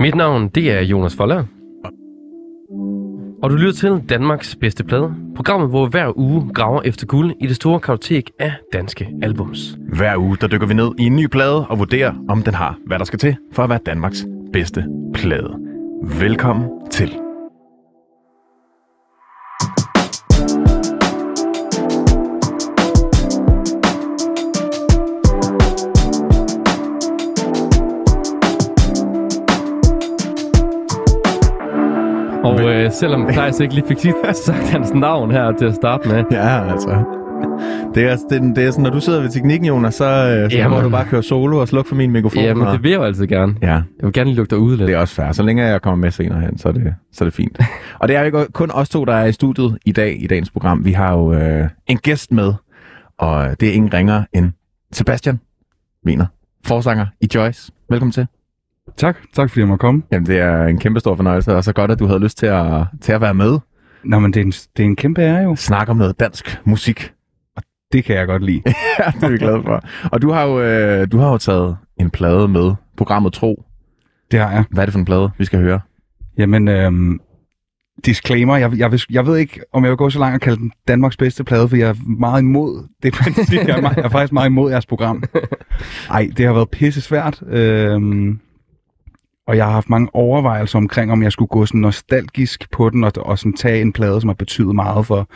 [0.00, 1.44] Mit navn, det er Jonas Foller.
[3.42, 5.14] Og du lytter til Danmarks bedste plade.
[5.36, 9.78] Programmet, hvor vi hver uge graver efter guld i det store kartotek af danske albums.
[9.92, 12.78] Hver uge der dykker vi ned i en ny plade og vurderer, om den har,
[12.86, 14.84] hvad der skal til for at være Danmarks bedste
[15.14, 15.56] plade.
[16.02, 17.29] Velkommen til.
[33.00, 33.98] Selvom Thijs ikke lige fik
[34.32, 37.04] sagt hans navn her til at starte med, Ja, altså.
[37.94, 40.56] Det er, det, det er sådan, når du sidder ved teknikken, Jonas, så, øh, så
[40.56, 40.76] Jamen.
[40.78, 42.42] må du bare køre solo og slukke for min mikrofon.
[42.42, 43.54] jamen og, det vil jeg jo altid gerne.
[43.62, 44.88] ja, Jeg vil gerne lugte dig ud lidt.
[44.88, 45.32] det er også fair.
[45.32, 47.58] Så længe jeg kommer med senere hen, så er det, så er det fint.
[47.98, 50.50] og det er jo kun os to, der er i studiet i dag, i dagens
[50.50, 50.84] program.
[50.84, 52.52] Vi har jo øh, en gæst med,
[53.18, 54.50] og det er ingen ringer end
[54.92, 55.40] Sebastian
[56.06, 56.26] Wiener,
[56.66, 57.72] forsanger i Joyce.
[57.90, 58.26] Velkommen til.
[58.96, 60.02] Tak, tak fordi jeg må komme.
[60.12, 62.46] Jamen, det er en kæmpe stor fornøjelse, og så godt, at du havde lyst til
[62.46, 63.58] at, til at være med.
[64.04, 65.56] Nå, men det er en, det er en kæmpe ære jo.
[65.56, 67.12] Snak om noget dansk musik.
[67.92, 68.62] Det kan jeg godt lide.
[68.98, 69.82] ja, det er vi glade for.
[70.12, 73.64] Og du har jo, øh, du har jo taget en plade med, programmet Tro.
[74.30, 74.64] Det har jeg.
[74.70, 75.80] Hvad er det for en plade, vi skal høre?
[76.38, 77.20] Jamen, øhm,
[78.06, 78.56] disclaimer.
[78.56, 80.72] Jeg, jeg, vil, jeg ved ikke, om jeg vil gå så langt og kalde den
[80.88, 83.68] Danmarks bedste plade, for jeg er meget imod det princip.
[83.68, 85.22] Jeg er, meget, jeg er faktisk meget imod jeres program.
[86.10, 87.42] Ej, det har været pisse svært.
[87.48, 88.40] Øhm,
[89.46, 93.04] og jeg har haft mange overvejelser omkring, om jeg skulle gå sådan nostalgisk på den,
[93.04, 95.28] og, og sådan tage en plade, som har betydet meget for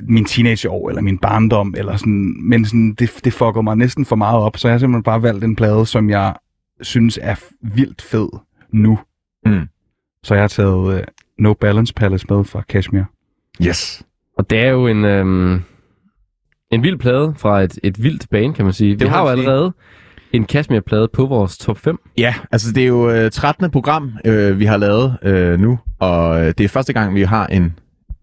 [0.00, 4.16] min teenageår, eller min barndom, eller sådan, men sådan, det, det fucker mig næsten for
[4.16, 6.34] meget op, så jeg har simpelthen bare valgt en plade, som jeg
[6.80, 8.28] synes er vildt fed
[8.72, 8.98] nu.
[9.46, 9.68] Mm.
[10.22, 11.00] Så jeg har taget uh,
[11.38, 13.02] No Balance Palace med fra Kashmir.
[13.62, 14.02] Yes.
[14.38, 15.62] Og det er jo en, øhm,
[16.70, 18.98] en vild plade fra et, et vildt band, kan man sige.
[18.98, 19.72] Vi må har jo man sige.
[20.32, 21.98] En Kashmir-plade på vores top 5.
[22.18, 23.70] Ja, altså det er jo øh, 13.
[23.70, 27.46] program, øh, vi har lavet øh, nu, og øh, det er første gang, vi har
[27.46, 27.78] en,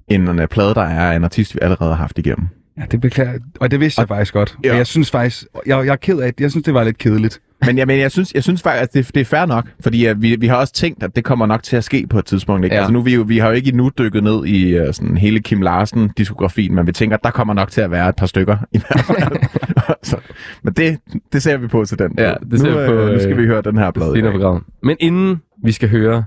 [0.08, 2.48] en, øh, plade, der er en artist, vi allerede har haft igennem.
[2.78, 3.40] Ja, det beklager.
[3.60, 4.58] Og det vidste jeg faktisk godt.
[4.64, 4.68] Ja.
[4.68, 4.74] Ja.
[4.74, 6.42] Og jeg synes faktisk, jeg, jeg er ked af det.
[6.42, 7.42] Jeg synes, det var lidt kedeligt.
[7.66, 10.06] Men, ja, men jeg synes, jeg synes faktisk, at det, det er fair nok, fordi
[10.06, 12.26] at vi, vi har også tænkt, at det kommer nok til at ske på et
[12.26, 12.64] tidspunkt.
[12.66, 12.76] Ikke?
[12.76, 12.82] Ja.
[12.82, 15.40] Altså nu vi, jo, vi har jo ikke endnu dykket ned i uh, sådan hele
[15.40, 18.58] Kim Larsen-diskografien, men vi tænker, at der kommer nok til at være et par stykker
[18.72, 19.40] i hvert fald.
[20.04, 20.18] Så,
[20.64, 21.00] men det,
[21.34, 22.16] det ser vi på til den.
[22.18, 24.32] Ja, det ser nu, vi på, øh, nu skal øh, vi høre den her plade.
[24.32, 24.66] program.
[24.84, 26.24] Men inden vi skal høre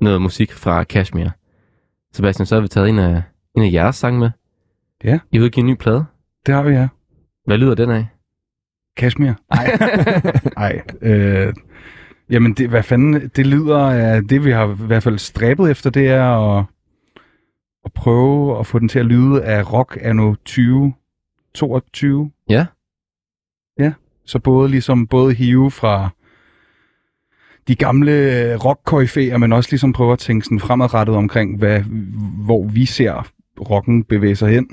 [0.00, 1.28] noget musik fra Kashmir,
[2.12, 3.22] Sebastian, så har vi taget en af,
[3.56, 4.30] en af jeres sange med.
[5.04, 5.18] Ja.
[5.32, 6.04] I har udgivet en ny plade.
[6.46, 6.88] Det har vi, ja.
[7.46, 8.06] Hvad lyder den af?
[8.98, 9.32] Kashmir.
[9.54, 9.78] Nej.
[10.56, 10.82] Nej.
[11.02, 11.54] Øh,
[12.30, 15.90] jamen, det, hvad fanden, det lyder af det, vi har i hvert fald stræbet efter,
[15.90, 16.64] det er at,
[17.84, 22.30] at prøve at få den til at lyde af rock anno 2022.
[22.48, 22.66] Ja.
[23.78, 23.92] Ja,
[24.24, 26.08] så både ligesom både hive fra
[27.68, 28.92] de gamle rock
[29.40, 31.80] men også ligesom prøve at tænke sådan fremadrettet omkring, hvad,
[32.44, 33.28] hvor vi ser
[33.70, 34.68] rocken bevæge sig hen.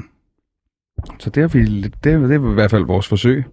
[1.20, 3.44] Så det er, vi, det, er, det er i hvert fald vores forsøg.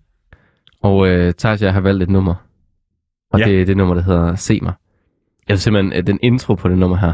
[0.82, 1.34] Og øh,
[1.64, 2.34] jeg har valgt et nummer.
[3.32, 3.44] Og Ja.
[3.44, 4.72] det er det nummer, der hedder Se mig.
[5.48, 7.12] Jeg synes simpelthen, at den intro på det nummer her,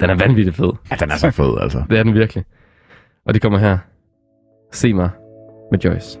[0.00, 0.72] den er vanvittigt fed.
[0.90, 1.82] Ja, den er så fed, altså.
[1.90, 2.44] Det er den virkelig.
[3.26, 3.78] Og det kommer her.
[4.72, 5.10] Se mig
[5.72, 6.18] med Joyce.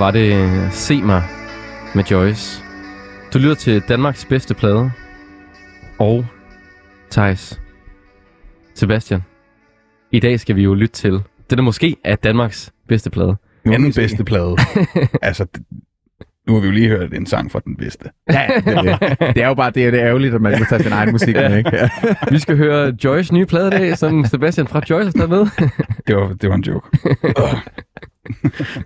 [0.00, 1.22] Var det Se mig
[1.94, 2.62] med Joyce.
[3.32, 4.90] Du lytter til Danmarks bedste plade.
[5.98, 6.26] Og
[7.10, 7.60] Thijs.
[8.74, 9.20] Sebastian.
[10.12, 11.12] I dag skal vi jo lytte til
[11.50, 13.36] det, der måske er Danmarks bedste plade.
[13.64, 14.56] Anden bedste plade.
[15.22, 15.46] altså,
[16.46, 18.10] nu har vi jo lige hørt en sang fra den bedste.
[18.32, 19.42] Ja, det, er det.
[19.42, 21.36] er jo bare det, er det er ærgerligt, at man kan tage sin egen musik
[21.36, 21.76] med, ikke?
[21.76, 21.88] Ja.
[22.30, 25.68] Vi skal høre Joyce nye plade i dag, som Sebastian fra Joyce har taget med.
[26.06, 26.88] Det var, det var en joke.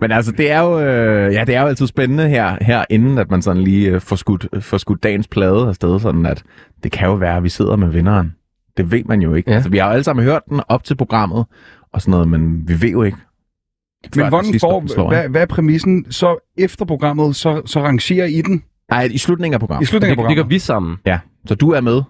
[0.01, 3.19] Men altså, det er jo, øh, ja, det er jo altid spændende her, her inden
[3.19, 6.43] at man sådan lige øh, får, skudt, får skudt dagens plade afsted, sådan at
[6.83, 8.35] det kan jo være, at vi sidder med vinderen.
[8.77, 9.51] Det ved man jo ikke.
[9.51, 9.55] Ja.
[9.55, 11.45] Altså, vi har jo alle sammen hørt den op til programmet
[11.93, 13.19] og sådan noget, men vi ved jo ikke.
[14.17, 16.06] Men hvordan får, hvad, hvad er præmissen?
[16.12, 19.89] Så efter programmet, så, så rangerer I den Nej, i slutningen af i programmet.
[19.89, 20.55] slutningen af Det, det gør programmet?
[20.55, 20.97] vi sammen.
[21.06, 22.03] Ja, så du er med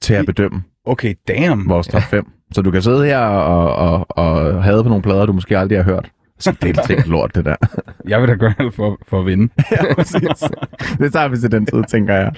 [0.00, 1.68] til at I- bedømme Okay, damn.
[1.68, 2.24] vores top 5.
[2.52, 5.78] Så du kan sidde her og, og, og have på nogle plader, du måske aldrig
[5.78, 6.10] har hørt.
[6.38, 7.56] Så det er sikkert lort, det der.
[8.08, 9.52] Jeg vil da gøre alt for, for at vinde.
[9.72, 10.44] ja, præcis.
[10.98, 12.32] Det tager vi til den tid, tænker jeg.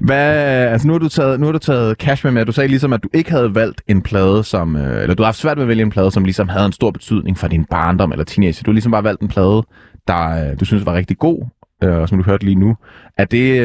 [0.00, 0.36] Hvad,
[0.66, 2.46] altså nu har du taget, nu har du taget cash med med.
[2.46, 5.26] Du sagde ligesom, at du ikke havde valgt en plade, som, øh, eller du har
[5.26, 7.64] haft svært ved at vælge en plade, som ligesom havde en stor betydning for din
[7.64, 8.62] barndom eller teenage.
[8.66, 9.62] Du har ligesom bare valgt en plade,
[10.08, 11.46] der øh, du synes var rigtig god,
[11.84, 12.76] øh, og som du hørte lige nu.
[13.18, 13.58] Er det,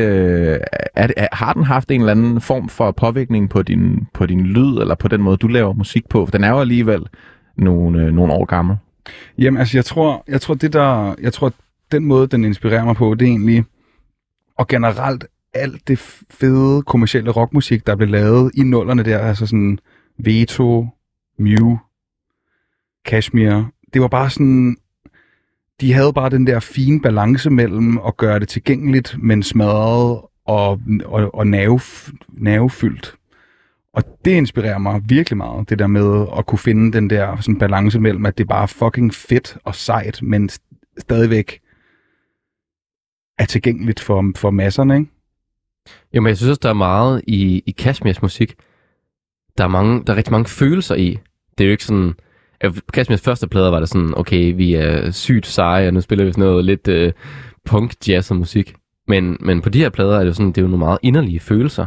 [0.95, 4.41] er det, har den haft en eller anden form for påvirkning på din, på din
[4.41, 6.25] lyd, eller på den måde, du laver musik på?
[6.25, 7.01] For den er jo alligevel
[7.57, 8.77] nogle, nogle år gammel.
[9.37, 11.53] Jamen, altså, jeg tror, jeg tror, det der, jeg tror,
[11.91, 13.65] den måde, den inspirerer mig på, det er egentlig,
[14.57, 15.99] og generelt alt det
[16.29, 19.79] fede kommercielle rockmusik, der blev lavet i nullerne der, altså sådan
[20.19, 20.87] Veto,
[21.39, 21.77] Mew,
[23.05, 24.77] Kashmir, det var bare sådan,
[25.81, 30.79] de havde bare den der fine balance mellem at gøre det tilgængeligt, men smadret og,
[31.05, 31.79] og, og nerve,
[32.29, 33.16] nervefyldt.
[33.97, 37.59] Og det inspirerer mig virkelig meget, det der med at kunne finde den der sådan
[37.59, 41.59] balance mellem, at det bare er fucking fedt og sejt, men st- stadigvæk
[43.37, 45.11] er tilgængeligt for, for masserne, ikke?
[46.13, 48.55] Jo, men jeg synes også, der er meget i, i Kashmirs musik.
[49.57, 51.19] Der er, mange, der er rigtig mange følelser i.
[51.57, 52.13] Det er jo ikke sådan...
[52.63, 56.25] På Kashmirs første plader var det sådan, okay, vi er sygt seje, og nu spiller
[56.25, 57.13] vi sådan noget lidt øh,
[57.65, 58.75] punk jazz og musik.
[59.07, 60.99] Men, men på de her plader er det jo sådan, det er jo nogle meget
[61.03, 61.85] inderlige følelser.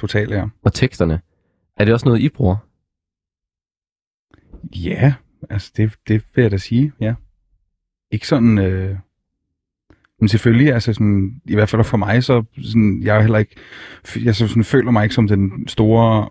[0.00, 0.44] Totalt, ja.
[0.62, 1.20] Og teksterne.
[1.76, 2.56] Er det også noget, I bruger?
[4.76, 5.14] Ja,
[5.50, 7.14] altså det, det vil jeg da sige, ja.
[8.10, 8.58] Ikke sådan...
[8.58, 8.96] Øh...
[10.20, 13.56] Men selvfølgelig, altså sådan, i hvert fald for mig, så sådan, jeg er heller ikke,
[14.24, 16.28] jeg så sådan, føler mig ikke som den store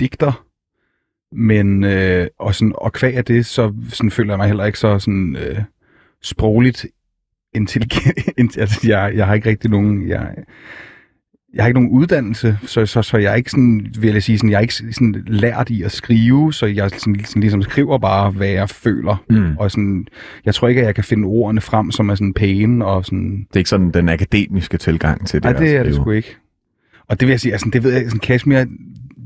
[0.00, 0.46] digter,
[1.32, 4.78] men øh, og, sådan, og kvæg af det, så sådan, føler jeg mig heller ikke
[4.78, 5.62] så sådan, øh,
[6.22, 6.86] sprogligt
[7.54, 8.58] intelligent.
[8.62, 10.34] altså, jeg, jeg har ikke rigtig nogen, jeg,
[11.54, 14.38] jeg har ikke nogen uddannelse, så, så, så jeg er ikke sådan, vil jeg sige,
[14.38, 17.98] sådan, jeg er ikke sådan lært i at skrive, så jeg sådan, sådan, ligesom skriver
[17.98, 19.24] bare, hvad jeg føler.
[19.30, 19.56] Mm.
[19.58, 20.06] Og sådan,
[20.44, 23.46] jeg tror ikke, at jeg kan finde ordene frem, som er sådan pæne og sådan...
[23.48, 25.50] Det er ikke sådan den akademiske tilgang til det.
[25.50, 26.36] Nej, det er det sgu ikke.
[27.08, 28.64] Og det vil jeg sige, altså, det ved jeg, sådan, Kashmir,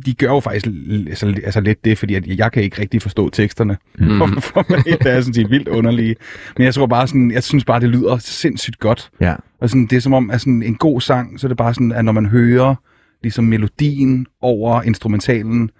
[0.06, 0.66] de gør jo faktisk
[1.08, 3.76] altså, altså lidt det, fordi at jeg kan ikke rigtig forstå teksterne.
[3.98, 4.18] Mm.
[4.18, 6.16] For, for mig, det er sådan set vildt underlige.
[6.56, 9.10] Men jeg tror bare sådan, jeg synes bare, det lyder sindssygt godt.
[9.20, 9.34] Ja.
[9.60, 11.74] Og sådan, det er som om, at sådan en god sang, så er det bare
[11.74, 12.74] sådan, at når man hører
[13.22, 15.70] ligesom melodien over instrumentalen,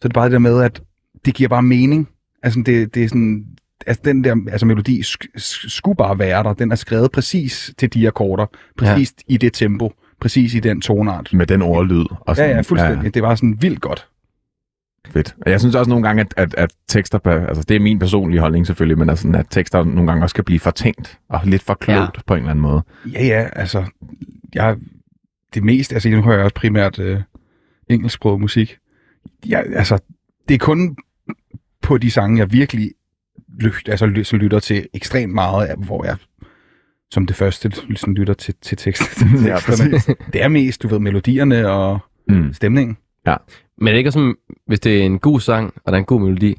[0.00, 0.82] så er det bare det der med, at
[1.24, 2.08] det giver bare mening.
[2.42, 3.44] Altså, det, det er sådan,
[3.86, 5.32] altså den der altså, melodi sk-
[5.68, 6.52] skulle bare være der.
[6.52, 8.46] Den er skrevet præcis til de akkorder,
[8.78, 9.34] præcis ja.
[9.34, 11.30] i det tempo, præcis i den tonart.
[11.32, 12.04] Med den ordlyd.
[12.10, 12.56] Og Ja, sådan.
[12.56, 13.02] ja, fuldstændig.
[13.04, 13.08] Ja.
[13.08, 14.08] Det var sådan vildt godt.
[15.10, 15.34] Fedt.
[15.46, 18.40] Og jeg synes også nogle gange, at, at, at tekster, altså det er min personlige
[18.40, 21.74] holdning selvfølgelig, men altså, at tekster nogle gange også kan blive fortænkt og lidt for
[21.74, 22.02] klogt Ja.
[22.02, 22.20] ja.
[22.26, 22.82] på en eller anden måde.
[23.12, 23.84] Ja, ja, altså,
[24.54, 24.76] jeg,
[25.54, 27.20] det mest, altså nu hører jeg også primært øh,
[27.88, 28.78] engelsksproget musik.
[29.46, 29.98] Jeg, altså,
[30.48, 30.96] det er kun
[31.82, 32.90] på de sange, jeg virkelig
[33.60, 36.16] lyt, altså, ly, så lytter til ekstremt meget, af, hvor jeg
[37.12, 39.28] som det første sådan, lytter til, til teksten.
[39.46, 40.04] Ja, præcis.
[40.32, 42.52] det er mest, du ved, melodierne og Mm.
[42.52, 42.96] stemningen.
[43.78, 46.04] Men er det ikke som, hvis det er en god sang, og der er en
[46.04, 46.56] god melodi,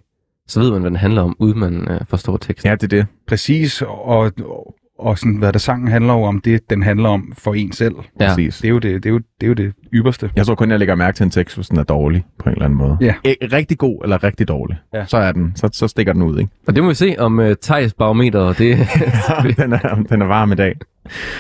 [0.48, 2.70] så ved man, hvad den handler om, uden man øh, forstår teksten.
[2.70, 3.06] Ja, det er det.
[3.28, 7.34] Præcis, og, og, og sådan, hvad der sangen handler jo om, det den handler om
[7.38, 7.96] for en selv.
[8.20, 8.28] Ja.
[8.28, 8.58] Præcis.
[8.58, 10.30] Det er jo det, det, er jo, det, er jo det ypperste.
[10.36, 12.54] Jeg tror kun, jeg lægger mærke til en tekst, hvis den er dårlig på en
[12.54, 12.98] eller anden måde.
[13.02, 13.14] Ja.
[13.28, 14.78] E- rigtig god eller rigtig dårlig.
[14.94, 15.06] Ja.
[15.06, 16.52] Så er den, så, så stikker den ud, ikke?
[16.68, 18.78] Og det må vi se om uh, Thijs barometer, det
[19.58, 20.76] den, er, den er varm i dag.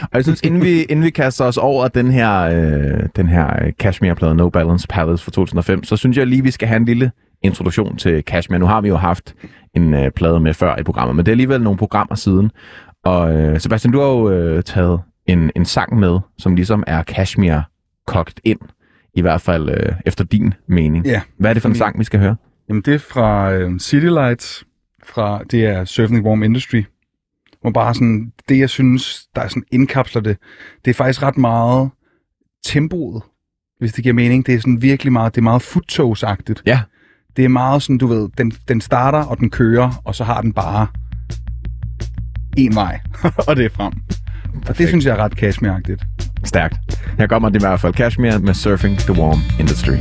[0.01, 3.63] Og jeg synes, inden vi, inden vi kaster os over den her, øh, den her
[3.65, 6.85] øh, Kashmir-plade No Balance Palace fra 2005, så synes jeg lige, vi skal have en
[6.85, 7.11] lille
[7.43, 8.57] introduktion til Kashmir.
[8.57, 9.35] Nu har vi jo haft
[9.75, 12.51] en øh, plade med før i programmet, men det er alligevel nogle programmer siden.
[13.03, 17.03] Og øh, Sebastian, du har jo øh, taget en, en sang med, som ligesom er
[17.03, 17.59] Kashmir
[18.07, 18.59] kogt ind,
[19.13, 21.05] i hvert fald øh, efter din mening.
[21.05, 21.21] Ja.
[21.37, 22.35] Hvad er det for en sang, vi skal høre?
[22.69, 24.65] Jamen, det er fra øh, City Lights,
[25.03, 26.83] fra, det er Surfing Warm Industry,
[27.61, 30.37] Hvor bare sådan, det jeg synes, der er sådan indkapsler det,
[30.85, 31.89] det er faktisk ret meget
[32.65, 33.23] tempoet,
[33.79, 34.45] hvis det giver mening.
[34.45, 36.63] Det er sådan virkelig meget, det er meget futtogsagtigt.
[36.65, 36.81] Ja.
[37.37, 40.41] Det er meget sådan, du ved, den, den starter, og den kører, og så har
[40.41, 40.87] den bare
[42.57, 42.99] en vej,
[43.47, 43.93] og det er frem.
[44.67, 45.81] Og det synes jeg er ret cashmere
[46.43, 46.75] Stærkt.
[47.17, 47.93] Her kommer det i hvert fald.
[47.93, 49.97] Cashmere med Surfing the Warm Industry.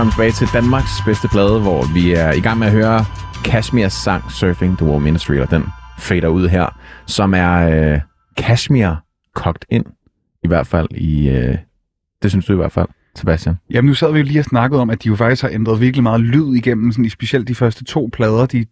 [0.00, 3.04] Velkommen tilbage til Danmarks bedste plade, hvor vi er i gang med at høre
[3.44, 5.64] Kashmirs sang Surfing the War Ministry, og den
[5.98, 8.00] fader ud her, som er øh,
[8.36, 8.94] Kashmir
[9.34, 9.86] kogt ind,
[10.44, 11.28] i hvert fald i...
[11.28, 11.58] Øh,
[12.22, 13.56] det synes du i hvert fald, Sebastian.
[13.70, 15.80] Jamen nu sad vi jo lige og snakkede om, at de jo faktisk har ændret
[15.80, 18.66] virkelig meget lyd igennem, sådan, i specielt de første to plader, de,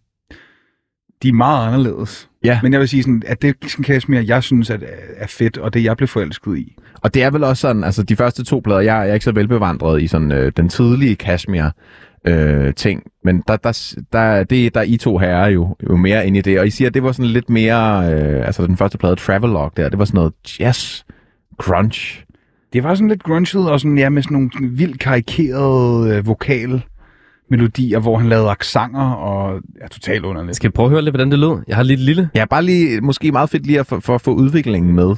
[1.23, 2.29] de er meget anderledes.
[2.43, 2.59] Ja.
[2.63, 4.83] Men jeg vil sige sådan, at det sådan Kashmir, jeg synes at,
[5.17, 6.75] er fedt, og det jeg blev forelsket i.
[7.01, 9.23] Og det er vel også sådan, altså de første to plader, jeg, jeg er ikke
[9.23, 11.69] så velbevandret i sådan øh, den tidlige Kashmir
[12.25, 16.27] øh, ting, men der, der, der, det, der er I to herrer jo, jo mere
[16.27, 18.77] ind i det, og I siger, at det var sådan lidt mere, øh, altså den
[18.77, 21.03] første plade, Travelog der, det var sådan noget jazz,
[21.57, 22.25] grunge.
[22.73, 26.81] Det var sådan lidt grunget, og sådan, ja, med sådan nogle vildt karikerede øh, vokal
[27.51, 30.55] melodier, hvor han lavede aksanger og er totalt underligt.
[30.55, 31.63] Skal vi prøve at høre lidt, hvordan det lød?
[31.67, 32.29] Jeg har lidt lille.
[32.35, 35.15] Ja, bare lige, måske meget fedt lige at for, for at få udviklingen med.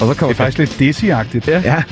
[0.00, 1.48] Og så Det kommer er faktisk lidt Dizzy-agtigt.
[1.50, 1.62] Ja.
[1.64, 1.82] Ja,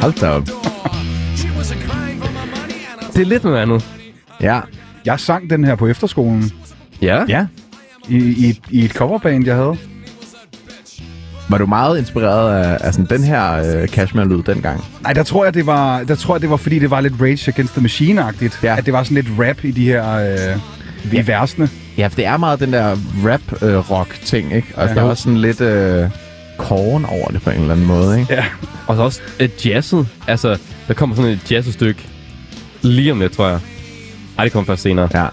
[0.02, 0.42] hold da op.
[3.14, 3.86] Det er lidt noget andet.
[4.40, 4.60] Ja,
[5.04, 6.50] Jeg sang den her på efterskolen
[7.02, 7.24] Ja.
[7.28, 7.46] ja.
[8.08, 9.76] I, i, i et coverband, jeg havde.
[11.48, 14.84] Var du meget inspireret af, af sådan den her øh, Cashmere-lyd dengang?
[15.02, 17.14] Nej, der tror jeg, det var, der tror jeg, det var fordi, det var lidt
[17.20, 18.58] Rage Against the Machine-agtigt.
[18.62, 18.76] Ja.
[18.78, 20.58] At det var sådan lidt rap i de her øh,
[21.12, 21.70] i versene.
[21.98, 24.68] Ja, for det er meget den der rap-rock-ting, ikke?
[24.76, 24.94] Og Ja.
[24.94, 26.10] der er også sådan lidt øh,
[26.58, 28.34] korn over det på en eller anden måde, ikke?
[28.34, 28.44] Ja.
[28.86, 30.08] Og så også et jazzet.
[30.28, 32.08] Altså, der kommer sådan et jazzet stykke
[32.82, 33.60] lige om lidt, tror jeg.
[34.38, 35.08] Ej, det kommer først senere.
[35.14, 35.26] Ja.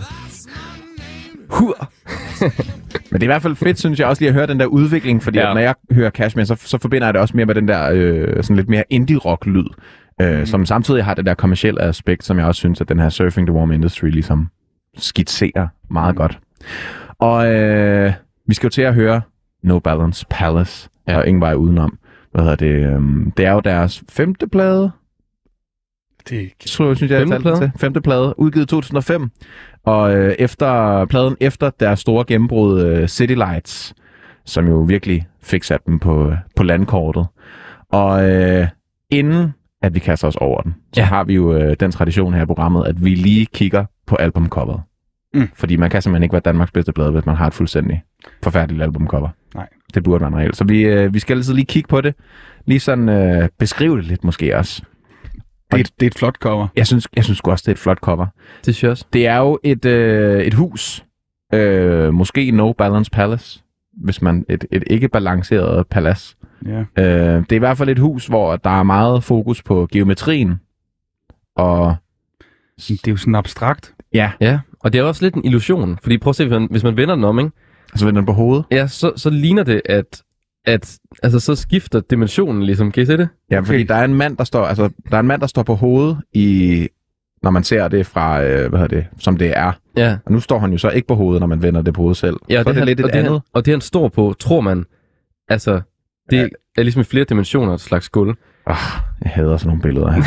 [1.49, 1.89] Hur!
[3.11, 4.65] Men det er i hvert fald fedt, synes jeg også lige at høre den der
[4.65, 5.49] udvikling, fordi Ja.
[5.49, 7.89] at når jeg hører Cashmere, så, så forbinder jeg det også mere med den der
[7.93, 9.65] øh, sådan lidt mere indie-rock-lyd,
[10.21, 10.45] øh, mm.
[10.45, 13.47] som samtidig har det der kommercielle aspekt, som jeg også synes, at den her Surfing
[13.47, 14.47] the Warm Industry ligesom
[14.97, 16.17] skitserer meget mm.
[16.17, 16.39] godt.
[17.19, 18.13] Og øh,
[18.47, 19.21] vi skal jo til at høre
[19.63, 21.17] No Balance Palace, ja.
[21.17, 21.97] og ingen vej udenom.
[22.31, 22.75] Hvad hedder det?
[22.75, 23.01] Øh,
[23.37, 24.91] det er jo deres femte plade,
[26.29, 27.59] Det, tror jeg, synes jeg, Femte plade?
[27.59, 27.71] til.
[27.79, 29.29] Femte plade, udgivet i 2005.
[29.85, 33.93] Og øh, efter pladen efter deres store gennembrud øh, City Lights,
[34.45, 37.25] som jo virkelig fik sat dem på, på landkortet.
[37.91, 38.67] Og øh,
[39.09, 41.05] inden at vi kaster os over den, så Ja.
[41.05, 44.81] har vi jo øh, den tradition her i programmet, at vi lige kigger på albumcoveret.
[45.33, 45.49] Mm.
[45.55, 48.03] Fordi man kan simpelthen ikke være Danmarks bedste plade, hvis man har et fuldstændig
[48.43, 49.29] forfærdeligt albumcover.
[49.55, 49.67] Nej.
[49.93, 50.55] Det burde være en regel.
[50.55, 52.15] Så vi, øh, vi skal altid lige kigge på det.
[52.65, 54.81] Lige sådan øh, beskrive det lidt måske også.
[55.71, 56.67] Det, er et, det er et flot cover.
[56.75, 58.25] Jeg synes, jeg synes også, det er et flot cover.
[58.65, 59.05] Det synes jeg også.
[59.13, 61.05] Det er jo et, øh, et hus.
[61.53, 63.63] Øh, måske No Balance Palace.
[63.93, 66.37] Hvis man et, et ikke balanceret palads.
[66.65, 66.79] Ja.
[66.79, 70.59] Øh, det er i hvert fald et hus, hvor der er meget fokus på geometrien.
[71.55, 71.95] Og
[72.87, 73.93] Det er jo sådan abstrakt.
[74.13, 75.97] ja, Ja, og det er også lidt en illusion.
[76.01, 77.51] Fordi prøv at se, hvis man, hvis man vender den om, ikke?
[77.95, 78.65] så vender den på hovedet.
[78.71, 80.23] Ja, så, så ligner det, at,
[80.65, 82.91] at altså, så skifter dimensionen ligesom.
[82.91, 83.29] Kan I se det?
[83.51, 83.65] Ja, Okay.
[83.65, 85.75] fordi der er en mand, der står, altså, der er en mand, der står på
[85.75, 86.87] hovedet i,
[87.43, 89.71] når man ser det fra, øh, hvad hedder det, som det er.
[89.97, 92.01] Ja, Og nu står han jo så ikke på hovedet, når man vender det på
[92.01, 92.37] hovedet selv.
[92.49, 93.31] ja så er det han, lidt og et det, andet.
[93.31, 94.85] Han, og det, han står på, tror man,
[95.49, 95.81] altså,
[96.29, 96.47] det Ja.
[96.77, 98.29] er ligesom i flere dimensioner et slags gulv.
[98.65, 98.75] Oh,
[99.23, 100.23] jeg hader sådan nogle billeder her.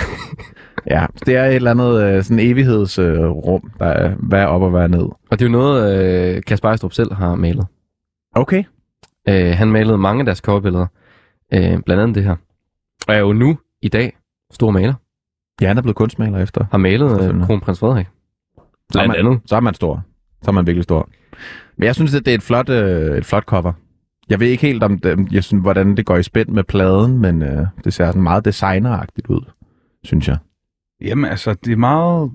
[0.97, 4.63] ja, det er et eller andet øh, sådan evighedsrum, øh, der er, hvad er op
[4.63, 5.01] og hvad er ned.
[5.03, 6.05] Og det er jo noget,
[6.37, 7.67] øh, Kasper Ejstrup selv har malet.
[8.35, 8.65] Okay.
[9.29, 10.87] Øh, han malede mange af deres coverbilleder.
[11.53, 12.37] Øh, blandt andet det her.
[13.09, 14.17] Og er jo nu, i dag,
[14.51, 14.95] stor maler.
[15.61, 16.65] Ja, han er blevet kunstmaler efter.
[16.71, 18.07] Har malet øh, kronprins Frederik.
[18.93, 19.41] Så er, man, andet.
[19.47, 20.03] så er man stor.
[20.43, 21.09] Så er man virkelig stor.
[21.77, 23.73] Men jeg synes, at det er et flot, øh, et flot cover.
[24.29, 27.19] Jeg ved ikke helt, om det, jeg synes, hvordan det går i spænd med pladen,
[27.19, 29.51] men øh, det ser sådan meget designeragtigt ud,
[30.05, 30.37] synes jeg.
[31.01, 32.31] Jamen altså, det er meget...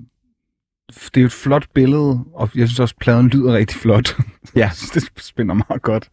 [0.88, 4.16] Det er jo et flot billede, og jeg synes også, pladen lyder rigtig flot.
[4.56, 4.70] Ja.
[4.94, 6.10] det spænder meget godt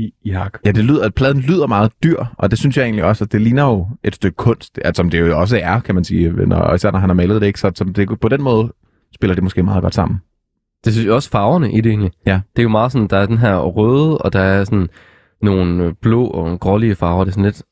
[0.00, 0.58] i, i hak.
[0.66, 3.32] Ja, det lyder, at pladen lyder meget dyr, og det synes jeg egentlig også, at
[3.32, 6.30] det ligner jo et stykke kunst, at, som det jo også er, kan man sige,
[6.46, 7.60] når, og især når han har malet det, ikke?
[7.60, 8.72] Så, så det, på den måde
[9.14, 10.18] spiller det måske meget godt sammen.
[10.84, 12.12] Det synes jeg også farverne i det egentlig.
[12.26, 12.40] Ja.
[12.56, 14.88] Det er jo meget sådan, der er den her røde, og der er sådan
[15.42, 17.24] nogle øh, blå og grålige farver.
[17.24, 17.62] Det er sådan lidt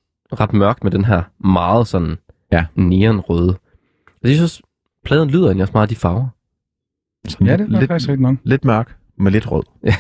[0.40, 2.16] ret mørkt med den her meget sådan
[2.52, 2.64] Ja.
[2.74, 3.56] neonrøde.
[4.22, 4.62] Jeg synes,
[5.04, 6.26] pladen lyder egentlig også meget af de farver.
[7.28, 8.36] Sådan Ja, det er lidt, faktisk rigtig nok.
[8.44, 9.62] lidt mørk, med lidt rød.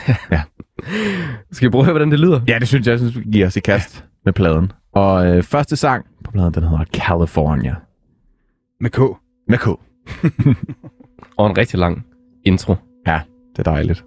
[1.52, 2.40] Skal vi prøve at høre, hvordan det lyder?
[2.48, 4.72] Ja, det synes jeg, jeg synes, vi giver os i kast med pladen.
[4.92, 7.74] Og øh, første sang på pladen, den hedder California.
[8.80, 8.98] Med K.
[9.48, 9.66] Med K.
[11.38, 12.06] Og en rigtig lang
[12.44, 12.74] intro.
[13.06, 13.20] Ja,
[13.56, 14.04] det er dejligt.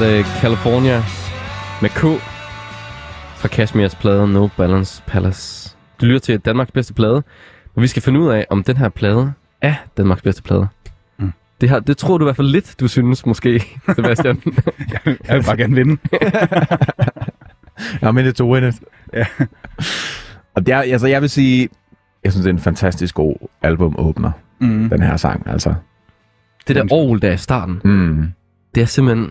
[0.00, 1.02] Var det California
[1.82, 2.00] med K
[3.36, 5.76] fra Kashmirs plade No Balance Palace.
[6.00, 7.22] Du lytter til Danmarks bedste plade,
[7.76, 10.66] og vi skal finde ud af, om den her plade er Danmarks bedste plade.
[11.18, 11.32] Mm.
[11.60, 13.64] Det, her, det tror du i hvert fald lidt, du synes måske,
[13.96, 14.42] Sebastian.
[15.04, 15.96] Jeg vil bare gerne vinde.
[18.02, 18.74] Ja, men det to win it.
[19.12, 19.24] Ja.
[20.54, 21.68] Og det er, altså, jeg vil sige,
[22.24, 24.30] jeg synes, det er en fantastisk god albumåbner,
[24.60, 24.88] Mm.
[24.90, 25.74] den her sang, altså.
[26.68, 28.28] det der Aarhus, der er i starten, Mm.
[28.74, 29.30] det er simpelthen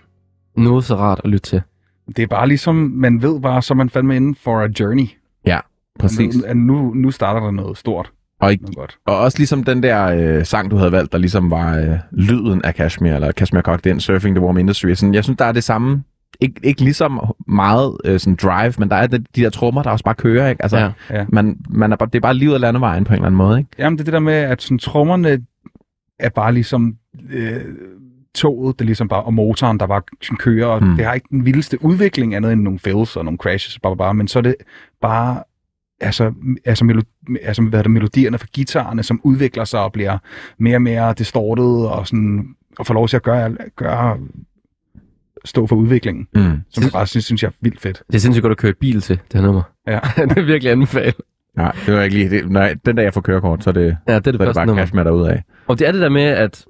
[0.57, 1.61] noget så rart at lytte til.
[2.07, 5.05] Det er bare ligesom, man ved bare, så man fandme inden for a journey.
[5.99, 6.35] Præcis.
[6.37, 8.11] Nu, at nu, nu starter der noget stort.
[8.39, 8.97] Og, ikke, Noget godt.
[9.05, 12.61] og også ligesom den der øh, sang, du havde valgt, der ligesom var øh, lyden
[12.65, 14.93] af Kashmir, eller Kashmir Cock, den Surfing the Warm Industry.
[14.93, 16.03] Sådan, jeg synes, der er det samme.
[16.45, 19.89] Ik- ikke ligesom meget øh, sådan drive, men der er det, de der trommer, der
[19.89, 20.61] også bare kører, ikke?
[20.63, 20.91] Altså, Ja.
[21.09, 21.25] Ja.
[21.29, 23.57] man, man er bare, det er bare livet af landevejen på en eller anden måde,
[23.59, 23.69] ikke?
[23.79, 25.39] Jamen, det er det der med, at sådan, trommerne
[26.19, 26.95] er bare ligesom
[27.29, 27.61] øh,
[28.37, 30.01] toget, det er ligesom bare, og motoren, der bare
[30.37, 30.95] kører, og Mm.
[30.95, 34.13] det har ikke den vildeste udvikling andet end nogle fails og nogle crashes, bare, bare,
[34.13, 34.55] men så er det
[35.01, 35.43] bare
[36.01, 36.33] altså,
[36.65, 40.17] altså, melo- altså hvad er det, melodierne fra guitarerne, som udvikler sig og bliver
[40.57, 42.47] mere og mere distortet og, sådan,
[42.79, 44.17] og får lov til at gøre, gøre
[45.45, 46.57] stå for udviklingen, Mm.
[46.69, 48.03] som jeg bare synes, synes jeg er vildt fedt.
[48.07, 49.61] Det er sindssygt godt at køre i bil til, det her nummer.
[49.87, 49.99] Ja.
[50.29, 51.15] det er virkelig anbefalet.
[51.57, 52.51] Ja, det var ikke lige det.
[52.51, 54.45] Nej, den dag jeg får kørekort, så er det, Ja, det er det så er
[54.47, 54.81] det bare nummer.
[54.83, 55.43] Kashmir derude af.
[55.67, 56.65] Og det er det der med, at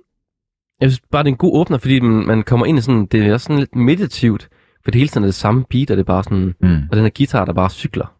[0.81, 3.05] jeg synes bare, det er en god åbner, fordi man, man kommer ind i sådan,
[3.05, 4.49] det er også sådan lidt meditativt,
[4.83, 6.75] for det hele tiden er det samme beat, og det er bare sådan, Mm.
[6.91, 8.13] og den her guitar, der bare cykler.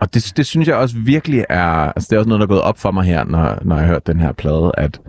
[0.00, 2.48] Og det, det synes jeg også virkelig er, altså det er også noget, der er
[2.48, 5.00] gået op for mig her, når, når jeg har hørt den her plade, at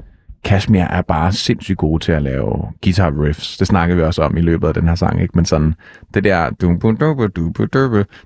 [0.44, 3.58] Kashmir er bare sindssygt gode til at lave guitar riffs.
[3.58, 5.32] Det snakker vi også om i løbet af den her sang, ikke?
[5.36, 5.74] Men sådan,
[6.14, 6.50] det der,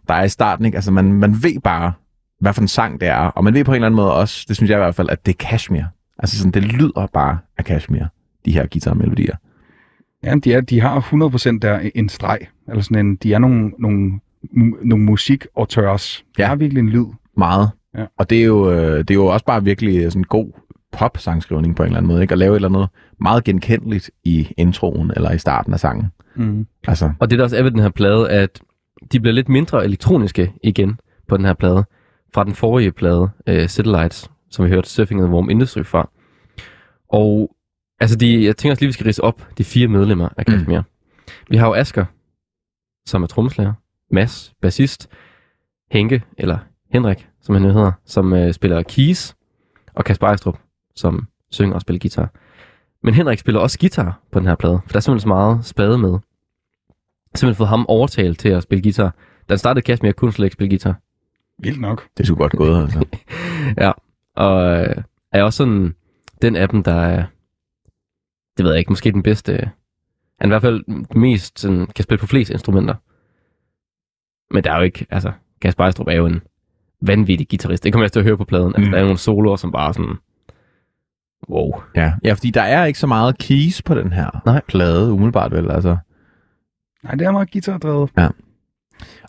[0.07, 0.75] der er i starten, ikke?
[0.75, 1.93] Altså man, man ved bare,
[2.41, 4.45] hvad for en sang det er, og man ved på en eller anden måde også,
[4.47, 5.83] det synes jeg i hvert fald, at det er Kashmir.
[6.19, 8.03] Altså sådan, det lyder bare af Kashmir,
[8.45, 9.35] de her guitarmelodier.
[10.23, 10.99] Ja, de, er, de har
[11.55, 14.19] 100% der en streg, eller sådan en, de er nogle, nogle,
[14.83, 16.25] nogle musikauteurs.
[16.37, 16.47] De Ja.
[16.47, 17.05] har virkelig en lyd.
[17.37, 17.69] Meget.
[17.97, 18.05] Ja.
[18.17, 20.51] Og det er, jo, øh, det er jo også bare virkelig sådan god
[20.91, 22.31] pop-sangskrivning på en eller anden måde, ikke?
[22.31, 22.87] At lave et eller andet
[23.21, 26.05] meget genkendeligt i introen eller i starten af sangen.
[26.35, 26.67] Mm.
[26.87, 28.61] Altså, Og det der også er ved den her plade, at
[29.11, 31.85] de bliver lidt mindre elektroniske igen på den her plade,
[32.33, 36.09] fra den forrige plade, uh, Satellites, som vi hørte Surfing in the Warm Industry fra.
[37.09, 37.55] Og
[37.99, 40.79] altså, de, jeg tænker også lige, vi skal rise op de fire medlemmer af Kashmir.
[40.79, 40.85] Mm.
[41.49, 42.05] Vi har jo Asker,
[43.05, 43.73] som er trommeslager,
[44.11, 45.09] Mads, bassist,
[45.91, 46.57] Henke, eller
[46.91, 49.35] Henrik, som han nu hedder, som uh, spiller keys,
[49.93, 50.59] og Kasper Ejstrup,
[50.95, 52.29] som synger og spiller guitar.
[53.03, 55.65] Men Henrik spiller også guitar på den her plade, for der er simpelthen så meget
[55.65, 56.19] spade med
[57.35, 59.15] simpelthen fået ham overtalt til at spille guitar.
[59.49, 60.95] Da han startede Kashmir, kunne slet ikke spille guitar.
[61.59, 62.07] Vildt nok.
[62.17, 63.05] det er godt gået, altså.
[63.83, 63.91] Ja,
[64.35, 64.95] og øh,
[65.31, 65.95] er også sådan
[66.41, 67.23] den af dem, der er,
[68.57, 69.71] det ved jeg ikke, måske den bedste.
[70.39, 70.83] Han i hvert fald
[71.15, 72.95] mest, sådan, kan spille på flest instrumenter.
[74.53, 76.41] Men der er jo ikke, altså, Kasper Ejstrup er jo en
[77.01, 77.83] vanvittig guitarist.
[77.83, 78.75] Det kommer jeg til at høre på pladen.
[78.75, 78.91] Altså, Mm.
[78.91, 80.15] der er nogle soloer, som bare sådan,
[81.49, 81.71] wow.
[81.95, 82.13] Ja.
[82.23, 84.61] ja, fordi der er ikke så meget keys på den her Nej.
[84.67, 85.97] plade, umiddelbart vel, altså.
[87.03, 88.11] Nej, det er meget guitardrevet.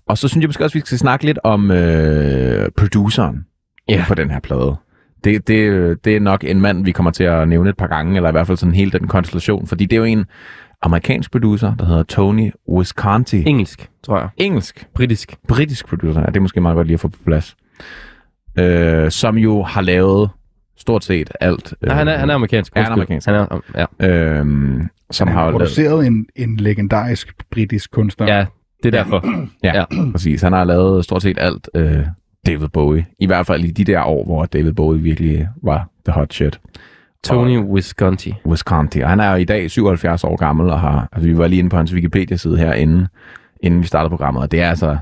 [0.07, 3.47] Og så synes jeg måske også, vi skal snakke lidt om øh, produceren
[3.89, 4.05] Ja.
[4.09, 4.77] på den her plade.
[5.25, 8.17] Det, det, det er nok en mand, vi kommer til at nævne et par gange,
[8.17, 10.25] eller i hvert fald sådan hele den konstellation, fordi det er jo en
[10.83, 13.43] amerikansk producer, der hedder Tony Visconti.
[13.47, 14.29] Engelsk, tror jeg.
[14.37, 14.87] Engelsk.
[14.95, 15.37] Britisk.
[15.49, 17.57] Britisk producer, ja, det er måske meget godt lige at få på plads.
[18.59, 20.31] Øh, som jo har lavet
[20.77, 21.75] stort set alt.
[21.83, 22.77] Nej, han er, han er amerikansk.
[22.77, 23.27] Ja, han er amerikansk.
[23.27, 23.61] Han er,
[24.01, 24.09] ja.
[24.39, 28.27] Øhm, som Han har jo lavet, produceret en, en legendarisk britisk kunstner.
[28.27, 28.47] ja,
[28.83, 29.25] det er derfor.
[29.63, 29.85] ja, ja.
[30.13, 30.43] præcis.
[30.43, 32.07] Han har lavet stort set alt øh,
[32.47, 33.07] David Bowie.
[33.19, 36.61] I hvert fald i de der år, hvor David Bowie virkelig var the hot shit.
[37.25, 38.35] Tony Visconti.
[38.45, 39.01] Visconti.
[39.01, 41.59] Og han er jo i dag 77 år gammel, og har, altså, vi var lige
[41.59, 43.07] inde på hans Wikipedia-side her, inden,
[43.61, 44.99] inden vi startede programmet, og det er altså,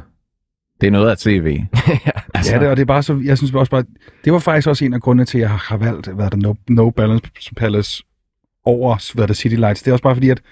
[0.81, 1.61] det er noget af CV.
[2.35, 3.85] altså, Ja, det, og det er bare så, jeg synes også bare,
[4.25, 6.39] det var faktisk også en af grundene til, at jeg har valgt, hvad er det,
[6.39, 8.05] No, no Balance Palace
[8.65, 9.83] over, hvad er det, City Lights.
[9.83, 10.43] Det er også bare fordi, at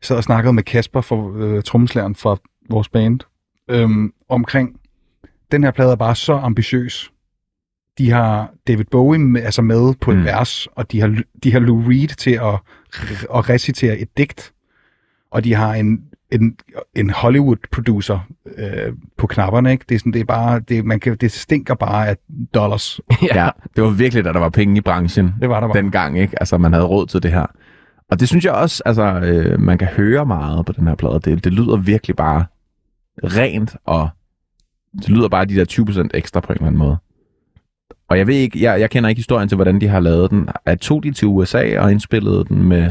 [0.00, 2.36] jeg sad og snakkede med Kasper, for, øh, trommeslæren fra
[2.70, 3.20] vores band,
[3.70, 4.79] øhm, omkring,
[5.52, 7.10] den her plade er bare så ambitiøs.
[7.98, 10.24] De har David Bowie med, altså med på et Mm.
[10.24, 12.54] vers, og de har, de har Lou Reed til at,
[13.34, 14.52] at recitere et digt,
[15.30, 16.00] og de har en,
[16.32, 16.56] en,
[16.96, 18.18] en Hollywood-producer
[18.58, 19.84] øh, på knapperne, ikke?
[19.88, 22.16] Det er, sådan, det er bare, det, man kan, det stinker bare af
[22.54, 23.00] dollars.
[23.34, 25.82] ja, det var virkelig, da der var penge i branchen Det var der bare.
[25.82, 26.40] dengang, ikke?
[26.40, 27.46] Altså, man havde råd til det her.
[28.10, 31.20] Og det synes jeg også, altså, øh, man kan høre meget på den her plade.
[31.24, 32.44] Det, det lyder virkelig bare
[33.24, 34.08] rent, og
[34.98, 35.64] det lyder bare de der
[36.04, 36.96] 20% ekstra på en eller anden måde.
[38.08, 40.48] Og jeg ved ikke, jeg, jeg kender ikke historien til, hvordan de har lavet den.
[40.66, 42.90] Er tog de til USA og indspillede den med,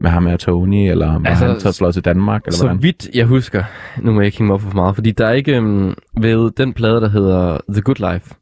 [0.00, 2.82] med ham og Tony, eller med Altså, han taget flot til Danmark, eller Så hvordan?
[2.82, 3.64] vidt jeg husker,
[4.02, 6.50] nu må jeg ikke hænge mig op for meget, fordi der er ikke um, ved
[6.50, 8.34] den plade, der hedder The Good Life.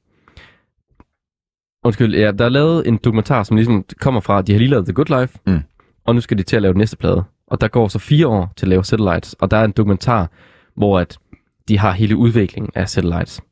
[1.85, 4.71] Undskyld, ja, der er lavet en dokumentar, som ligesom kommer fra, at de har lige
[4.71, 5.61] lavet The Good Life, Mm.
[6.07, 7.25] og nu skal de til at lave den næste plade.
[7.47, 10.31] Og der går så fire år til at lave Satellites, og der er en dokumentar,
[10.77, 11.19] hvor at
[11.69, 13.43] de har hele udviklingen af Satellites.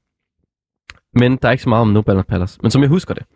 [1.15, 2.59] Men der er ikke så meget om No Balance Palace.
[2.63, 3.27] Men som jeg husker det,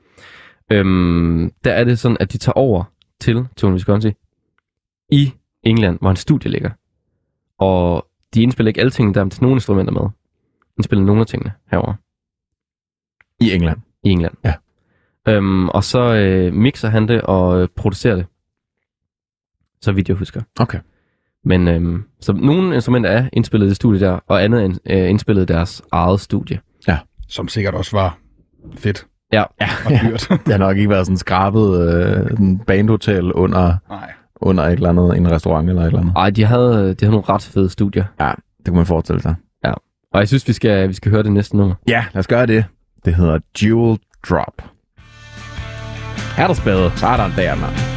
[0.72, 2.84] øhm, der er det sådan, at de tager over
[3.20, 4.12] til Tony Visconti
[5.12, 6.70] i England, hvor hans studie ligger.
[7.58, 10.02] Og de indspiller ikke alle tingene, der er til nogle instrumenter med.
[10.02, 10.10] De
[10.78, 11.94] indspiller nogle af tingene herover
[13.40, 13.80] I England.
[14.04, 14.34] i England.
[14.44, 14.54] Ja.
[15.28, 18.26] Øhm, og så øh, mixer han det og øh, producerer det.
[19.80, 20.42] Så vidt jeg husker.
[20.60, 20.80] Okay.
[21.46, 25.10] Men øhm, så nogle instrumenter er indspillet i det studie der, og andet er øh,
[25.10, 26.60] indspillet i deres eget studie.
[27.28, 28.18] Som sikkert også var
[28.76, 29.68] fedt Ja, ja.
[29.84, 30.28] og dyrt.
[30.46, 34.12] Det har nok ikke været sådan skrabet øh, en bandhotel under, Nej.
[34.36, 36.12] under et eller andet, en restaurant eller et eller andet.
[36.16, 38.04] Ej, de havde, de havde nogle ret fede studier.
[38.58, 39.34] Det kunne man forestille sig.
[40.12, 41.74] Og jeg synes, vi skal, vi skal høre det næste nummer.
[41.88, 42.64] Ja, lad os gøre det.
[43.04, 43.98] Det hedder Jewel
[44.30, 44.62] Drop.
[46.38, 46.90] Er der spade?
[46.96, 47.95] Sådan der, mand.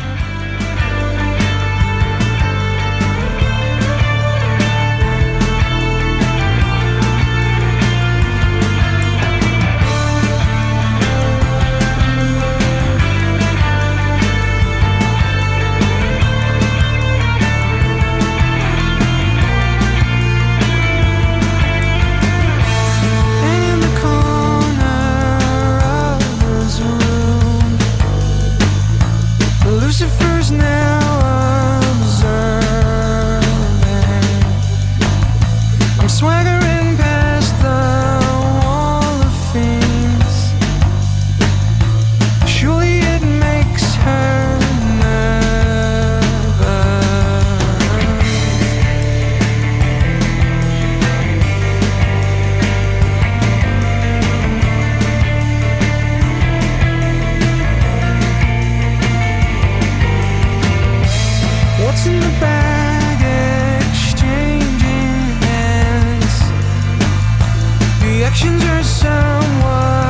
[68.29, 70.08] Reflections are somewhat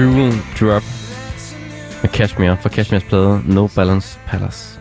[0.00, 0.82] Jewel Drop
[2.02, 4.80] med Cashmere fra Cashmeres plade No Balance Palace.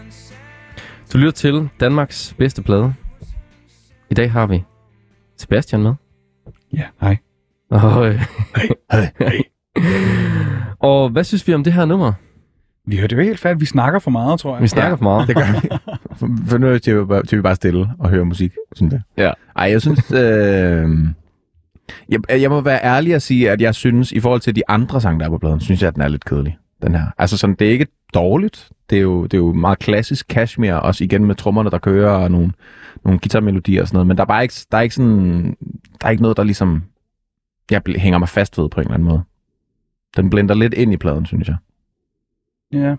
[1.14, 2.94] Du lytter til Danmarks bedste plade.
[4.10, 4.64] I dag har vi
[5.38, 5.94] Sebastian med.
[6.74, 7.18] Ja, hej.
[7.72, 8.22] Og, øh,
[10.90, 12.14] og hvad synes vi om det her nummer?
[12.88, 13.60] Vi hørte jo helt fat.
[13.60, 14.62] Vi snakker for meget, tror jeg.
[14.64, 15.28] Vi snakker for meget.
[15.28, 15.70] Det gør vi.
[16.50, 18.54] For nu til, vi bare- til vi bare stille og høre musik.
[18.76, 19.02] Sådan det.
[19.18, 19.32] Ja.
[19.56, 20.12] Ej, jeg synes...
[20.12, 20.90] Øh,
[22.10, 25.02] jeg, jeg må være ærlig og sige, at jeg synes, i forhold til de andre
[25.02, 26.58] sange, der er på pladen, synes jeg, at den er lidt kedelig.
[26.82, 27.06] Den her.
[27.18, 28.70] Altså sådan, det er ikke dårligt.
[28.90, 32.12] Det er jo, det er jo meget klassisk Kashmir, også igen med trommerne, der kører,
[32.12, 32.52] og nogle,
[33.06, 34.08] nogle guitarmelodier og sådan noget.
[34.08, 35.58] Men der er bare ikke, der er ikke sådan...
[36.02, 36.84] Der er ikke noget, der ligesom...
[37.72, 39.22] Jeg hænger mig fast ved på en eller anden måde.
[40.18, 41.56] Den blender lidt ind i pladen, synes jeg.
[42.74, 42.96] Ja.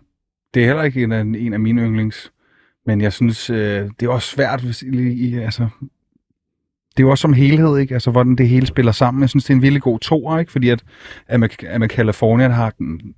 [0.54, 2.32] Det er heller ikke en af, en af mine yndlings.
[2.86, 5.68] Men jeg synes, øh, det er også svært, hvis i, i, altså...
[7.00, 7.94] Det er jo også som helhed, ikke?
[7.94, 9.20] Altså, hvordan det hele spiller sammen.
[9.20, 10.52] Jeg synes, det er en virkelig god toer, ikke?
[10.52, 10.82] Fordi at,
[11.28, 13.14] at, med, at med California, der har den,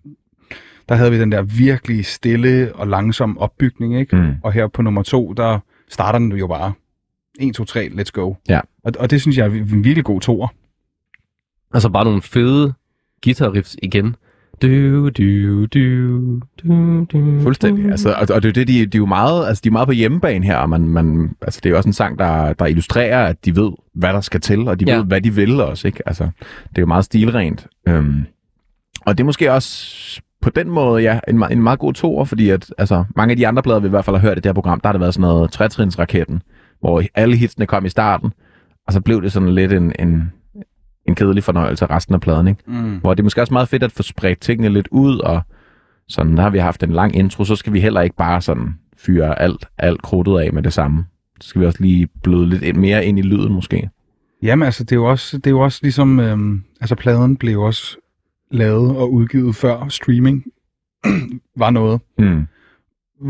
[0.88, 4.16] der havde vi den der virkelig stille og langsom opbygning, ikke?
[4.16, 4.34] Mm.
[4.42, 5.58] Og her på nummer to, der
[5.88, 6.72] starter den jo bare
[7.40, 8.34] 1, 2, 3, let's go.
[8.48, 8.60] Ja.
[8.84, 10.48] Og, og det synes jeg er en virkelig god toer.
[11.74, 12.72] Altså bare nogle fede
[13.26, 14.16] guitar-riffs igen.
[14.62, 17.90] Du, du, du, du, du, Fuldstændig.
[17.90, 19.88] Altså, og, og det er det, de, de, er jo meget, altså, de er meget
[19.88, 22.66] på hjemmebane her, og man, man, altså, det er jo også en sang, der, der
[22.66, 24.96] illustrerer, at de ved, hvad der skal til, og de Ja.
[24.96, 25.88] ved, hvad de vil også.
[25.88, 26.08] Ikke?
[26.08, 26.24] Altså,
[26.68, 27.66] det er jo meget stilrent.
[27.88, 28.24] Øhm,
[29.06, 32.48] og det er måske også på den måde, ja, en, en meget god toer, fordi
[32.50, 34.46] at, altså, mange af de andre plader, vi i hvert fald har hørt i det
[34.46, 36.42] her program, der har det været sådan noget trætrinsraketten,
[36.80, 38.32] hvor alle hitsene kom i starten,
[38.86, 40.32] og så blev det sådan lidt en, en,
[41.08, 42.62] en kedelig fornøjelse af resten af pladen, ikke?
[42.66, 42.98] Mm.
[42.98, 45.42] Hvor det er måske også meget fedt at få spredt tingene lidt ud, og
[46.08, 48.74] sådan, der har vi haft en lang intro, så skal vi heller ikke bare sådan
[48.96, 51.04] fyre alt, alt krudtet af med det samme.
[51.40, 53.90] Så skal vi også lige bløde lidt mere ind i lyden måske.
[54.42, 57.60] Jamen altså, det er jo også, det er jo også ligesom, øhm, altså pladen blev
[57.60, 57.96] også
[58.50, 60.44] lavet og udgivet før streaming
[61.62, 62.46] var noget, Mm.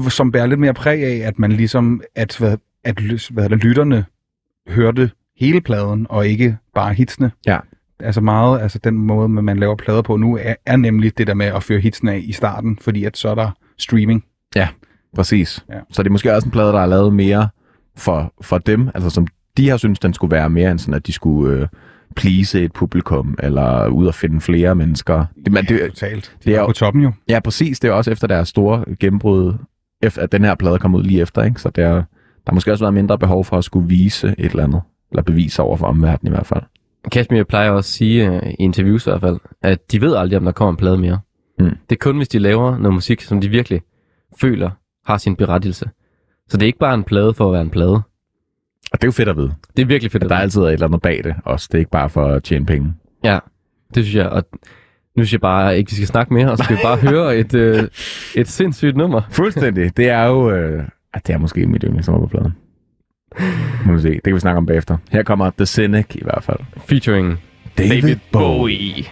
[0.08, 4.04] som bærer lidt mere præg af, at man ligesom, at, hvad, at hvad, lytterne
[4.68, 5.10] hørte
[5.40, 7.30] hele pladen, og ikke bare hitsene.
[7.46, 7.58] Ja.
[8.00, 11.34] Altså meget, altså den måde, man laver plader på nu, er, er nemlig det der
[11.34, 14.24] med at føre hitsene af i starten, fordi at så er der streaming.
[15.16, 15.64] Præcis.
[15.70, 15.78] Ja.
[15.90, 17.48] Så det er måske også en plade, der er lavet mere
[17.96, 19.26] for, for dem, altså som
[19.56, 21.68] de har synes den skulle være mere end sådan, at de skulle øh,
[22.16, 25.24] please et publikum, eller ud og finde flere mennesker.
[25.44, 26.36] Det, men, Ja, det, totalt.
[26.44, 27.12] det er på toppen jo.
[27.28, 27.80] ja, præcis.
[27.80, 29.54] Det er også efter deres store gennembrud,
[30.02, 31.60] efter, at den her plade kom ud lige efter, ikke?
[31.60, 32.02] Så der, der
[32.48, 34.80] har måske også været mindre behov for at skulle vise et eller andet,
[35.12, 36.62] eller bevise over for omverdenen i hvert fald.
[37.12, 40.38] Kashmir plejer også at sige, øh, i interviews i hvert fald, at de ved aldrig,
[40.38, 41.18] om der kommer en plade mere.
[41.58, 41.64] Mm.
[41.64, 43.82] Det er kun, hvis de laver noget musik, som de virkelig
[44.40, 44.70] føler
[45.06, 45.90] har sin berettigelse.
[46.48, 47.94] Så det er ikke bare en plade for at være en plade.
[48.92, 49.54] Og det er jo fedt at vide.
[49.76, 50.22] Det er virkelig fedt.
[50.22, 50.42] At at der vide.
[50.42, 51.68] altid er et eller andet bag det også.
[51.72, 52.94] Det er ikke bare for at tjene penge.
[53.24, 53.38] Ja,
[53.94, 54.28] det synes jeg.
[54.28, 54.44] Og
[55.16, 57.36] nu synes jeg bare ikke, vi skal snakke mere, og så skal vi bare høre
[57.36, 57.88] et, øh,
[58.36, 59.20] et sindssygt nummer.
[59.30, 59.96] Fuldstændig.
[59.96, 60.50] Det er jo...
[60.50, 60.84] Øh,
[61.14, 62.52] ah, det er måske mit yndlingsnummer på pladen.
[63.86, 64.08] Må se.
[64.08, 64.96] Det kan vi snakke om bagefter.
[65.10, 66.58] Her kommer The Cynic i hvert fald.
[66.86, 67.38] Featuring
[67.78, 69.04] David Bowie.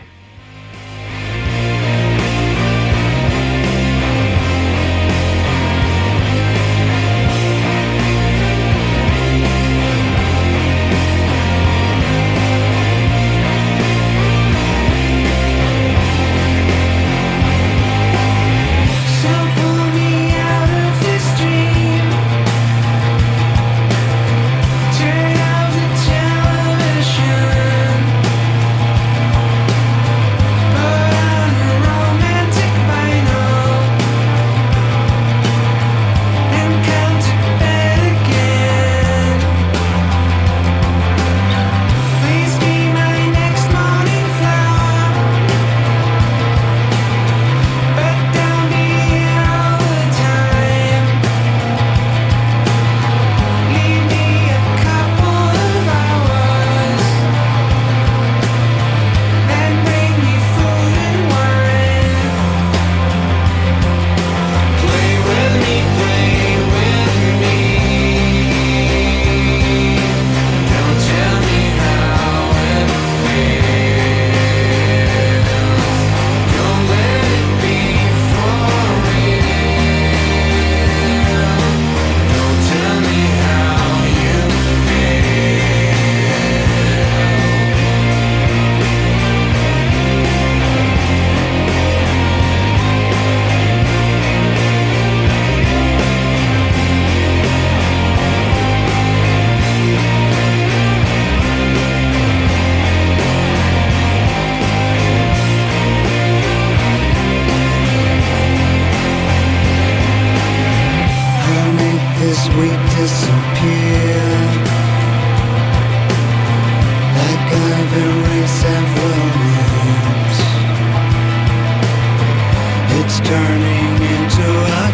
[123.31, 124.47] Turning into
[124.87, 124.90] a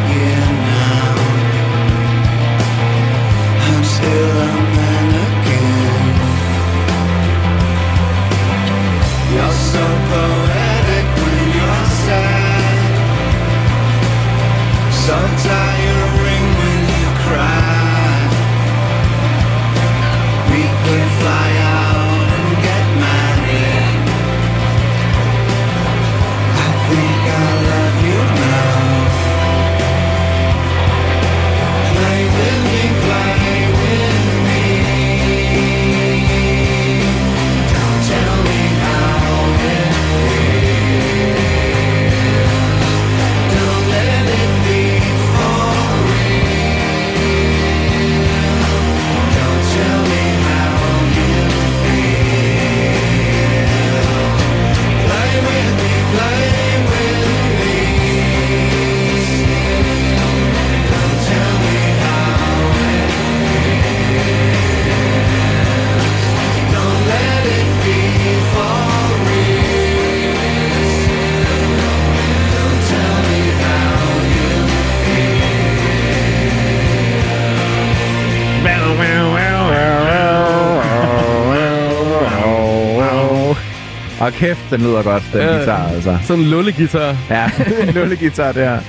[84.37, 85.57] kæft, den lyder godt, den Ja.
[85.57, 86.19] guitar, altså.
[86.23, 87.17] Sådan en lullegitar.
[87.31, 87.51] Ja,
[87.89, 88.81] en lullegitar der.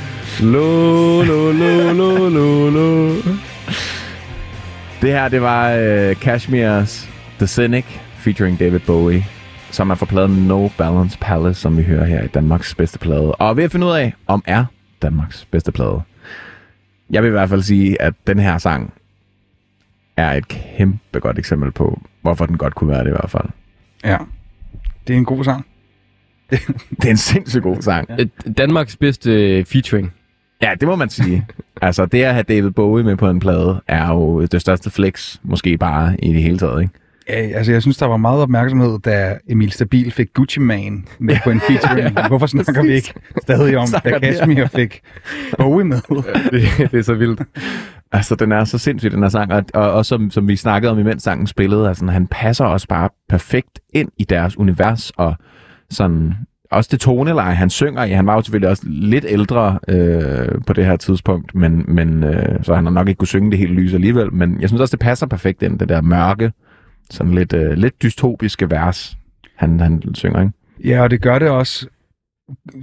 [0.41, 3.13] Lo, lo, lo, lo, lo, lo.
[5.01, 7.85] Det her, det var uh, Kashmir's The Cynic
[8.17, 9.25] featuring David Bowie,
[9.71, 13.31] som er fra pladen No Balance Palace, som vi hører her i Danmarks bedste plade.
[13.35, 14.65] Og ved at finde ud af, om er
[15.01, 16.01] Danmarks bedste plade.
[17.09, 18.93] Jeg vil i hvert fald sige, at den her sang
[20.17, 23.45] er et kæmpe godt eksempel på, hvorfor den godt kunne være det i hvert fald.
[24.05, 24.17] Ja.
[25.07, 25.65] Det er en god sang.
[27.01, 28.09] Det er en sindssygt god sang.
[28.19, 30.13] Et- Danmarks bedste featuring.
[30.61, 31.45] Ja, det må man sige.
[31.81, 35.35] altså, det at have David Bowie med på en plade, er jo det største flex,
[35.43, 36.93] måske bare i det hele taget, ikke?
[37.29, 41.37] Ja, altså, jeg synes, der var meget opmærksomhed, da Emil Stabil fik Gucci Man med
[41.43, 42.13] på en featuring.
[42.15, 44.19] Men Hvorfor snakker vi ikke stadig om, da.
[44.19, 45.01] Kashmir fik
[45.57, 45.97] Bowie med?
[46.51, 47.41] det, det er så vildt.
[48.11, 49.53] Altså, den er så sindssyg, den her sang.
[49.53, 52.87] Og, og, og som, som vi snakkede om, imens sangen spillede, altså, han passer også
[52.87, 55.35] bare perfekt ind i deres univers, og
[55.89, 56.33] sådan...
[56.71, 58.11] Også det toneleje, han synger i.
[58.11, 62.63] Han var jo selvfølgelig også lidt ældre øh, på det her tidspunkt, men, men øh,
[62.63, 64.33] så han har nok ikke kunne synge det helt lys alligevel.
[64.33, 66.51] Men jeg synes også, det passer perfekt ind, det der mørke,
[67.09, 69.17] sådan lidt, øh, lidt dystopiske vers,
[69.55, 70.53] han, han synger, ikke?
[70.83, 71.87] Ja, og det gør det også,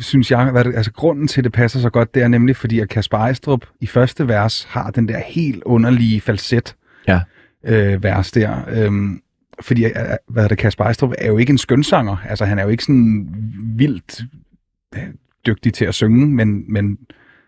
[0.00, 2.56] synes jeg, hvad det, altså grunden til, at det passer så godt, det er nemlig,
[2.56, 6.76] fordi at Kasper Ejstrup i første vers har den der helt underlige falset
[7.08, 7.20] Ja.
[7.64, 8.56] øh, vers der.
[8.68, 9.20] Øhm,
[9.60, 9.90] fordi, øh,
[10.28, 12.16] hvad er det, Kasper Ejstrup er jo ikke en skønsanger.
[12.28, 13.28] Altså, han er jo ikke sådan
[13.76, 14.20] vildt
[14.96, 15.02] øh,
[15.46, 16.98] dygtig til at synge, men, men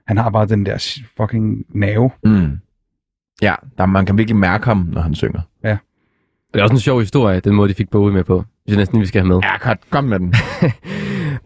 [0.06, 2.10] han har bare den der fucking nerve.
[2.24, 2.58] Mm.
[3.42, 5.40] Ja, der, man kan virkelig mærke ham, når han synger.
[6.54, 8.44] Det er også en sjov historie, den måde, de fik Bowie med på.
[8.66, 9.40] Jeg næsten lige, vi skal have med.
[9.42, 10.34] Ja, godt, kom med den.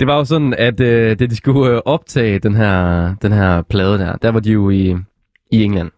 [0.01, 3.63] Det var jo sådan, at øh, da de skulle øh, optage den her, den her
[3.63, 4.97] plade der, der var de jo i,
[5.53, 5.91] i England.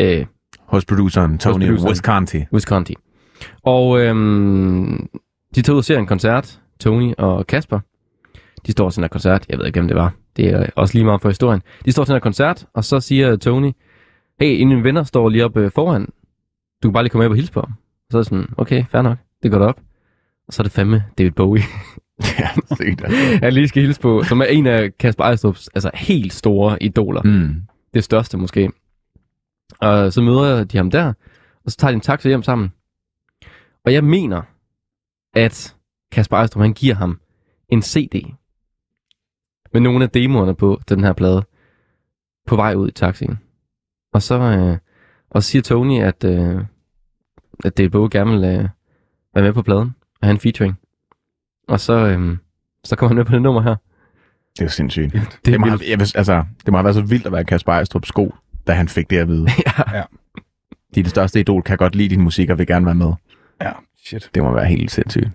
[0.00, 0.26] Øh,
[0.58, 1.90] Hos produceren Tony produceren.
[1.90, 2.44] Visconti.
[2.52, 2.96] Wisconsin.
[3.62, 5.08] Og øhm,
[5.54, 7.80] de tog ud og ser en koncert, Tony og Kasper.
[8.66, 10.12] De står til den her koncert, jeg ved ikke, hvem det var.
[10.36, 11.62] Det er også lige meget for historien.
[11.84, 13.72] De står til den her koncert, og så siger Tony,
[14.40, 16.04] hey, en af mine venner står lige oppe øh, foran.
[16.82, 17.72] Du kan bare lige komme med og hilse på ham.
[18.10, 19.80] Så er det sådan, okay, fair nok, det går op.
[20.48, 21.62] Og så er det fandme David Bowie,
[22.38, 23.02] ja, sygt.
[23.42, 27.22] jeg lige skal hilse på, som er en af Kasper Ejstrup's altså, helt store idoler.
[27.22, 27.54] Mm.
[27.94, 28.70] Det største måske.
[29.80, 31.12] Og så møder de ham der,
[31.64, 32.72] og så tager de en taxa hjem sammen.
[33.84, 34.42] Og jeg mener,
[35.34, 35.76] at
[36.12, 37.20] Kasper Ejstrup, han giver ham
[37.68, 38.34] en CD
[39.72, 41.44] med nogle af demoerne på den her plade
[42.46, 43.38] på vej ud i taxien.
[44.12, 44.78] Og så, øh,
[45.30, 46.64] og så siger Tony, at, øh,
[47.64, 48.68] at det er både gerne vil øh,
[49.34, 50.78] være med på pladen og have en featuring.
[51.68, 52.36] Og så, øh,
[52.84, 53.74] så kommer han med på det nummer her.
[54.52, 55.12] Det er jo sindssygt.
[55.12, 57.44] Det, Det det, må, have, jeg altså, det må have været så vildt at være
[57.44, 58.34] Kasper Ejstrup sko,
[58.66, 59.46] da han fik det at vide.
[59.92, 60.02] ja.
[60.94, 63.12] Dit største idol kan godt lide din musik og vil gerne være med.
[63.62, 63.70] Ja,
[64.04, 64.30] shit.
[64.34, 65.28] Det må være helt sindssygt.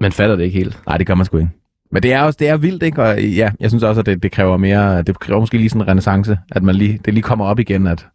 [0.00, 0.80] Man fatter det ikke helt.
[0.86, 1.50] Nej, det gør man sgu ikke.
[1.90, 3.02] Men det er også det er vildt, ikke?
[3.02, 5.82] Og ja, jeg synes også, at det, det kræver mere, det kræver måske lige sådan
[5.82, 8.06] en renaissance, at man lige, det lige kommer op igen, at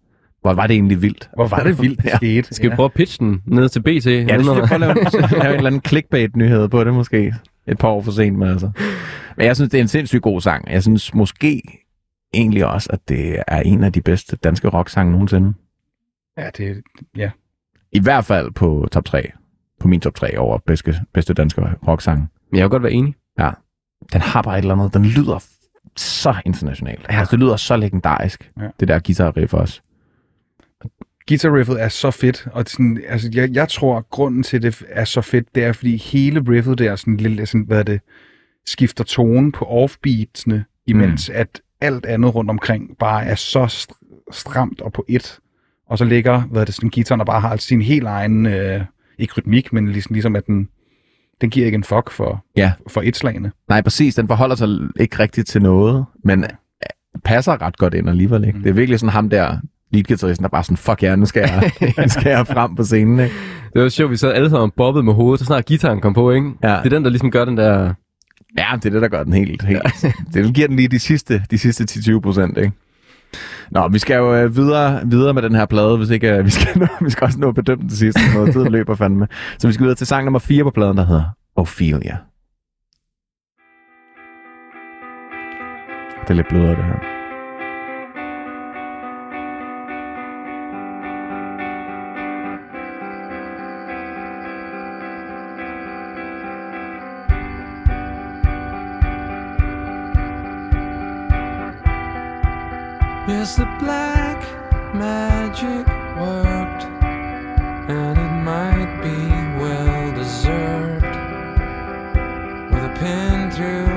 [0.42, 1.30] hvor var det egentlig vildt.
[1.36, 2.16] Hvor var det vildt, det Ja.
[2.18, 2.54] skete.
[2.56, 3.88] Skal vi prøve at pitche den ned til BT?
[3.88, 4.94] Ja, det synes jeg, prøve at lave,
[5.44, 7.34] lave en eller anden clickbait-nyhed på det måske.
[7.68, 8.70] Et par år for sent, men altså.
[9.38, 10.72] Men jeg synes, det er en sindssygt god sang.
[10.72, 11.62] Jeg synes måske
[12.34, 15.54] egentlig også, at det er en af de bedste danske rocksange nogensinde.
[16.38, 16.82] Ja, det,
[17.18, 17.32] ja.
[17.92, 19.32] I hvert fald på top 3.
[19.80, 22.28] På min top 3 over bedste, bedste danske rocksange.
[22.52, 23.16] Men jeg kan godt være enig.
[24.14, 24.94] Den har bare et eller andet.
[24.94, 25.44] Den lyder
[25.96, 27.06] så internationalt.
[27.10, 27.20] Ja.
[27.20, 28.52] Altså, det lyder så legendarisk.
[28.62, 28.68] Ja.
[28.80, 29.82] Det der guitar riff også.
[31.30, 35.06] Guitar riffet er så fedt, og sådan, altså, jeg, jeg tror, grunden til det er
[35.06, 38.02] så fedt, det er, fordi hele riffet der sådan lidt, sådan, hvad er det,
[38.66, 41.36] skifter tone på offbeatsene, imens mm.
[41.38, 45.40] at alt andet rundt omkring bare er så st- stramt og på et.
[45.88, 48.82] Og så ligger, hvad er det, sådan, guitaren, der bare har sin helt egen, øh,
[49.18, 50.70] ikke rytmik, men ligesom, ligesom at den,
[51.42, 52.72] den giver ikke en fuck for, Ja.
[52.88, 53.52] for et slagene.
[53.70, 54.16] Nej, præcis.
[54.16, 54.68] Den forholder sig
[55.00, 56.46] ikke rigtigt til noget, men
[57.24, 58.44] passer ret godt ind alligevel.
[58.44, 58.58] Ikke?
[58.58, 58.64] Mm.
[58.64, 59.58] Det er virkelig sådan ham der,
[59.92, 61.72] leadgitarristen, der bare sådan, fuck ja, nu skal jeg,
[62.04, 63.20] nu skal jeg frem på scenen.
[63.20, 63.36] Ikke?
[63.74, 66.32] Det var sjovt, vi sad alle sammen bobbet med hovedet, så snart gitaren kom på,
[66.32, 66.52] ikke?
[66.64, 66.68] Ja.
[66.68, 67.94] Det er den, der ligesom gør den der...
[68.58, 69.62] Ja, det er det, der gør den helt.
[69.62, 70.06] helt.
[70.34, 71.84] det giver den lige de sidste, de sidste
[72.14, 72.72] 10-20 procent, ikke?
[73.72, 76.50] Nå, vi skal jo øh, videre, videre med den her plade, hvis ikke øh, vi
[76.50, 78.18] skal, nå, vi skal også nå at bedømme den til sidst.
[78.34, 79.28] Noget tid løber fandme.
[79.58, 81.24] Så vi skal videre til sang nummer 4 på pladen, der hedder
[81.56, 82.18] Ophelia.
[86.22, 87.19] Det er lidt blødere, det her.
[113.00, 113.89] pinned through.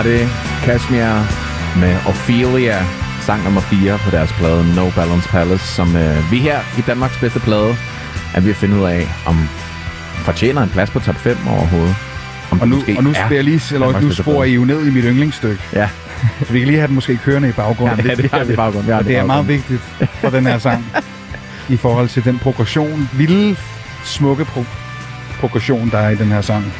[0.00, 0.28] Var det
[0.64, 1.12] Kashmir
[1.80, 2.78] med Ophelia,
[3.20, 7.18] sang nummer 4 på deres plade No Balance Palace, som øh, vi her i Danmarks
[7.20, 7.76] bedste plade
[8.34, 9.48] er ved at finde ud af, om
[10.24, 11.94] fortjener en plads på top 5 overhovedet.
[12.50, 14.44] Om Og det nu, og nu skal jeg lige, eller nu sporer.
[14.44, 15.62] I jo ned i mit yndlingsstykke.
[15.72, 15.88] Ja,
[16.46, 18.06] Så vi kan lige have den måske kørende i baggrunden.
[18.06, 18.84] ja, det, det, har vi i baggrund.
[18.84, 19.80] Vi har Og det i er meget vigtigt
[20.20, 20.86] for den her sang.
[21.68, 23.56] I forhold til den progression, vilde,
[24.04, 24.64] smukke pro-
[25.40, 26.72] progression, der er i den her sang.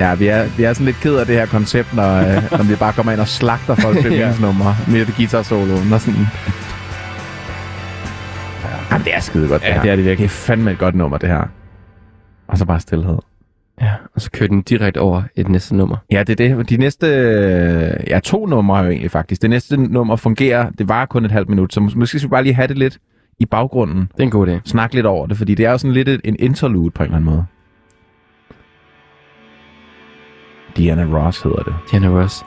[0.00, 2.64] Ja, vi er, vi er sådan lidt ked af det her koncept, når, øh, når
[2.64, 4.32] vi bare kommer ind og slagter folk til Ja.
[4.40, 6.20] numre i guitar soloen og sådan.
[8.92, 9.82] Ja, det er skide godt, Ja, det her.
[9.82, 10.30] det er det virkelig.
[10.30, 11.42] Fandme et godt nummer, det her.
[12.48, 13.16] Og så bare stillhed.
[13.80, 15.96] Ja, og så kører den direkte over et næste nummer.
[16.10, 16.70] Ja, det er det.
[16.70, 17.06] De næste...
[17.06, 19.42] øh, Ja, to numre jo egentlig faktisk.
[19.42, 20.70] Det næste nummer fungerer...
[20.70, 22.78] Det var kun et halvt minut, så mås- måske skal vi bare lige have det
[22.78, 22.98] lidt
[23.38, 23.96] i baggrunden.
[24.00, 24.52] Det er en god idé.
[24.64, 27.04] Snak lidt over det, fordi det er jo sådan lidt et, en interlude på en
[27.04, 27.44] eller anden måde.
[30.76, 31.74] Diana Ross hedder det.
[31.90, 32.42] Diana Ross.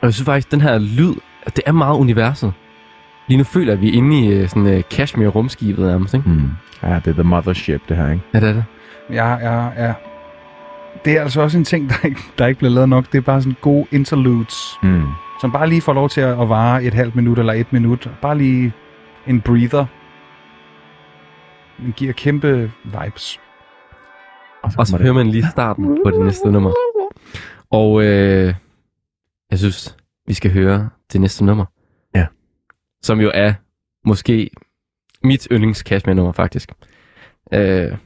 [0.00, 2.52] Og jeg synes faktisk, den her lyd, at det er meget universet.
[3.28, 6.28] Lige nu føler jeg, at vi er inde i øh, sådan uh, Kashmir-rumskibet nærmest, ikke?
[6.28, 6.50] Hmm.
[6.82, 8.24] Ja, det er The Mothership, det her, ikke?
[8.34, 8.64] Ja, det er det.
[9.10, 9.92] Ja, ja, ja.
[11.04, 13.04] Det er altså også en ting, der ikke, der ikke bliver lavet nok.
[13.12, 15.02] Det er bare sådan gode interludes, Mm.
[15.40, 18.10] som bare lige får lov til at, vare et halvt minut eller et minut.
[18.22, 18.72] Bare lige
[19.26, 19.84] en breather.
[21.78, 23.40] Den giver kæmpe vibes.
[24.62, 26.70] Og så, Og så hører man lige starten på det næste nummer.
[27.70, 28.54] Og øh,
[29.50, 29.96] jeg synes,
[30.26, 31.64] vi skal høre det næste nummer.
[32.14, 32.26] Ja.
[33.02, 33.54] Som jo er
[34.04, 34.50] måske
[35.24, 36.72] mit yndlings Kashmir-nummer, faktisk.
[37.52, 37.96] Øh, det er i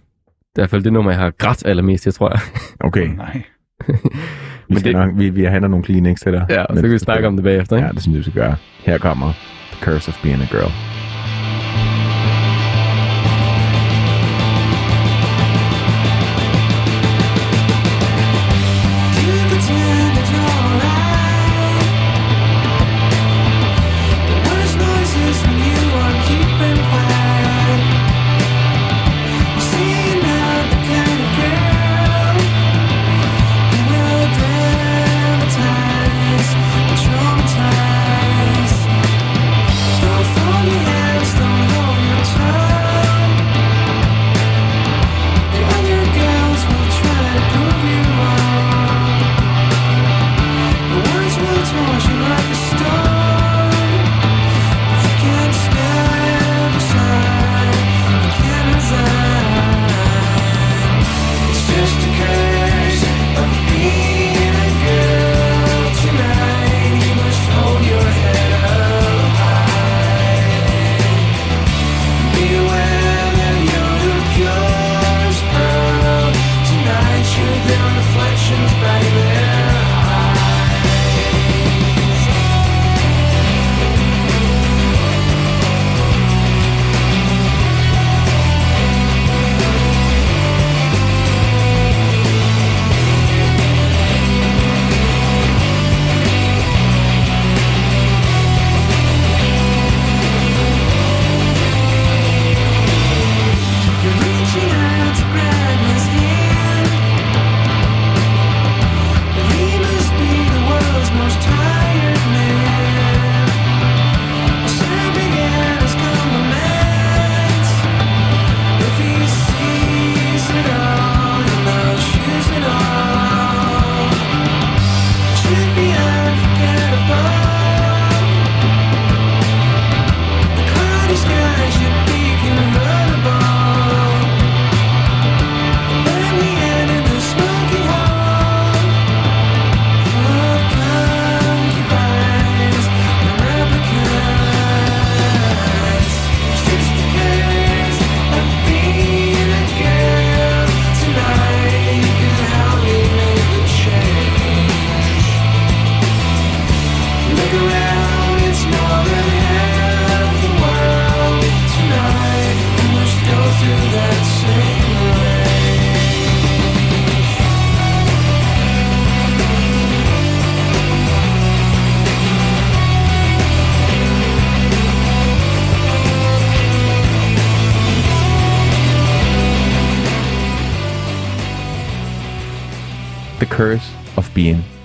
[0.54, 2.40] hvert fald det nummer, jeg har grædt allermest, jeg tror jeg.
[2.80, 3.42] Okay, Nej.
[4.68, 6.46] vi, skal det- nok, vi, vi henter nogle Kleenex til dig.
[6.50, 7.86] Ja, og så kan vi snakke om det bagefter, ikke?
[7.86, 8.56] Ja, det synes jeg, vi skal gøre.
[8.84, 9.32] Her kommer
[9.72, 10.89] The Curse of Being a Girl.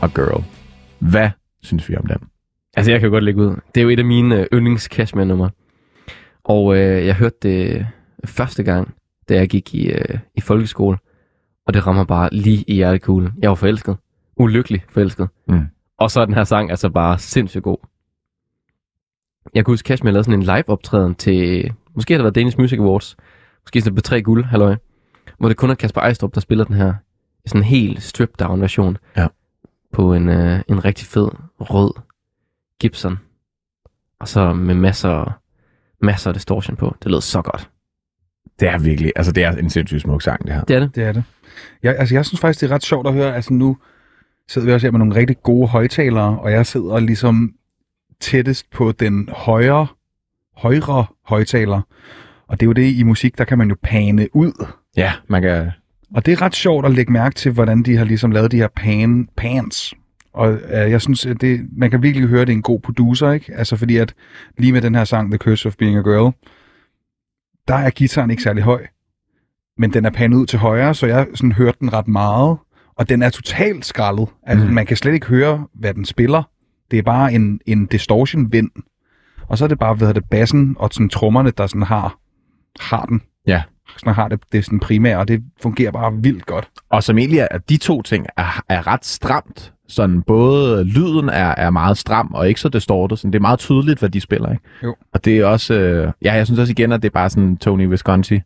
[0.06, 0.44] A Girl.
[1.00, 1.30] Hvad
[1.62, 2.18] synes vi om den?
[2.78, 3.56] Altså, jeg kan godt lægge ud.
[3.76, 5.50] Det er jo et af mine øh, yndlings Cashmere-numre.
[6.44, 7.88] Og øh, jeg hørte det
[8.26, 8.94] første gang,
[9.30, 10.98] da jeg gik i, øh, i folkeskole.
[11.68, 13.34] Og det rammer bare lige i hjertekuglen.
[13.40, 13.98] Jeg var forelsket.
[14.38, 15.30] Ulykkelig forelsket.
[15.48, 15.66] Mm.
[15.98, 17.78] Og så er den her sang altså bare sindssygt god.
[19.54, 21.72] Jeg kan huske, Cashmere lavede sådan en live-optræden til...
[21.96, 23.18] Måske har det været Danish Music Awards.
[23.66, 24.76] Måske sådan på tre guld, halløj.
[25.40, 26.94] Hvor det kun er Kasper Ejstrup, der spiller den her
[27.46, 28.98] sådan en helt stripped-down version.
[29.18, 29.28] Ja.
[29.96, 31.28] På en, øh, en rigtig fed
[31.60, 31.92] rød
[32.80, 33.20] Gibson.
[34.20, 35.40] Og så med masser,
[36.02, 36.96] masser af distortion på.
[37.04, 37.70] Det lød så godt.
[38.60, 40.64] Det er virkelig, altså det er en sindssygt smuk sang, det her.
[40.64, 40.96] Det er det.
[40.96, 41.24] Det er det.
[41.84, 43.36] Jeg, altså, jeg synes faktisk, det er ret sjovt at høre.
[43.36, 43.78] Altså, nu
[44.48, 47.54] sidder vi også her med nogle rigtig gode højtalere, og jeg sidder ligesom
[48.20, 49.88] tættest på den højre,
[50.56, 51.82] højre højtaler.
[52.48, 54.66] Og det er jo det i musik, der kan man jo pane ud.
[54.98, 55.72] Ja, man kan...
[56.14, 58.58] Og det er ret sjovt at lægge mærke til, hvordan de har ligesom lavet de
[58.58, 59.94] her pan, pans.
[60.34, 62.80] Og øh, jeg synes, at det, man kan virkelig høre, at det er en god
[62.80, 63.54] producer, ikke?
[63.54, 64.14] Altså fordi at
[64.58, 66.34] lige med den her sang, The Curse of Being a Girl,
[67.68, 68.86] der er gitaren ikke særlig høj.
[69.78, 72.58] Men den er panet ud til højre, så jeg sådan hørte den ret meget.
[72.96, 74.30] Og den er totalt skrællet.
[74.44, 74.74] Altså, mm.
[74.74, 76.44] man kan slet ikke høre, hvad den spiller.
[76.92, 78.72] Det er bare en, en distortion-vind.
[79.48, 82.20] Og så er det bare, hvad hedder det, bassen og sådan trommerne, der sådan har,
[82.80, 83.22] har den.
[83.48, 83.64] Ja.
[83.98, 86.68] Sådan har det, det er sådan primære, og det fungerer bare vildt godt.
[86.90, 89.72] Og som egentlig er, at de to ting er, er ret stramt.
[89.88, 93.20] Sådan både lyden er, er meget stram og ikke så distortet.
[93.20, 94.64] Sådan, det er meget tydeligt, hvad de spiller, ikke?
[94.84, 94.96] Jo.
[95.14, 95.74] Og det er også...
[95.74, 98.42] Øh, ja, jeg synes også igen, at det er bare sådan Tony Visconti.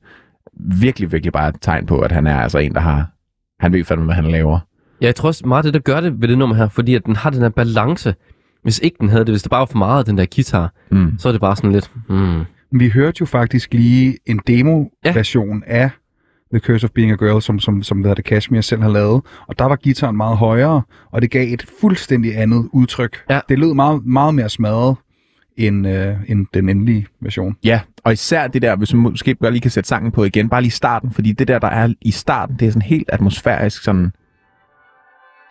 [0.80, 3.08] Virkelig, virkelig bare et tegn på, at han er altså en, der har...
[3.60, 4.60] Han ved fandme, hvad han laver.
[5.02, 7.06] Ja, jeg tror også meget det, der gør det ved det nummer her, fordi at
[7.06, 8.16] den har den her balance.
[8.64, 10.74] Hvis ikke den havde det, hvis det bare var for meget af den der guitar,
[10.92, 11.14] Mm.
[11.18, 12.44] så er det bare sådan lidt, hmm.
[12.72, 15.74] Vi hørte jo faktisk lige en demo-version ja.
[15.74, 15.90] af
[16.54, 19.22] The Curse of Being a Girl, som, som, som hvad det, Kashmir selv har lavet.
[19.48, 23.18] Og der var gitaren meget højere, og det gav et fuldstændig andet udtryk.
[23.30, 23.40] Ja.
[23.50, 24.96] Det lød meget, meget mere smadret
[25.58, 27.56] end, øh, end den endelige version.
[27.64, 30.50] Ja, og især det der, hvis man måske bare lige kan sætte sangen på igen,
[30.50, 33.84] bare lige starten, fordi det der, der er i starten, det er sådan helt atmosfærisk,
[33.84, 34.12] sådan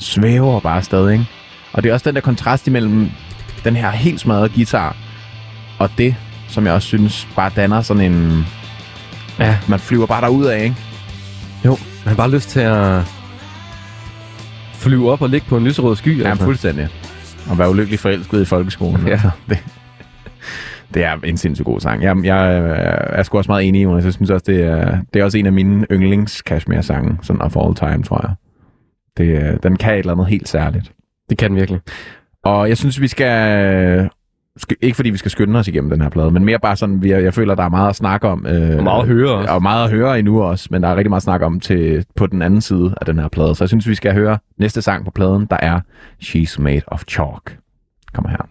[0.01, 1.25] svæver bare stadig, ikke?
[1.73, 3.07] Og det er også den der kontrast imellem
[3.65, 4.97] den her helt smadrede guitar,
[5.79, 6.17] og det,
[6.49, 8.47] som jeg også synes bare danner sådan en...
[9.39, 10.77] Ja, man flyver bare derud af, ikke?
[11.65, 13.03] jo, man har bare lyst til at
[14.75, 16.21] flyve op og ligge på en lyserød sky.
[16.21, 16.89] Ja, fuldstændig.
[17.51, 19.07] Og være ulykkelig forelsket i folkeskolen.
[19.07, 19.13] Ja.
[19.13, 19.59] Altså, det,
[20.95, 22.03] det er en sindssygt god sang.
[22.03, 22.59] Jeg, jeg
[23.19, 24.05] er sgu også meget enig i, Jonas.
[24.05, 27.57] Jeg synes også, det er, det er også en af mine yndlings Kashmir-sange, sådan of
[27.57, 28.35] all time, tror jeg.
[29.17, 30.93] Det, den kan et eller andet helt særligt.
[31.31, 31.81] Det kan den virkelig.
[32.45, 34.11] Og jeg synes, vi skal...
[34.83, 37.13] ikke fordi vi skal skynde os igennem den her plade, men mere bare sådan, vi,
[37.13, 38.47] jeg føler, der er meget at snakke om.
[38.47, 39.53] Øh, Og meget at høre også.
[39.53, 42.05] Og meget at høre endnu også, men der er rigtig meget at snakke om til,
[42.17, 43.55] på den anden side af den her plade.
[43.55, 45.81] Så jeg synes, vi skal høre næste sang på pladen, der er
[46.25, 47.59] She's Made of Chalk.
[48.15, 48.49] Kommer her.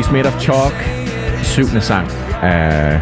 [0.00, 0.74] She's Made of Chalk,
[1.42, 2.10] syvende sang
[2.42, 3.00] af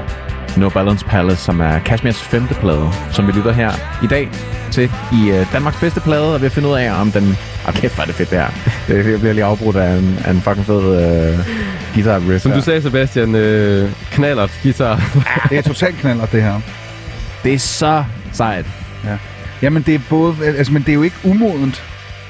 [0.56, 3.70] No Balance Palace, som er Kashmirs femte plade, som vi lytter her
[4.04, 4.28] i dag
[4.70, 7.36] til i uh, Danmarks bedste plade, og vi har fundet ud af, om den...
[7.68, 8.48] Åh, kæft, hvor er det fedt, det her.
[8.88, 11.46] Det, det bliver lige afbrudt af en, af en fucking fed uh,
[11.94, 12.42] guitar riff.
[12.42, 12.58] Som her.
[12.58, 15.02] du sagde, Sebastian, øh, knaller guitar.
[15.50, 16.60] Det er totalt knaller, det her.
[17.44, 18.66] Det er så sejt.
[19.62, 20.34] Jamen, det er både...
[20.44, 21.82] Altså, men det er jo ikke umodent.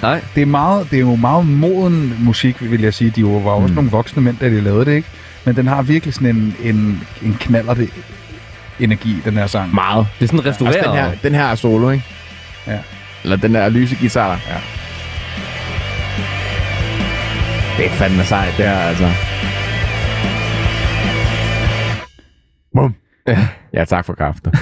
[0.02, 3.10] Nej, Det er, meget, det er jo meget moden musik, vil jeg sige.
[3.10, 3.74] De jo var også mm.
[3.74, 5.08] nogle voksne mænd, da de lavede det, ikke?
[5.44, 7.88] Men den har virkelig sådan en, en, en knallerte
[8.80, 9.74] energi, den her sang.
[9.74, 10.06] Meget.
[10.18, 10.76] det er sådan restaureret.
[10.76, 12.04] Altså, den her, den her er solo, ikke?
[12.66, 12.78] Ja.
[13.22, 14.40] Eller den der lyse guitar.
[14.48, 14.60] Ja.
[17.76, 19.10] Det er fandme sejt, det her, altså.
[22.74, 22.94] Bum.
[23.28, 23.48] Ja.
[23.74, 24.52] Ja, tak for kaffen.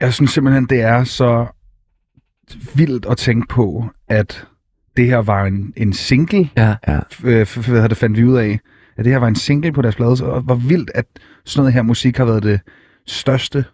[0.00, 1.46] Jeg synes simpelthen, det er så
[2.74, 4.46] vildt at tænke på, at
[4.96, 6.74] det her var en, en single, Ja.
[6.88, 6.98] Ja.
[7.24, 8.58] øh, hvad havde det fandt vi ud af,
[8.96, 11.04] at det her var en single på deres plade, og hvor vildt, at
[11.44, 12.60] sådan noget her musik har været det
[13.06, 13.64] største.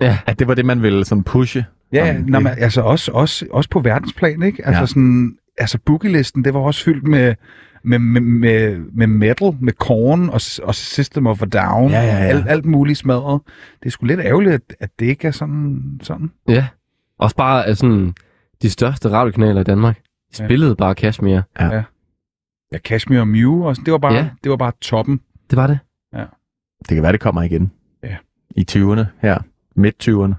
[0.00, 0.18] Ja.
[0.26, 1.64] At det var det, man ville sådan pushe.
[1.92, 4.66] Ja, Sådan, nå, det- men, altså også, også, også på verdensplan, ikke?
[4.66, 4.86] Altså Ja.
[4.86, 7.34] sådan, altså boogie-listen, det var også fyldt med,
[7.84, 12.06] med, med, med, med metal, med Korn og, og System of a Down, Ja, ja,
[12.06, 12.16] ja.
[12.16, 13.40] og alt, alt muligt smadret.
[13.80, 15.82] Det er sgu lidt ærgerligt, at, at det ikke er sådan.
[16.02, 16.30] sådan.
[16.48, 16.66] Ja.
[17.18, 18.14] Også bare af sådan
[18.62, 19.98] de største radiokanaler i Danmark.
[20.38, 20.46] De Ja.
[20.48, 21.40] spillede bare Kashmir.
[21.60, 24.28] Ja, Kashmir og Mew, og sådan, det, var bare, Ja.
[24.44, 25.20] det var bare toppen.
[25.50, 25.78] Det var det.
[26.88, 27.72] Det kan være, det kommer igen.
[28.02, 28.16] Ja.
[28.56, 29.38] I 20'erne her.
[29.76, 30.34] Midt-20'erne.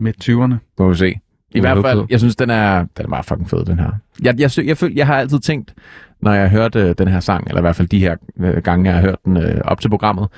[0.00, 0.54] Midt 20'erne.
[0.78, 1.14] Må vi se.
[1.50, 3.90] I hvert fald, jeg synes, den er, den er meget fucking fed, den her.
[4.22, 5.74] Jeg, jeg, jeg, jeg, jeg har altid tænkt,
[6.20, 8.62] når jeg har hørt øh, den her sang, eller i hvert fald de her øh,
[8.62, 10.28] gange, jeg har hørt den øh, op til programmet,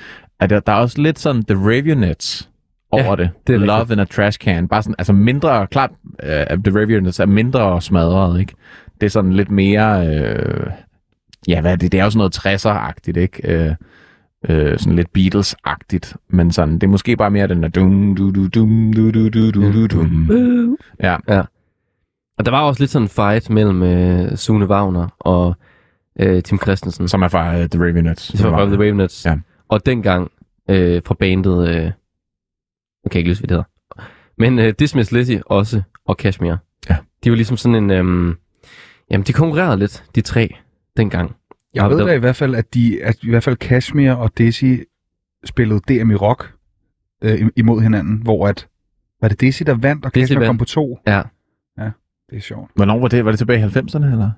[0.41, 2.51] at der, der er også lidt sådan The Ravionets
[2.91, 3.31] over Ja, det.
[3.47, 3.93] det er Love rigtigt.
[3.93, 4.69] in a trash can.
[4.69, 5.91] Bare sådan, altså mindre, klart,
[6.23, 6.31] øh,
[6.65, 8.55] The Ravionets er mindre smadret, ikke?
[9.01, 10.67] Det er sådan lidt mere, øh,
[11.49, 11.93] ja, hvad er det?
[11.93, 13.53] Det er jo sådan noget 60'er-agtigt, ikke?
[13.55, 13.75] Øh,
[14.49, 18.31] øh, sådan lidt Beatles-agtigt, men sådan, det er måske bare mere den der dum, du,
[18.31, 20.79] du, dum, du, du, du, du, du, dum.
[21.01, 21.17] Ja,
[22.39, 25.57] Og der var også lidt sådan en fight mellem øh, Sune Wagner og
[26.21, 27.09] øh, Tim Christensen.
[27.09, 28.39] som er fra uh, The Ravionets.
[28.39, 29.27] Som var fra The Ravenets.
[29.27, 29.37] Ja.
[29.69, 30.31] Og dengang
[30.71, 31.69] øh, fra bandet...
[31.69, 31.93] Øh,
[33.05, 34.05] jeg kan ikke huske, hvad det hedder.
[34.39, 36.57] Men øh, Dismiss Lizzy også, og Kashmir.
[36.91, 36.97] Ja.
[37.25, 37.91] De var ligesom sådan en...
[37.91, 38.35] Øh,
[39.11, 40.55] jamen, de konkurrerede lidt, de tre,
[40.97, 41.37] dengang.
[41.75, 44.13] Jeg Ja, ved der- da i hvert fald, at, de, at i hvert fald Kashmir
[44.13, 44.79] og Desi
[45.45, 46.55] spillede DM i rock
[47.25, 48.69] øh, im- imod hinanden, hvor at,
[49.21, 50.99] var det Desi, der vandt, og Desi Kashmir kom på to?
[51.07, 51.23] Ja.
[52.31, 52.71] Det er sjovt.
[52.75, 53.25] Hvornår var det?
[53.25, 54.31] Var det tilbage i 90'erne, eller?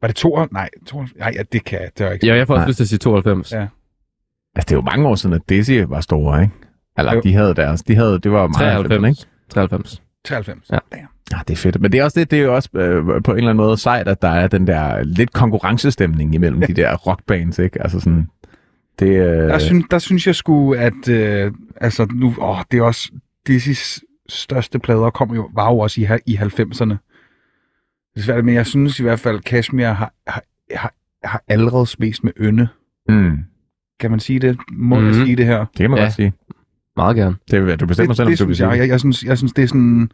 [0.00, 0.46] Var det to?
[0.52, 2.26] Nej, to, nej ja, det kan det er ikke.
[2.26, 2.68] Ja, jeg får også Nej.
[2.68, 3.52] lyst til at sige 92.
[3.52, 3.60] Ja.
[3.60, 3.68] Altså,
[4.68, 6.54] det er jo mange år siden, at Dizzy var store, ikke?
[6.98, 7.20] Eller Jo.
[7.20, 9.20] de havde deres, de havde, det var meget 90'erne, ikke?
[9.50, 9.50] 93.
[9.50, 10.02] 93.
[10.24, 10.70] 93.
[10.70, 10.78] Ja.
[10.92, 11.08] Damn.
[11.32, 11.80] Ja, det er fedt.
[11.80, 13.76] Men det er også det, det er jo også øh, på en eller anden måde
[13.76, 17.82] sejt, at der er den der lidt konkurrencestemning imellem de der rockbands, ikke?
[17.82, 18.28] Altså sådan,
[18.98, 22.82] det, øh, Der, synes, der synes jeg sgu, at øh, altså nu, åh, det er
[22.82, 23.10] også
[23.48, 26.96] Dizzy's største plader kom jo, var jo også i, i 90'erne.
[28.14, 30.42] Det er svært, men jeg synes i hvert fald, at Kashmir har, har,
[30.74, 32.68] har, har allerede spist med ynde.
[33.08, 33.38] mm,
[34.00, 34.56] Kan man sige det?
[34.72, 35.08] Må mm-hmm.
[35.10, 35.26] jeg Mhm.
[35.26, 35.58] sige det her?
[35.58, 36.04] det kan man Ja.
[36.04, 36.32] godt sige.
[36.96, 37.36] Meget gerne.
[37.50, 38.78] Det, du bestemmer det, selv, om det du vil sige jeg.
[38.78, 38.88] jeg.
[38.88, 40.10] Jeg synes, jeg synes, det er sådan...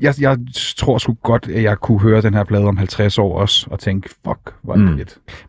[0.00, 0.38] Jeg, jeg
[0.76, 3.78] tror sgu godt, at jeg kunne høre den her plade om 50 år også, og
[3.78, 4.98] tænke, fuck, hvor er det Mm.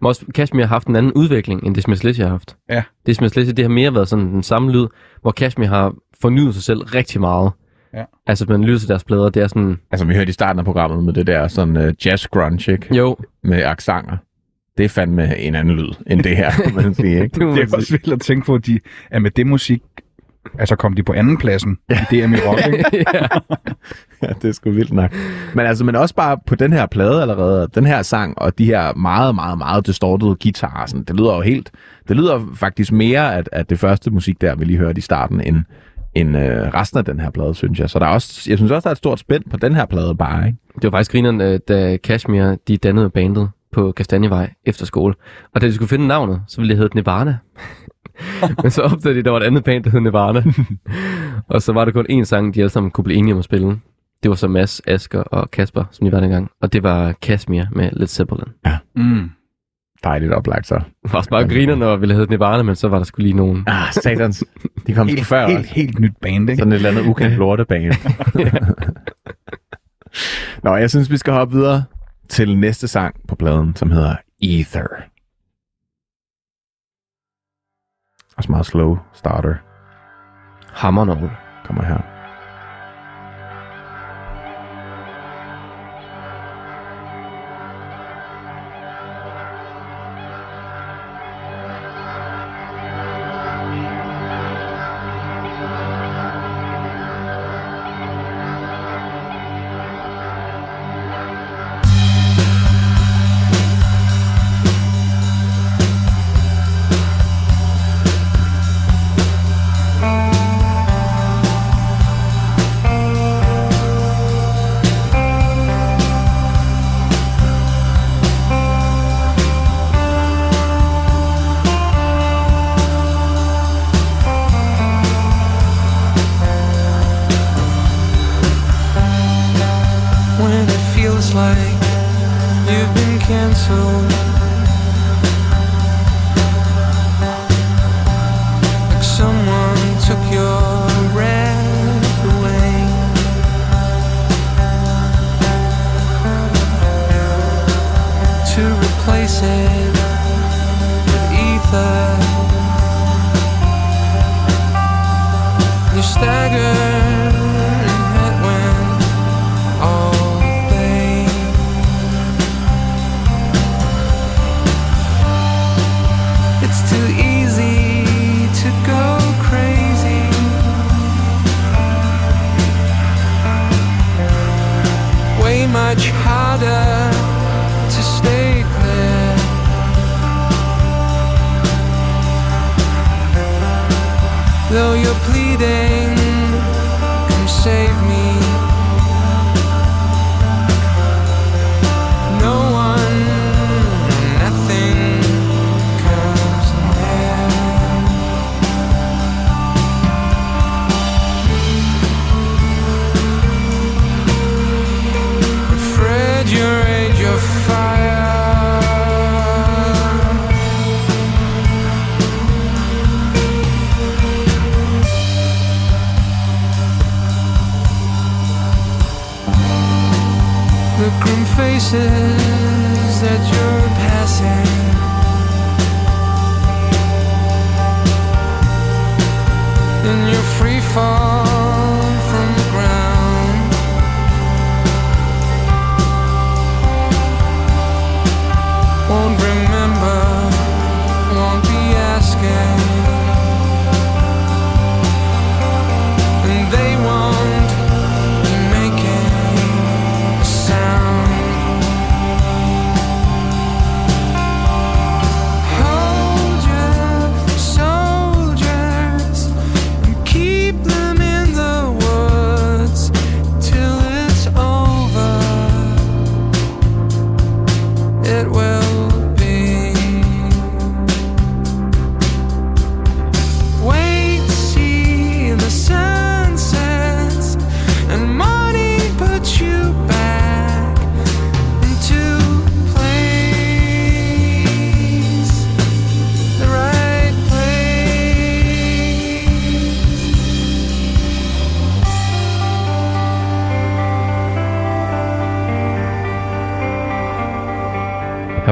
[0.01, 2.55] Men også Kashmir har haft en anden udvikling, end Dismiss Lizzy har haft.
[2.69, 2.83] Ja.
[3.05, 4.87] Dismiss Lizzy, det har mere været sådan den samme lyd,
[5.21, 7.51] hvor Kashmir har fornyet sig selv rigtig meget.
[7.93, 8.03] Ja.
[8.27, 10.59] Altså, hvis man lytter til deres plader, det er sådan, Altså, vi hørte i starten
[10.59, 12.95] af programmet med det der sådan uh, jazz grunge, ikke?
[12.95, 14.17] jo, Med aksanger.
[14.77, 17.39] Det er fandme en anden lyd, end det her, kan man sige, ikke?
[17.39, 18.79] det Det er også vildt at tænke på, at, de,
[19.11, 19.81] at med det musik,
[20.59, 22.05] altså kom de på anden pladsen ja.
[22.11, 22.85] i DM i rock, ikke?
[23.13, 23.27] ja.
[24.23, 25.11] Ja, det er sgu vildt nok.
[25.53, 28.65] Men altså, men også bare på den her plade allerede, den her sang, og de
[28.65, 31.71] her meget, meget, meget distortede guitarer, sådan, det lyder jo helt,
[32.07, 35.41] det lyder faktisk mere at, at det første musik der, vi lige hørte i starten,
[35.41, 35.57] end,
[36.15, 37.89] end øh, resten af den her plade, synes jeg.
[37.89, 39.85] Så der er også, jeg synes også, der er et stort spænd på den her
[39.85, 40.59] plade bare, ikke?
[40.75, 45.13] Det var faktisk grineren, øh, da Kashmir, de dannede bandet på Kastanjevej efter skole.
[45.55, 47.37] Og da de skulle finde navnet, så ville det hedde Nirvana.
[48.63, 50.43] Men så opdagede de, at der var et andet band, der hed Nirvana.
[51.53, 53.45] Og så var der kun én sang, de alle sammen kunne blive enige om at
[53.45, 53.79] spille.
[54.23, 56.49] Det var så Mads, Asker og Kasper, som de var dengang.
[56.61, 58.43] Og det var Kashmir med Led Zeppelin.
[58.95, 59.29] Mm.
[60.03, 60.75] Dejligt oplagt så.
[60.75, 63.37] Det var også bare griner, når vi havde Nirvana, men så var der skulle lige
[63.37, 63.63] nogen.
[63.67, 64.43] Ah, satans.
[64.87, 66.59] De kom Helt, helt, før helt, helt nyt band, ikke?
[66.59, 67.93] Sådan et eller andet ukendt lortebane.
[70.63, 71.83] Nå, jeg synes, vi skal hoppe videre
[72.29, 74.87] til næste sang på pladen, som hedder Ether.
[78.37, 79.55] Også meget slow starter
[80.73, 81.29] Hammer over.
[81.65, 82.16] kommer her.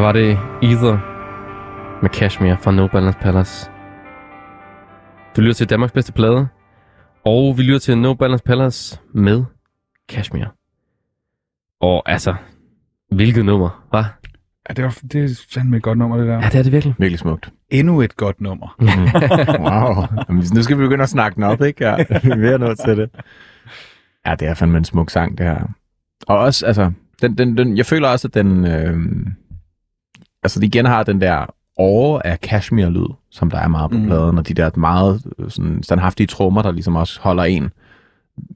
[0.06, 0.98] Var det Ether
[2.02, 3.72] med Kashmir fra No Balance Palace.
[5.36, 6.48] Du lytter til Danmarks bedste plade,
[7.24, 9.44] og vi lytter til No Balance Palace med
[10.10, 10.46] Kashmir.
[11.82, 12.36] Og altså,
[13.12, 14.04] hvilket nummer, hva?
[14.70, 16.34] Ja, det, var, det er fandme et godt nummer, det der.
[16.34, 16.96] Ja, det er det virkelig.
[17.00, 17.50] Virkelig smukt.
[17.70, 18.76] Endnu et godt nummer.
[19.60, 20.06] Wow.
[20.30, 21.86] Jamen, nu skal vi begynde at snakke den op, ikke?
[21.86, 23.10] Ja, vi er nå til det.
[24.26, 25.68] Ja, det er fandme en smuk sang, det her.
[26.28, 26.92] Og også, altså,
[27.22, 28.98] den, den, den, jeg føler også, at den, øh,
[30.46, 31.46] altså, de igen har den der
[31.78, 34.06] åre af cashmere-lyd, som der er meget på Mm.
[34.06, 37.70] pladen, og de der meget øh, sådan, standhaftige trommer, der ligesom også holder en,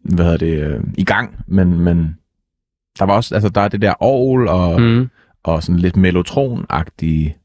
[0.03, 2.15] hvad hedder det, øh, i gang, men, men
[2.99, 5.09] der var også, altså, der er det der orgel og, Mm.
[5.43, 7.35] og sådan lidt mellotron-agtig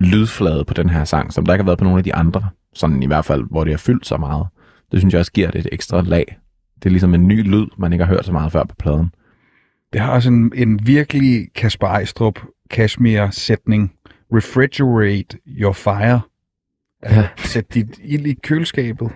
[0.00, 2.48] lydflade på den her sang, som der ikke har været på nogle af de andre.
[2.74, 4.46] Sådan i hvert fald, hvor det har fyldt så meget.
[4.92, 6.36] Det synes jeg også giver det et ekstra lag.
[6.74, 9.10] Det er ligesom en ny lyd, man ikke har hørt så meget før på pladen.
[9.92, 12.38] Det har også en, en virkelig Kasper Ejstrup
[12.70, 13.92] Kashmir-sætning.
[14.32, 16.20] Refrigerate your fire.
[17.02, 19.10] Altså, sæt dit ild i køleskabet.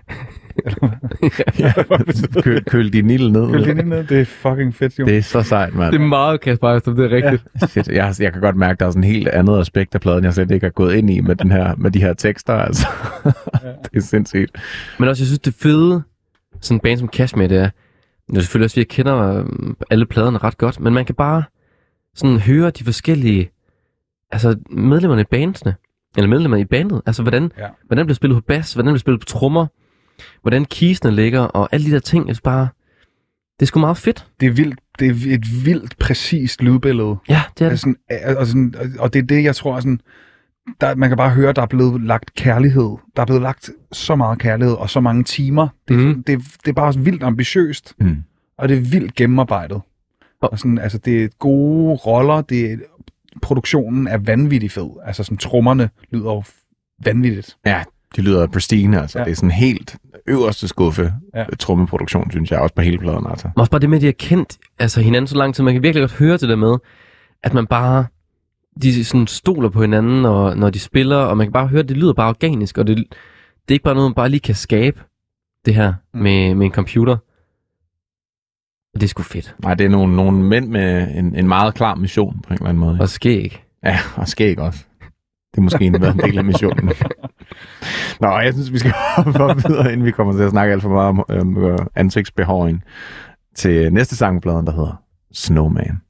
[2.42, 3.52] Køl, køl din ild ned.
[3.52, 5.04] Køl det ned, det er fucking fedt, jo.
[5.04, 5.92] Det er så sejt, mand.
[5.92, 7.44] Det er meget Kasper Ejstrup, det er rigtigt.
[7.60, 7.66] Ja.
[7.66, 10.00] Shit, jeg, jeg kan godt mærke, at der er sådan en helt andet aspekt af
[10.00, 12.54] pladen, jeg slet ikke har gået ind i med, den her, med de her tekster.
[12.54, 12.88] Altså.
[13.92, 14.50] det er sindssygt.
[14.98, 16.02] Men også, jeg synes, det fede,
[16.60, 17.70] sådan en band som Kashmir, det er,
[18.30, 21.14] det er selvfølgelig også, at jeg kender øhm, alle pladerne ret godt, men man kan
[21.14, 21.42] bare
[22.14, 23.50] sådan høre de forskellige,
[24.30, 25.74] altså medlemmerne i bandsene,
[26.16, 27.66] eller medlemmer i bandet, altså hvordan, Ja.
[27.86, 29.66] hvordan bliver spillet på bas, hvordan bliver spillet på trommer,
[30.42, 32.68] hvordan keysene ligger, og alle de der ting, altså bare,
[33.60, 34.26] det er sgu meget fedt.
[34.40, 37.16] Det er, vildt, det er et vildt præcist lydbillede.
[37.28, 37.70] Ja, det er det.
[37.70, 40.00] Altså, sådan, og, sådan, og det er det, jeg tror, sådan,
[40.80, 42.96] der, man kan bare høre, der er blevet lagt kærlighed.
[43.16, 45.68] Der er blevet lagt så meget kærlighed og så mange timer.
[45.88, 46.22] Det, mm.
[46.24, 48.16] Det, det er bare vildt ambitiøst, Mm.
[48.58, 49.80] og det er vildt gennemarbejdet.
[50.40, 52.76] Og- sådan, altså, det er gode roller, det er,
[53.42, 54.90] produktionen er vanvittig fed.
[55.04, 56.42] Altså, sådan, trommerne lyder jo
[57.04, 57.56] vanvittigt.
[57.66, 57.82] Ja,
[58.16, 59.18] de lyder pristine, altså.
[59.18, 59.24] Ja.
[59.24, 59.96] Det er sådan helt
[60.26, 61.44] øverste skuffe Ja.
[61.58, 63.46] trommeproduktion, synes jeg, også på hele pladen, altså.
[63.56, 65.64] Men også bare det med, at de har kendt altså, hinanden så lang tid.
[65.64, 66.76] Man kan virkelig godt høre til det med,
[67.42, 68.04] at man bare
[68.82, 71.88] de sådan stoler på hinanden, og, når de spiller, og man kan bare høre, at
[71.88, 73.04] det lyder bare organisk, og det, det
[73.68, 75.00] er ikke bare noget, man bare lige kan skabe,
[75.64, 76.20] det her, mm.
[76.20, 77.16] med, med en computer.
[78.94, 79.54] Det er sgu fedt.
[79.62, 82.68] Nej, det er nogle, nogle mænd med en, en meget klar mission, på en eller
[82.68, 82.96] anden måde.
[83.00, 83.64] Og skæg.
[83.84, 84.84] Ja, og skæg også.
[85.52, 86.84] Det er måske en, en del af missionen.
[88.20, 90.82] Nå, jeg synes, vi skal hoppe op videre, inden vi kommer til at snakke alt
[90.82, 92.82] for meget om øhm, ansigtsbehåring,
[93.54, 95.02] til næste sang på pladen, der hedder
[95.32, 96.00] Snowman.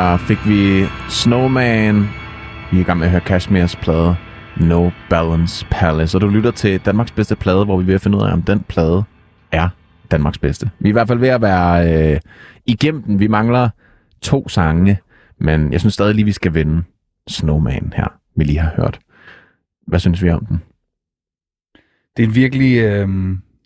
[0.00, 2.00] Her fik vi Snowman.
[2.70, 4.16] Vi er i gang med at høre Kashmirs plade
[4.56, 6.16] No Balance Palace.
[6.16, 8.32] Og du lytter til Danmarks bedste plade, hvor vi er ved at finde ud af,
[8.32, 9.04] om den plade
[9.52, 9.68] er
[10.10, 10.70] Danmarks bedste.
[10.78, 12.20] Vi er i hvert fald ved at være øh,
[12.66, 13.20] igennem den.
[13.20, 13.68] Vi mangler
[14.22, 14.98] to sange,
[15.38, 16.82] men jeg synes stadig lige, vi skal vinde
[17.28, 19.00] Snowman her, vi lige har hørt.
[19.86, 20.62] Hvad synes vi om den?
[22.16, 22.78] Det er en virkelig...
[22.78, 23.08] Øh,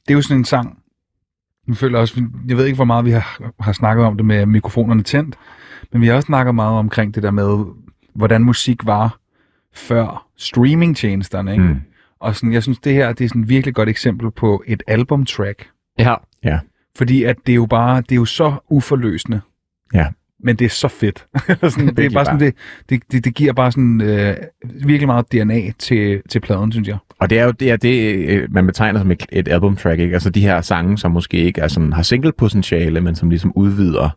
[0.07, 0.79] det er jo sådan en sang,
[1.69, 4.47] jeg føler også, jeg ved ikke, hvor meget vi har, har snakket om det med
[4.47, 5.37] mikrofonerne tændt,
[5.95, 7.65] men vi har også snakket meget omkring det der med,
[8.15, 9.19] hvordan musik var
[9.75, 11.65] før streamingtjenesterne, ikke?
[11.65, 11.81] Mm.
[12.21, 14.83] Og sådan, jeg synes, det her det er sådan et virkelig godt eksempel på et
[14.87, 15.69] albumtrack.
[15.99, 16.15] Ja.
[16.45, 16.59] Ja.
[16.97, 19.41] Fordi at det er jo bare, det er jo så uforløsende.
[19.95, 20.07] Ja.
[20.41, 21.27] Men det er så fedt.
[21.73, 22.55] sådan, det er bare sådan, det,
[22.89, 26.97] det, det, det giver bare sådan øh, virkelig meget DNA til, til pladen, synes jeg.
[27.19, 30.15] Og det er jo det, er det øh, man betegner som et, et albumtrack, ikke?
[30.15, 34.11] Altså de her sange, som måske ikke er sådan, har single-potentiale, men som ligesom udvider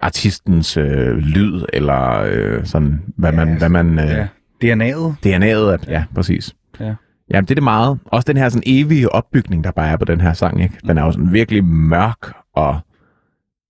[0.00, 4.26] artistens øh, lyd, eller øh, sådan, hvad man, Ja, hvad man øh, Ja.
[4.64, 5.14] DNA'et.
[5.26, 5.76] DNA'et er.
[5.88, 6.54] Ja, præcis.
[6.80, 6.94] Ja.
[7.30, 7.98] Jamen, det er det meget.
[8.04, 10.74] Også den her sådan evige opbygning, der bare er på den her sang, ikke?
[10.86, 12.78] Den er jo sådan virkelig mørk og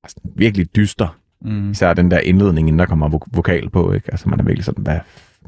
[0.05, 1.17] altså, virkelig dyster.
[1.43, 1.71] Mm.
[1.71, 4.11] Især den der indledning, inden der kommer vo- vokal på, ikke?
[4.11, 4.99] Altså, man er virkelig sådan, hvad...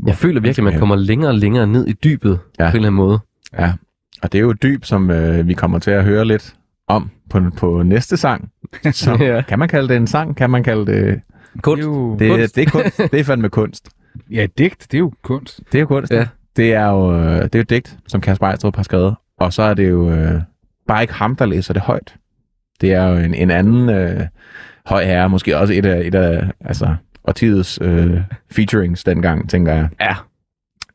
[0.07, 2.65] Jeg føler virkelig, at man kommer længere og længere ned i dybet Ja.
[2.65, 2.71] ja.
[2.71, 3.19] på en eller anden måde.
[3.59, 3.73] Ja,
[4.23, 6.55] og det er jo et dyb, som øh, vi kommer til at høre lidt
[6.89, 8.51] om på, på næste sang.
[8.93, 9.43] Så Ja.
[9.49, 10.37] kan man kalde det en sang?
[10.37, 11.21] Kan man kalde det...
[11.63, 11.83] Kunst.
[11.85, 12.57] jo- Det, Kunst.
[12.57, 12.99] det er kunst.
[13.13, 13.89] Det er fandme kunst.
[14.31, 15.61] Ja, digt, det er jo kunst.
[15.73, 16.13] Det er jo kunst.
[16.13, 16.27] Ja.
[16.57, 19.15] Det er jo øh, det er jo digt, som Kasper Ejstrup har skrevet.
[19.39, 20.41] Og så er det jo øh,
[20.89, 22.15] bare ikke ham, der læser det højt.
[22.81, 24.21] Det er jo en, en anden øh,
[24.87, 26.95] høj herre, måske også et af, et af altså,
[27.25, 29.89] årtidets øh, featurings dengang, tænker jeg.
[30.01, 30.15] Ja.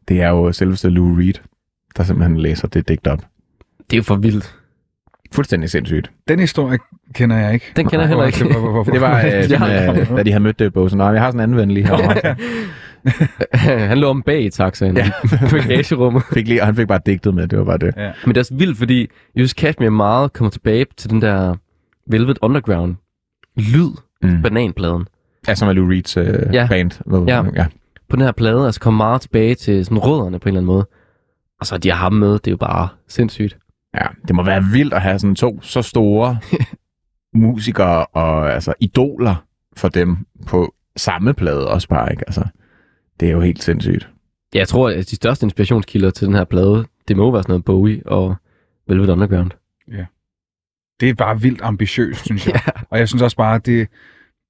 [0.07, 1.33] Det er jo selveste Lou Reed,
[1.97, 3.19] der simpelthen læser det digt op.
[3.89, 4.55] Det er jo for vildt.
[5.33, 6.11] Fuldstændig sindssygt.
[6.27, 6.77] Den historie
[7.13, 7.65] kender jeg ikke.
[7.75, 8.43] Den kender jeg heller ikke.
[8.43, 9.47] Hvor- hvor- hvor- Det var, øh, Ja.
[9.47, 10.97] sådan, øh, da de havde mødt det i bogen.
[10.97, 12.35] Nå, jeg har sådan en anden ven lige herovre.
[13.87, 15.05] han lå om bag i taxaen Ja.
[15.23, 16.23] i bagagerummet.
[16.33, 17.93] fik lige, og han fik bare digtet med, det var bare det.
[17.97, 18.11] Ja.
[18.25, 19.07] Men det er så vildt, fordi
[19.37, 21.55] synes, Kashmir meget kommer tilbage til den der
[22.07, 22.95] Velvet Underground
[23.57, 23.89] lyd,
[24.23, 24.41] Mm.
[24.41, 25.07] bananpladen.
[25.47, 26.67] Ja, som er Lou Reeds øh, Ja.
[26.69, 26.91] band.
[27.05, 27.43] Ved, Ja.
[27.55, 27.65] ja.
[28.09, 30.73] På den her plade, altså kommer meget tilbage til sådan rødderne på en eller anden
[30.73, 30.87] måde.
[31.59, 33.57] Og så de har ham med, det er jo bare sindssygt.
[33.95, 36.37] Ja, det må være vildt at have sådan to så store
[37.35, 39.35] musikere og altså idoler
[39.77, 40.17] for dem
[40.47, 42.23] på samme plade også bare, ikke?
[42.27, 42.43] Altså,
[43.19, 44.09] det er jo helt sindssygt.
[44.53, 47.51] Ja, jeg tror, at de største inspirationskilder til den her plade, det må være sådan
[47.51, 48.35] noget Bowie og
[48.87, 49.51] Velvet Underground.
[50.99, 52.61] Det er bare vildt ambitiøst, synes jeg.
[52.89, 53.87] Og jeg synes også bare, at det,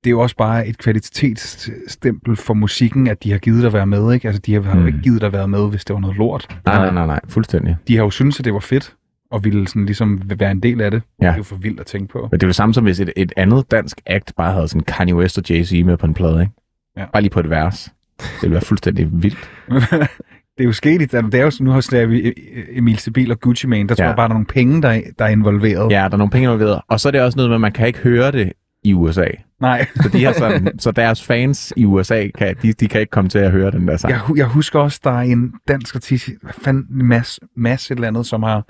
[0.04, 3.86] det er jo også bare et kvalitetsstempel for musikken, at de har givet at være
[3.86, 4.14] med.
[4.14, 4.28] Ikke?
[4.28, 4.88] Altså, de har, jo Mm.
[4.88, 6.60] ikke givet at være med, hvis det var noget lort.
[6.66, 7.78] Nej, nej, nej, nej, fuldstændig.
[7.88, 8.96] De har jo syntes, at det var fedt,
[9.34, 11.02] og ville sådan ligesom være en del af det.
[11.22, 11.26] Ja.
[11.28, 12.28] Det er jo for vildt at tænke på.
[12.32, 14.82] Men det er jo samme som hvis et, et andet dansk act bare havde sådan
[14.84, 16.54] Kanye West og Jay-Z med på en plade, ikke?
[16.98, 17.06] Ja.
[17.14, 17.92] Bare lige på et vers.
[18.20, 19.50] Det ville være fuldstændig vildt.
[20.58, 22.34] det er jo sket i det er jo sådan, nu har vi
[22.72, 24.10] Emil Sibil og Gucci Mane, der tror Ja.
[24.10, 25.92] jeg bare, der er nogle penge, der er, der er involveret.
[25.92, 26.82] Ja, der er nogle penge involveret.
[26.88, 28.54] Og så er det også noget med, at man kan ikke høre det
[28.84, 29.26] i USA.
[29.62, 33.12] Nej, Så, de har sådan, så deres fans i USA, kan, de, de kan ikke
[33.12, 34.12] komme til at høre den der sang.
[34.14, 38.08] jeg, jeg husker også, der er en dansk artist, hvad fanden, Mads, Mads et eller
[38.08, 38.66] andet, som har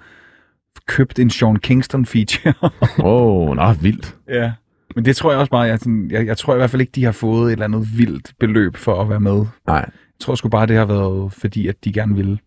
[0.87, 2.53] købt en Sean Kingston feature.
[2.99, 4.15] Åh, oh, nå, vildt.
[4.29, 4.51] ja.
[4.95, 6.91] Men det tror jeg også bare, jeg, sådan, jeg, jeg tror i hvert fald ikke,
[6.95, 9.45] de har fået et eller andet vildt beløb for at være med.
[9.67, 12.37] Nej, Jeg tror sgu bare, det har været fordi, at de gerne ville.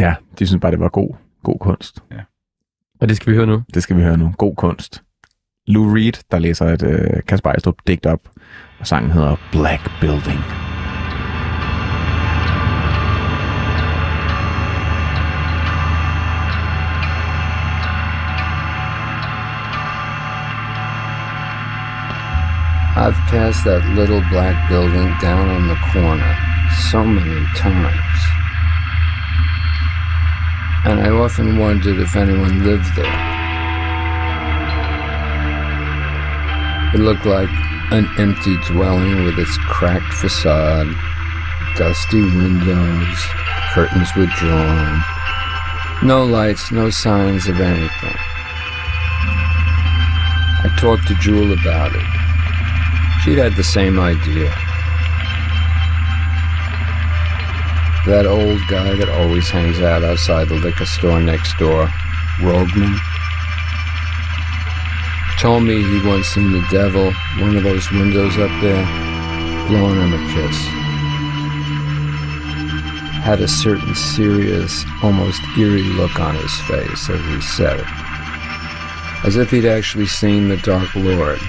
[0.00, 2.02] ja, de synes bare, det var god, god kunst.
[3.00, 3.62] Og det skal vi høre nu.
[3.74, 4.32] Det skal vi høre nu.
[4.38, 5.02] God kunst.
[5.66, 8.20] Lou Reed, der læser et øh, Kasper Ejstrup digt op,
[8.78, 10.65] og sangen hedder Black Building.
[22.96, 26.32] I've passed that little black building down on the corner
[26.88, 28.18] so many times.
[30.88, 33.04] And I often wondered if anyone lived there.
[36.94, 37.50] It looked like
[37.92, 40.88] an empty dwelling with its cracked facade,
[41.76, 43.18] dusty windows,
[43.74, 45.02] curtains withdrawn.
[46.02, 48.16] No lights, no signs of anything.
[50.64, 52.15] I talked to Jewel about it.
[53.26, 54.54] She'd had the same idea.
[58.06, 61.88] That old guy that always hangs out outside the liquor store next door,
[62.38, 62.96] Rogman,
[65.40, 68.86] told me he'd once seen the devil, one of those windows up there,
[69.66, 70.56] blowing him a kiss.
[73.26, 77.86] Had a certain serious, almost eerie look on his face as he said it,
[79.26, 81.40] as if he'd actually seen the Dark Lord.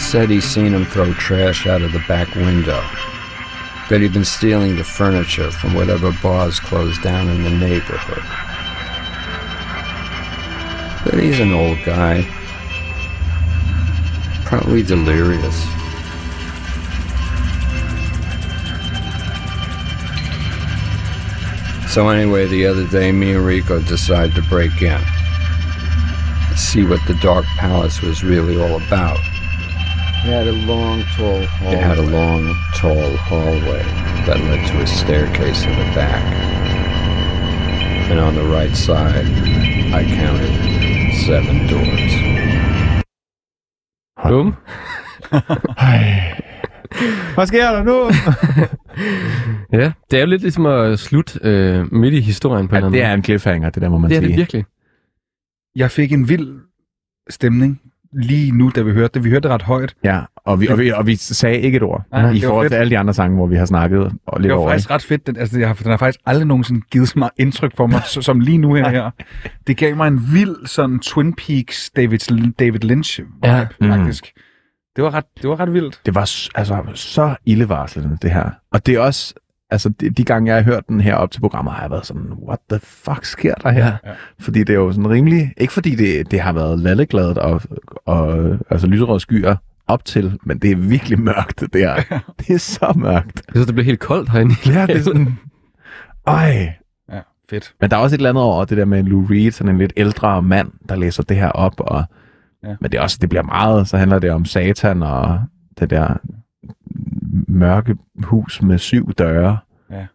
[0.00, 2.82] Said he'd seen him throw trash out of the back window.
[3.90, 8.22] that he'd been stealing the furniture from whatever bars closed down in the neighborhood.
[11.04, 12.22] But he's an old guy,
[14.44, 15.60] probably delirious.
[21.92, 25.00] So anyway, the other day, me and Rico decided to break in,
[26.54, 29.18] see what the Dark Palace was really all about.
[30.22, 31.76] It had a long, tall hallway.
[31.76, 32.42] It had a long,
[32.74, 33.82] tall hallway
[34.26, 36.24] that led to a staircase in the back.
[38.10, 39.26] And on the right side,
[40.00, 40.54] I counted
[41.26, 42.12] seven doors.
[44.28, 44.56] Bum.
[47.34, 48.10] Hvad sker der nu?
[49.72, 52.86] Ja, det er jo lidt ligesom at slutte øh, midt i historien på en ja,
[52.86, 54.10] eller det anden er en cliffhanger, det der må man måde.
[54.10, 54.28] Det er sige.
[54.30, 54.64] det virkelig.
[55.76, 56.60] Jeg fik en vild
[57.30, 57.80] stemning
[58.12, 59.24] lige nu, da vi hørte det.
[59.24, 59.94] Vi hørte det ret højt.
[60.04, 62.72] Ja, og vi, og, vi, og vi sagde ikke et ord Nej, i forhold fedt.
[62.72, 64.70] til alle de andre sange, hvor vi har snakket og lidt Det var over.
[64.70, 65.26] faktisk ret fedt.
[65.26, 68.02] Den, altså, jeg har, den har faktisk aldrig nogensinde givet så meget indtryk for mig,
[68.28, 69.10] som lige nu her, her.
[69.66, 72.18] Det gav mig en vild sådan Twin Peaks David,
[72.58, 73.66] David Lynch vibe, Ja.
[73.80, 73.96] ja.
[73.96, 74.32] faktisk.
[74.96, 76.00] Det var, ret, det var ret vildt.
[76.06, 76.20] Det var
[76.54, 78.50] altså så ildevarslende, det her.
[78.72, 79.34] Og det er også,
[79.70, 82.06] altså de, de gange, jeg har hørt den her op til programmet, har jeg været
[82.06, 83.86] sådan, what the fuck sker der her?
[84.06, 84.10] Ja.
[84.40, 87.62] Fordi det er jo sådan rimelig, ikke fordi det, det har været lallegladet og,
[88.06, 88.38] og
[88.70, 89.56] altså lyserøde skyer
[89.86, 92.20] op til, men det er virkelig mørkt, det her.
[92.38, 93.42] Det er så mørkt.
[93.46, 94.54] Jeg synes, det blev helt koldt herinde.
[94.66, 95.38] Ja, det er sådan,
[96.26, 96.72] ej.
[97.12, 97.20] Ja,
[97.50, 97.74] fedt.
[97.80, 99.78] Men der er også et eller andet over det der med Lou Reed, sådan en
[99.78, 102.04] lidt ældre mand, der læser det her op, og
[102.64, 102.74] Ja.
[102.80, 105.40] men det er også, det bliver meget, så handler det om satan og
[105.80, 106.14] det der
[107.48, 109.58] mørke hus med syv døre.
[109.90, 110.06] Ja.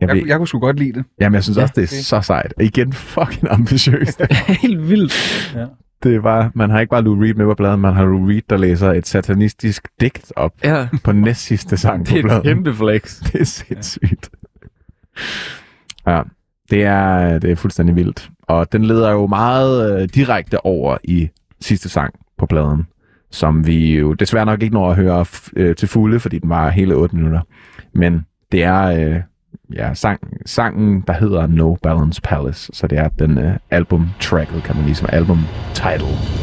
[0.00, 1.04] Jeg, Jeg, jeg kunne sgu godt lide det.
[1.20, 2.54] jamen, jeg synes Ja, også, det er det- så sejt.
[2.56, 4.22] Og igen, fucking ambitiøst.
[4.62, 5.52] helt vildt.
[5.56, 5.66] Ja.
[6.02, 8.26] det er bare, man har ikke bare Lou Reed med på bladen, man har Lou
[8.26, 12.18] Reed, der læser et satanistisk digt op Ja, på næst sidste sang det på er
[12.18, 12.42] et bladen.
[12.42, 13.18] kæmpe flex.
[13.32, 14.30] Det er sindssygt.
[16.06, 16.22] Ja,
[16.70, 18.30] det er, det er fuldstændig vildt.
[18.42, 21.28] Og den leder jo meget øh, direkte over i
[21.60, 22.86] sidste sang på pladen,
[23.30, 26.48] som vi jo desværre nok ikke når at høre f- øh, til fulde, fordi den
[26.50, 27.40] var hele 8 minutter.
[27.94, 29.16] Men det er øh,
[29.74, 34.76] ja, sang, sangen, der hedder No Balance Palace, så det er den øh, album-tracket, kan
[34.76, 36.39] man ligesom album-title.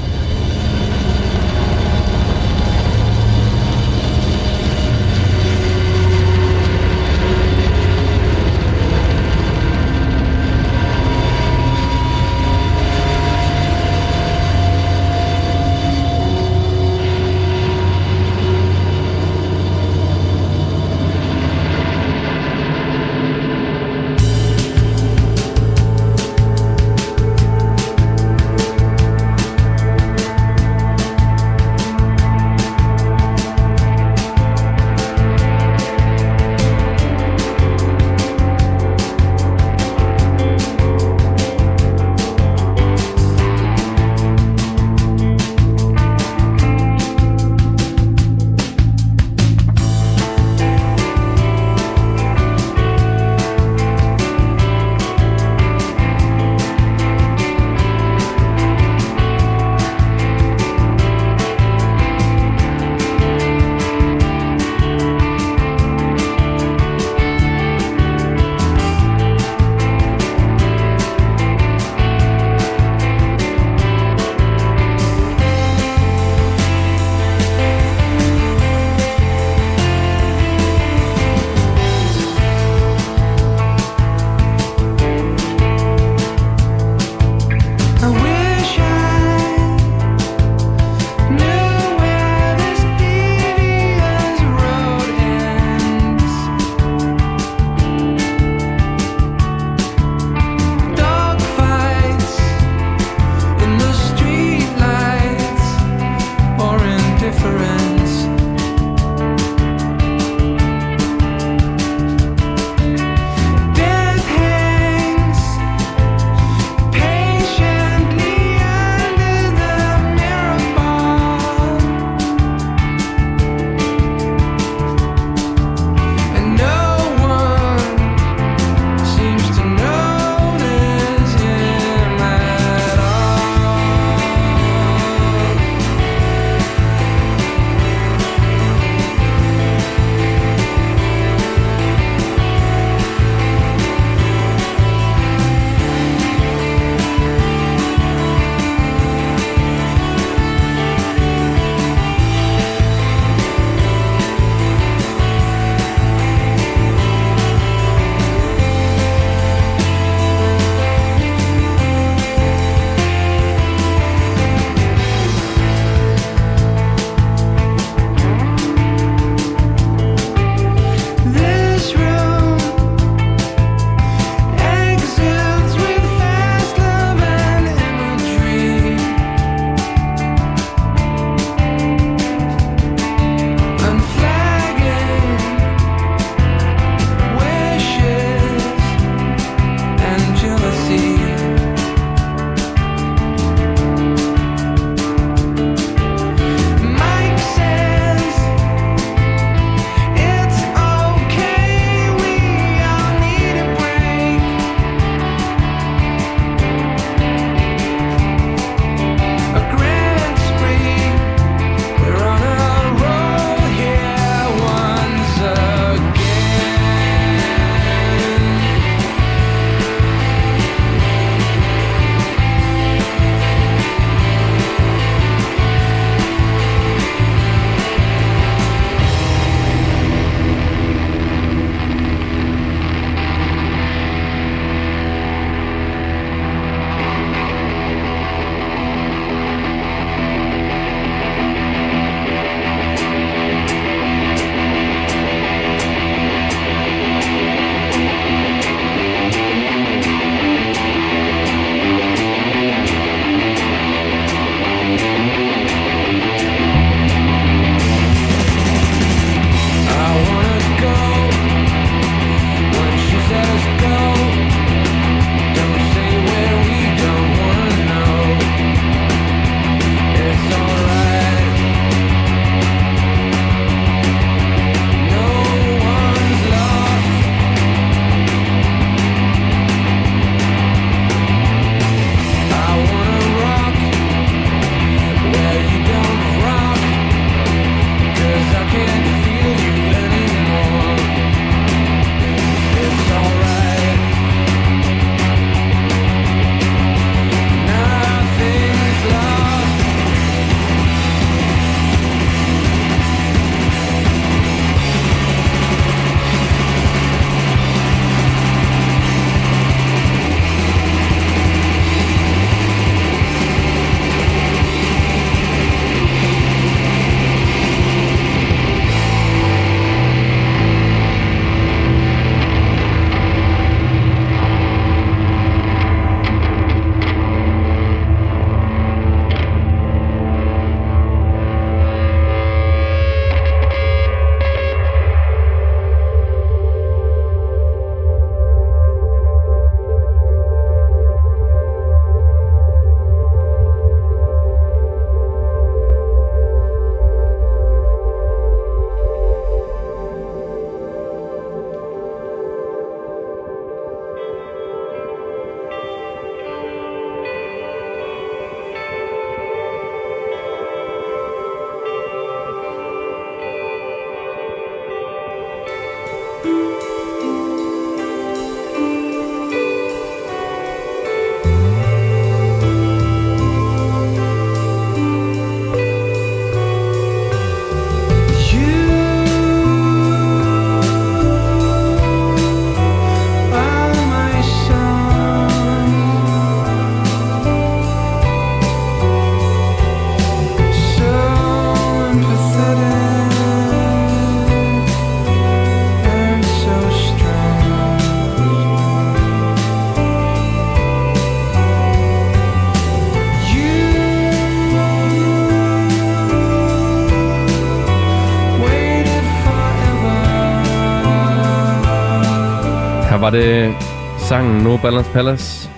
[413.28, 413.76] Var det
[414.20, 415.70] sangen No Balance Palace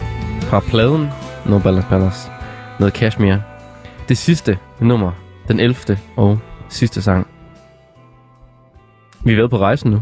[0.41, 1.07] fra pladen
[1.45, 2.31] No Balance Palace
[2.79, 3.35] med Kashmir.
[4.09, 5.11] Det sidste nummer,
[5.47, 5.97] den 11.
[6.15, 7.27] og sidste sang.
[9.25, 10.01] Vi er ved på rejsen nu.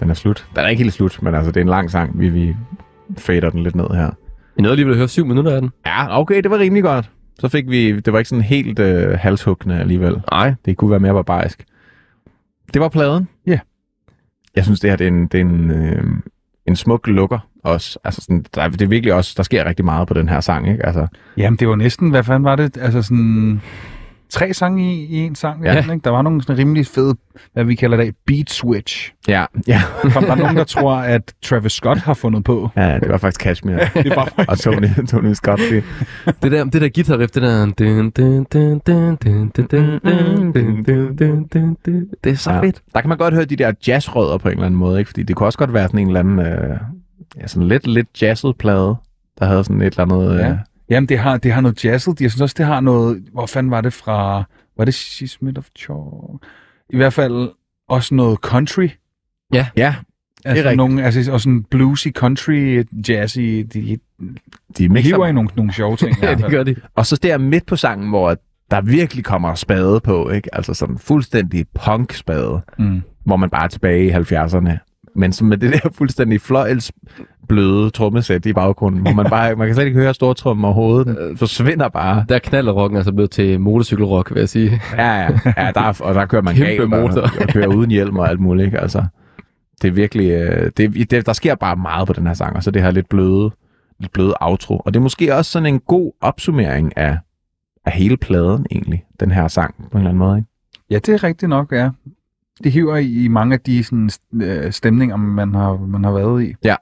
[0.00, 0.46] Den er slut.
[0.56, 2.20] Den er ikke helt slut, men altså, det er en lang sang.
[2.20, 2.56] Vi, vi
[3.18, 4.10] fader den lidt ned her.
[4.56, 5.70] Vi nåede alligevel at høre syv minutter af den.
[5.86, 7.10] Ja, okay, det var rimelig godt.
[7.38, 10.22] Så fik vi, det var ikke sådan helt øh, halshuggende alligevel.
[10.30, 11.64] Nej, Det kunne være mere barbarisk.
[12.74, 13.28] Det var pladen.
[13.46, 13.58] Ja.
[14.56, 16.04] Jeg synes, det her det er en, det er en, øh,
[16.66, 17.98] en smuk lukker også.
[18.04, 20.68] Altså sådan, der, det er virkelig også, der sker rigtig meget på den her sang,
[20.70, 20.86] ikke?
[20.86, 21.06] Altså,
[21.36, 22.76] Jamen, det var næsten, hvad fanden var det?
[22.76, 23.60] Altså sådan
[24.32, 25.64] tre sange i, i en sang.
[25.64, 25.82] Ja.
[25.82, 26.04] Den, ikke?
[26.04, 27.16] Der var nogle sådan rimelig fede,
[27.52, 29.12] hvad vi kalder det, beat switch.
[29.28, 29.44] Ja.
[29.66, 29.82] ja.
[30.12, 32.68] Kom der nogen, der tror, at Travis Scott har fundet på?
[32.76, 33.78] Ja, det var faktisk Cashmere.
[33.94, 34.50] Det var faktisk.
[34.50, 35.60] Og Tony, Tony Scott.
[35.70, 35.84] Det,
[36.42, 37.66] det der, det der guitar riff, det der...
[42.24, 42.60] Det er så ja.
[42.60, 42.80] fedt.
[42.94, 45.08] Der kan man godt høre de der jazzrødder på en eller anden måde, ikke?
[45.08, 46.38] Fordi det kunne også godt være sådan en eller anden...
[46.38, 46.76] Øh,
[47.40, 48.96] ja, sådan lidt, lidt jazzet plade,
[49.38, 50.34] der havde sådan et eller andet...
[50.34, 50.56] Øh, ja
[50.90, 52.20] Jamen, det har, det har noget jazzet.
[52.20, 53.24] Jeg synes også, det har noget...
[53.32, 54.44] Hvor fanden var det fra...
[54.76, 56.42] Var det She's Made of Chalk?
[56.90, 57.50] I hvert fald
[57.88, 58.88] også noget country.
[59.76, 59.94] ja,
[60.44, 60.76] Altså, rigtigt.
[60.76, 63.38] nogle, altså også sådan bluesy, country, jazzy.
[63.74, 63.98] De,
[64.78, 66.16] de hiver i nogle, nogle sjove ting.
[66.22, 66.76] Ja, det gør de.
[66.94, 68.36] Og så der midt på sangen, hvor
[68.70, 70.54] der virkelig kommer spade på, ikke?
[70.54, 73.02] Altså sådan fuldstændig punk-spade, Mm.
[73.24, 74.91] hvor man bare er tilbage i 70'erne.
[75.16, 79.74] Men så med det der fuldstændig fløjelsbløde trommesæt i baggrunden, hvor man bare, man kan
[79.74, 81.06] slet ikke høre stortrummen overhovedet.
[81.06, 82.24] Den forsvinder bare.
[82.28, 84.80] Der er knallerocken altså blevet til motorcykelrock, vil jeg sige.
[84.96, 85.28] Ja, ja.
[85.56, 87.20] ja der er, og der kører man Kæmpe galt, motor.
[87.20, 88.80] og, og kører uden hjelm og alt muligt, ikke?
[88.80, 89.04] Altså,
[89.82, 92.62] det er virkelig, øh, det, det, der sker bare meget på den her sang, og
[92.62, 93.50] så det her lidt bløde,
[94.00, 94.76] lidt bløde outro.
[94.76, 97.18] Og det er måske også sådan en god opsummering af,
[97.86, 100.48] af hele pladen egentlig, den her sang på en eller anden måde, ikke?
[100.90, 101.90] Ja, det er rigtigt nok, ja.
[102.64, 104.10] Det hiver i, i mange af de sådan,
[104.42, 106.54] øh, stemninger, man har, man har været i.
[106.64, 106.74] Ja.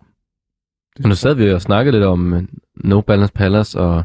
[1.03, 2.43] Og nu sad vi og snakkede lidt om øh,
[2.85, 4.05] No Balance Palace og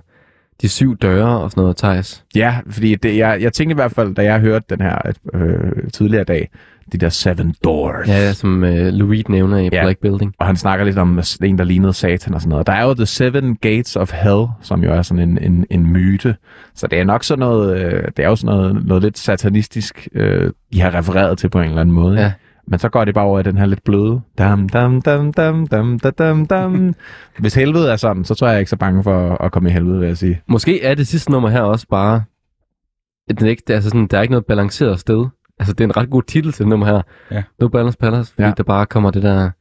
[0.62, 2.26] de syv døre og sådan noget, Thijs.
[2.36, 5.92] Ja, fordi det, jeg, jeg tænkte i hvert fald, da jeg hørte den her øh,
[5.94, 6.50] tidligere dag,
[6.92, 8.08] de der seven doors.
[8.08, 9.84] Ja, som øh, Louis nævner i Ja.
[9.84, 10.34] Black Building.
[10.40, 12.68] Og han snakker lidt om en, der lignede satan og sådan noget.
[12.68, 15.94] Der er jo The Seven Gates of Hell, som jo er sådan en, en, en
[15.94, 16.36] myte.
[16.76, 20.08] Så det er nok sådan noget, øh, det er jo sådan noget, noget lidt satanistisk,
[20.16, 22.20] øh, de har refereret til på en eller anden måde.
[22.22, 22.32] Ja.
[22.68, 24.22] Men så går det bare over i den her lidt bløde.
[24.38, 26.94] Dam, dam, dam, dam, dam, dam, dam.
[27.40, 29.74] Hvis helvede er sådan, så tror jeg jeg ikke så bange for at komme i
[29.74, 30.42] helvede, vil jeg sige.
[30.48, 32.24] Måske er det sidste nummer her også bare...
[33.30, 35.26] Den er ikke, det er altså sådan, der er ikke noget balanceret sted.
[35.60, 37.02] Altså, det er en ret god titel til nummer her.
[37.32, 37.44] Ja.
[37.60, 38.48] No Balance Palace, fordi Ja.
[38.48, 38.54] ja.
[38.58, 39.52] der bare kommer det der,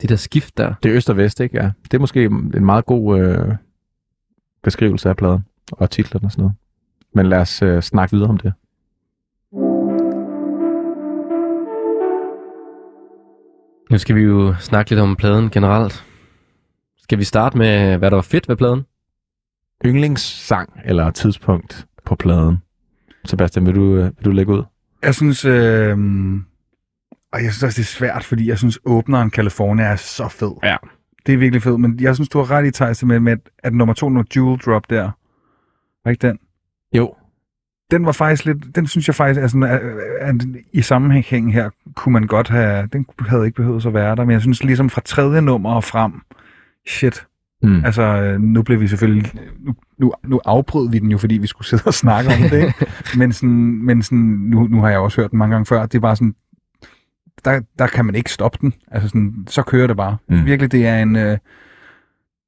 [0.00, 0.74] det der skift der.
[0.82, 1.56] Det er øst og vest, ikke?
[1.62, 1.70] Ja.
[1.84, 3.54] Det er måske en meget god øh,
[4.62, 6.56] beskrivelse af pladen og titlen og sådan noget.
[7.14, 8.52] Men lad os øh, snakke videre om det.
[13.90, 16.04] Nu skal vi jo snakke lidt om pladen generelt.
[16.98, 18.82] Skal vi starte med, hvad der var fedt ved pladen?
[19.84, 22.58] Yndlingssang eller tidspunkt på pladen?
[23.24, 24.62] Sebastian, vil du, øh, vil du lægge ud?
[25.04, 25.98] Jeg synes, øh,
[27.32, 30.52] og jeg synes også, det er svært, fordi jeg synes, åbneren California er så fed.
[30.62, 30.76] Ja.
[31.26, 33.74] Det er virkelig fedt, men jeg synes, du har ret i, Thijs, med, med at,
[33.74, 35.10] nummer to, nummer Jewel Drop der,
[36.04, 36.38] var ikke den?
[36.96, 37.14] Jo.
[37.90, 39.80] Den var faktisk lidt, den synes jeg faktisk, sådan, at,
[40.20, 40.34] at
[40.72, 44.32] i sammenhæng her, kunne man godt have, den havde ikke behøvet at være der, men
[44.32, 46.12] jeg synes ligesom fra tredje nummer og frem,
[46.88, 47.26] shit,
[47.66, 47.84] Mm.
[47.84, 49.32] Altså, nu blev vi selvfølgelig...
[49.60, 52.60] Nu, nu, nu afbrød vi den jo, fordi vi skulle sidde og snakke om det,
[52.60, 52.86] ikke?
[53.18, 55.86] Men, sådan, men sådan, nu, nu har jeg også hørt den mange gange før.
[55.86, 56.34] Det er bare sådan...
[57.44, 58.72] Der, der kan man ikke stoppe den.
[58.90, 60.16] Altså sådan, så kører det bare.
[60.28, 60.44] Mm.
[60.44, 61.16] Virkelig, det er en...
[61.16, 61.38] Øh,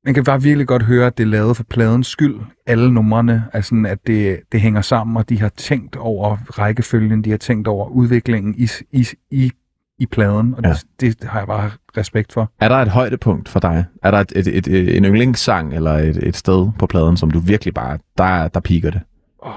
[0.05, 2.35] man kan bare virkelig godt høre, at det er lavet for pladens skyld.
[2.67, 7.25] Alle numrene, altså sådan, at det, det hænger sammen, og de har tænkt over rækkefølgen,
[7.25, 9.53] de har tænkt over udviklingen i, i, i,
[9.99, 10.75] i pladen, og Ja.
[11.01, 12.53] det, det har jeg bare respekt for.
[12.61, 13.85] Er der et højdepunkt for dig?
[14.03, 17.31] Er der et, et, et, et, en yndlingssang eller et, et sted på pladen, som
[17.31, 19.01] du virkelig bare, der, der piker det?
[19.39, 19.53] Oh.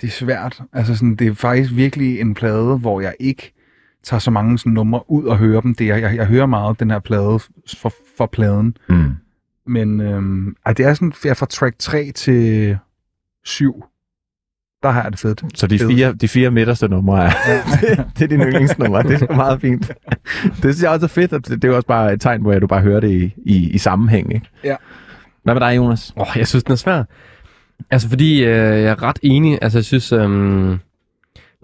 [0.00, 0.60] Det er svært.
[0.72, 3.52] Altså sådan, det er faktisk virkelig en plade, hvor jeg ikke
[4.02, 5.74] tager så mange sådan, numre ud og hører dem.
[5.74, 7.38] Det er, jeg, jeg hører meget den her plade
[7.76, 8.76] for, for pladen.
[8.88, 9.14] Mm.
[9.66, 12.78] Men øhm, ej, det er sådan, jeg fra track 3 til
[13.44, 13.84] 7,
[14.84, 15.42] der har jeg det fedt.
[15.54, 17.30] Så de fire, de fire midterste numre er,
[17.80, 19.02] det, det er dine yndlingsnumre.
[19.02, 19.92] Det er meget fint.
[20.42, 22.58] Det synes jeg også er fedt, og det, det er også bare et tegn, hvor
[22.58, 24.34] du bare hører det i, i, i sammenhæng.
[24.34, 24.46] Ikke?
[24.64, 24.76] Ja.
[25.42, 26.12] Hvad med dig, Jonas?
[26.16, 27.02] Åh, oh, jeg synes, den er svær.
[27.90, 29.58] Altså, fordi øh, jeg er ret enig.
[29.62, 30.78] Altså, jeg synes, um,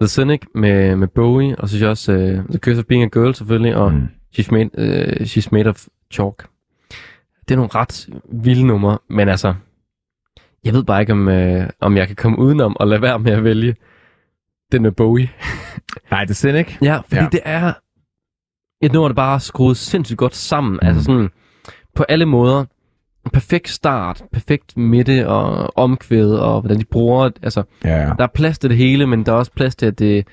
[0.01, 3.03] The Cynic med, med Bowie, og så synes jeg også uh, The Curse of Being
[3.03, 3.97] a Girl selvfølgelig, og Mm.
[3.97, 4.07] mm.
[4.39, 6.45] She's, made, uh, She's Made of Chalk.
[7.47, 9.53] Det er nogle ret vilde numre, men altså,
[10.65, 13.31] jeg ved bare ikke, om, uh, om jeg kan komme udenom og lade være med
[13.31, 13.75] at vælge
[14.71, 15.29] den med Bowie.
[16.11, 16.77] Nej, det er Cynic.
[16.81, 17.27] Ja, fordi ja.
[17.31, 17.73] det er...
[18.81, 20.73] et nummer, der bare er skruet sindssygt godt sammen.
[20.73, 20.87] Mm.
[20.87, 21.29] Altså sådan,
[21.95, 22.65] på alle måder.
[23.33, 27.39] Perfekt start, perfekt midte og omkvæd, og hvordan de bruger det.
[27.43, 28.13] Altså, Ja, ja.
[28.17, 30.27] der er plads til det hele, men der er også plads til, at det,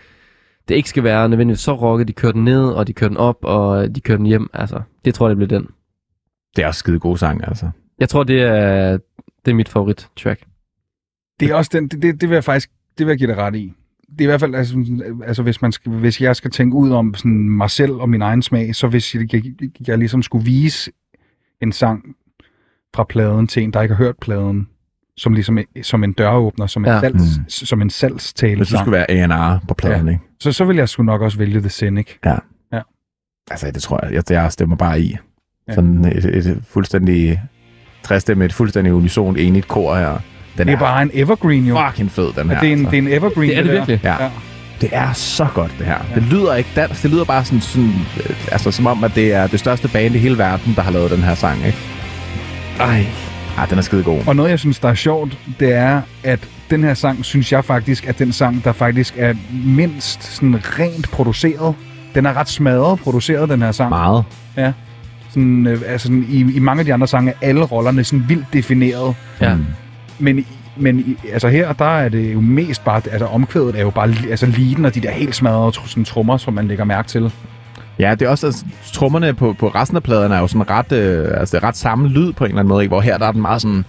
[0.69, 2.09] det ikke skal være nødvendigvis så rocket.
[2.09, 4.51] De kører den ned, og de kører den op, og de kører den hjem.
[4.53, 5.69] Altså, det tror jeg, det bliver den.
[6.57, 7.71] Det er også skide god sang, altså.
[8.01, 8.99] Jeg tror, det er,
[9.49, 10.41] det er mit favorit track.
[11.41, 13.37] Det er også den, det, det, det vil jeg faktisk, det vil jeg give dig
[13.37, 13.73] ret i.
[14.11, 14.85] Det er i hvert fald, altså,
[15.27, 18.23] altså hvis, man skal, hvis jeg skal tænke ud om sådan mig selv og min
[18.23, 19.43] egen smag, så hvis jeg, jeg,
[19.89, 20.91] jeg ligesom skulle vise
[21.63, 22.05] en sang
[22.95, 24.69] fra pladen til en, der ikke har hørt pladen,
[25.17, 26.95] som ligesom som en døråbner, som en, Ja.
[26.95, 27.01] ja.
[27.01, 27.45] salgs, Mm.
[27.49, 30.13] som en salgstale Hvis sang, skulle være A&R på pladen, ja.
[30.13, 30.25] ikke?
[30.41, 32.09] så, så vil jeg sgu nok også vælge The Cynic.
[33.51, 35.11] Altså, det tror jeg, jeg, jeg stemmer bare i.
[35.11, 35.17] Ja.
[35.69, 35.75] Ja.
[35.75, 37.41] Sådan et, et fuldstændig
[38.09, 40.19] træstemme, et fuldstændig unisont enigt kor her.
[40.59, 41.79] Den Det er bare en evergreen jo.
[41.89, 42.61] fucking fed, den Ja, her.
[42.61, 42.91] det, er en, altså.
[42.91, 43.49] det er en evergreen.
[43.51, 43.77] Det er det der.
[43.79, 44.01] virkelig.
[44.05, 44.23] Ja.
[44.25, 44.31] Ja.
[44.81, 45.99] Det er så godt, det her.
[46.11, 46.15] Ja.
[46.21, 47.03] Det lyder ikke dansk.
[47.03, 50.15] Det lyder bare sådan, sådan øh, altså, som om, at det er det største band
[50.15, 51.79] i hele verden, der har lavet den her sang, ikke?
[52.81, 53.07] Ej.
[53.59, 54.21] Ah, den er skide god.
[54.27, 57.65] Og noget, jeg synes, der er sjovt, det er, at den her sang, synes jeg
[57.65, 61.75] faktisk, er den sang, der faktisk er mindst sådan rent produceret.
[62.15, 63.89] Den er ret smadret produceret, den her sang.
[63.89, 64.25] Meget.
[65.39, 68.25] Sådan, øh, altså, sådan, i, I mange af de andre sange er alle rollerne sådan
[68.29, 69.15] vildt defineret.
[69.41, 69.55] Ja.
[69.55, 69.65] Mm.
[70.19, 70.47] Men,
[70.77, 74.47] men altså her, der er det jo mest bare, altså omkvædet er jo bare altså
[74.47, 77.33] leaden og de der helt smadrede tr- sådan, trommer, som man lægger mærke til.
[77.99, 80.93] Ja, det er også, altså, trommerne på, på resten af pladerne er jo sådan ret,
[80.93, 82.91] øh, altså, det er ret samme lyd på en eller anden måde, ikke?
[82.91, 83.85] hvor her der er den meget sådan,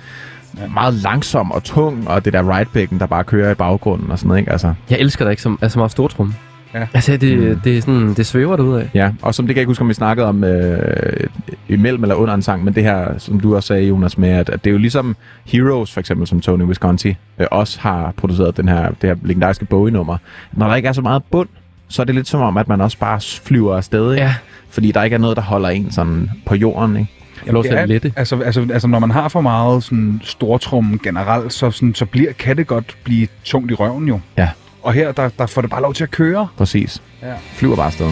[0.74, 4.28] meget langsom og tung, og det der rightbacken, der bare kører i baggrunden og sådan
[4.28, 4.52] noget, ikke?
[4.52, 6.34] Altså, Jeg elsker det ikke som, altså meget stortrum.
[6.74, 6.88] Ja.
[6.94, 7.60] Altså, det, Mm.
[7.60, 8.90] det, er sådan, det svæver derud af.
[8.94, 11.28] ja, og som det kan jeg ikke huske, om vi snakkede om øh,
[11.70, 14.50] imellem eller under en sang, men det her, som du også sagde, Jonas, med, at,
[14.50, 15.16] at det er jo ligesom
[15.46, 19.66] Heroes, for eksempel, som Tony Visconti øh, også har produceret den her, det her legendariske
[19.66, 20.18] Bowie-nummer.
[20.52, 21.50] Når der ikke er så meget bund,
[21.88, 24.24] så er det lidt som om, at man også bare flyver afsted, ikke?
[24.26, 24.34] Ja.
[24.70, 27.10] fordi der ikke er noget, der holder en sådan på jorden, ikke?
[27.46, 28.14] Til det er- lette.
[28.16, 32.32] Altså, altså, altså, når man har for meget sådan, stortrummen generelt, så, sådan, så bliver,
[32.32, 34.20] kan det godt blive tungt i røven jo.
[34.38, 34.50] Ja.
[34.84, 36.48] Og her, der, der får det bare lov til at køre.
[36.58, 37.04] Præcis.
[37.22, 37.34] Ja.
[37.38, 38.12] Flyver bare afsted.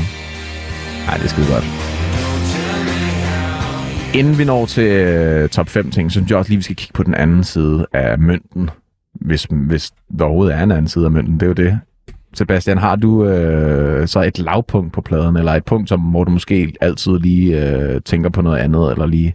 [1.06, 1.64] Nej, det er skide godt.
[4.16, 6.76] Inden vi når til øh, top 5 ting, så synes jeg også lige, vi skal
[6.76, 8.70] kigge på den anden side af mønten.
[9.22, 11.80] Hvis, hvis der overhovedet er en anden side af mønten, det er jo det.
[12.34, 16.32] Sebastian, har du øh, så et lavpunkt på pladen, eller et punkt, som, hvor du
[16.32, 19.34] måske altid lige øh, tænker på noget andet, eller lige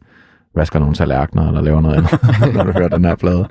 [0.56, 2.12] vasker nogle tallerkener, eller laver noget andet,
[2.54, 3.48] når du hører den her plade?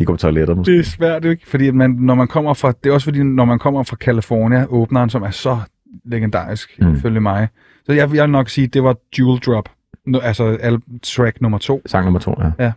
[0.00, 0.72] Lige går på toilettet måske.
[0.72, 1.46] Det er svært, ikke?
[1.50, 4.66] Fordi man, når man kommer fra, det er også fordi, når man kommer fra California,
[4.68, 5.58] åbneren, som er så
[6.04, 6.94] legendarisk, Mm.
[6.94, 7.48] ifølge mig.
[7.86, 9.68] Så jeg, jeg vil nok sige, det var Jewel Drop.
[10.06, 12.72] No, altså al, track nummer to Sang nummer to, ja.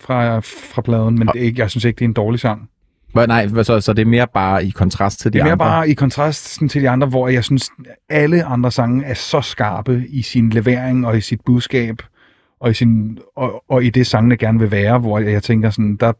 [0.00, 0.38] fra,
[0.74, 2.68] fra pladen, men det er ikke, jeg synes ikke, det er en dårlig sang.
[3.12, 5.52] Hvad, nej, så, så det er mere bare i kontrast til de Det er mere
[5.52, 5.64] andre?
[5.64, 7.70] bare i kontrast sådan, til de andre, hvor jeg synes,
[8.08, 12.02] alle andre sange er så skarpe i sin levering og i sit budskab,
[12.60, 15.96] og i, sin, og, og i det sangene gerne vil være, hvor jeg tænker sådan,
[15.96, 16.12] der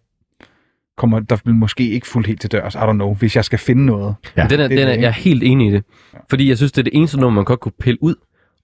[1.02, 3.58] kommer der vil måske ikke fuldt helt til dørs, I don't know, hvis jeg skal
[3.58, 4.14] finde noget.
[4.36, 5.84] Ja, den er, det den er, jeg er helt enig i det.
[6.30, 8.14] Fordi jeg synes, det er det eneste nummer, man godt kunne pille ud,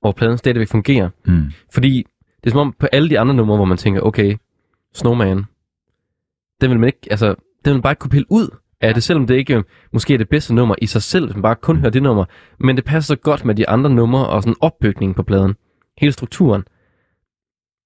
[0.01, 1.09] hvor pladen stadigvæk fungerer.
[1.27, 1.43] Mm.
[1.75, 2.07] Fordi
[2.45, 4.37] det er som om på alle de andre numre, hvor man tænker, okay,
[4.95, 5.45] Snowman,
[6.61, 9.03] den vil man ikke, altså, den vil man bare ikke kunne pille ud af det,
[9.03, 9.63] selvom det ikke øh,
[9.93, 12.25] måske er det bedste nummer i sig selv, hvis man bare kun hører det nummer.
[12.61, 15.55] Men det passer så godt med de andre numre og sådan opbygningen på pladen.
[15.99, 16.65] Hele strukturen.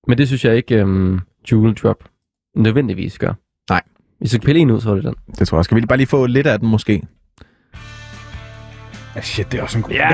[0.09, 1.21] Men det synes jeg ikke, um,
[1.53, 2.05] Jewel Drop
[2.57, 3.35] nødvendigvis gør.
[4.23, 5.15] Hvis jeg kan pille en ud, så er det den.
[5.39, 5.65] Det tror jeg.
[5.65, 7.03] Skal vi bare lige få lidt af den måske?
[9.17, 10.09] Ja, shit, det er også en god Ja.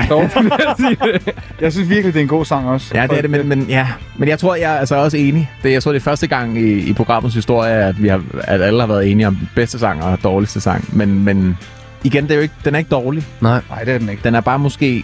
[1.61, 2.91] Jeg synes virkelig, det er en god sang også.
[2.95, 3.87] Ja, det er det, men, men, ja.
[4.17, 5.51] men jeg tror, jeg er altså også enig.
[5.63, 8.61] Det, jeg tror, det er første gang i, i programmets historie, at, vi har, at
[8.61, 10.97] alle har været enige om bedste sang og dårligste sang.
[10.97, 11.57] Men, men
[12.03, 13.23] igen, det er jo ikke, den er ikke dårlig.
[13.41, 13.61] Nej.
[13.69, 14.23] Nej, det er den ikke.
[14.23, 15.03] Den er bare måske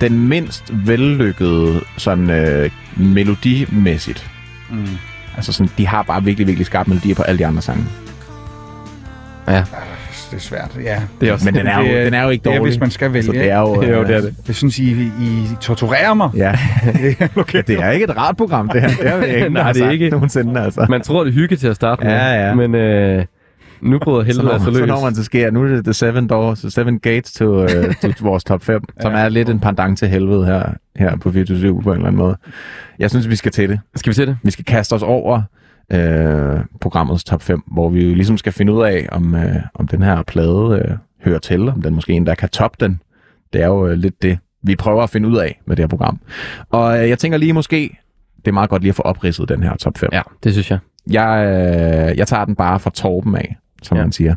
[0.00, 4.30] den mindst vellykkede sådan øh, melodimæssigt.
[4.70, 4.86] Mm.
[5.36, 7.84] Altså sådan, de har bare virkelig, virkelig skarpe melodier på alle de andre sange.
[10.30, 11.00] Det er svært, ja.
[11.20, 12.56] Det er også Men den er jo, Det er- den er jo ikke Det er,
[12.58, 12.70] dårlig.
[12.72, 13.26] hvis man skal vælge.
[13.26, 13.82] Så det er jo...
[13.82, 14.34] Jo, øh, det er det.
[14.48, 14.90] Jeg synes, I,
[15.20, 16.30] I torturerer mig.
[16.36, 16.58] Ja,
[17.36, 17.62] okay.
[17.66, 18.88] det er ikke et rart program, det her.
[18.88, 20.10] Det er ikke, Nej, det er ikke.
[20.10, 20.86] Nogensinde, altså.
[20.90, 22.12] Man tror, det er hygge til at starte med.
[22.12, 22.54] Ja, ja.
[22.54, 23.24] Men øh,
[23.84, 24.88] nu bryder så helvede altså så løs.
[24.88, 25.50] når man til sker.
[25.50, 27.68] Nu er det The Seven Doors, The Seven Gates to, uh,
[28.00, 29.18] to vores top 5, som Ja.
[29.18, 30.62] er lidt en pendant til helvede her,
[30.96, 32.36] her på 24 på en eller anden måde.
[32.98, 33.80] Jeg synes, vi skal til det.
[33.96, 34.36] Skal vi se det?
[34.42, 35.42] Vi skal kaste os over
[35.92, 39.88] øh, programmets top 5, hvor vi jo ligesom skal finde ud af, om, øh, om
[39.88, 43.00] den her plade øh, hører til, om den måske en, der kan toppe den.
[43.52, 45.88] Det er jo øh, lidt det, vi prøver at finde ud af med det her
[45.88, 46.20] program.
[46.70, 47.96] Og øh, jeg tænker lige måske,
[48.36, 50.08] det er meget godt lige at få opridset den her top 5.
[50.12, 50.78] Ja, det synes jeg.
[51.10, 51.44] Jeg,
[52.10, 54.02] øh, jeg tager den bare fra torben af, som Ja.
[54.02, 54.34] man siger.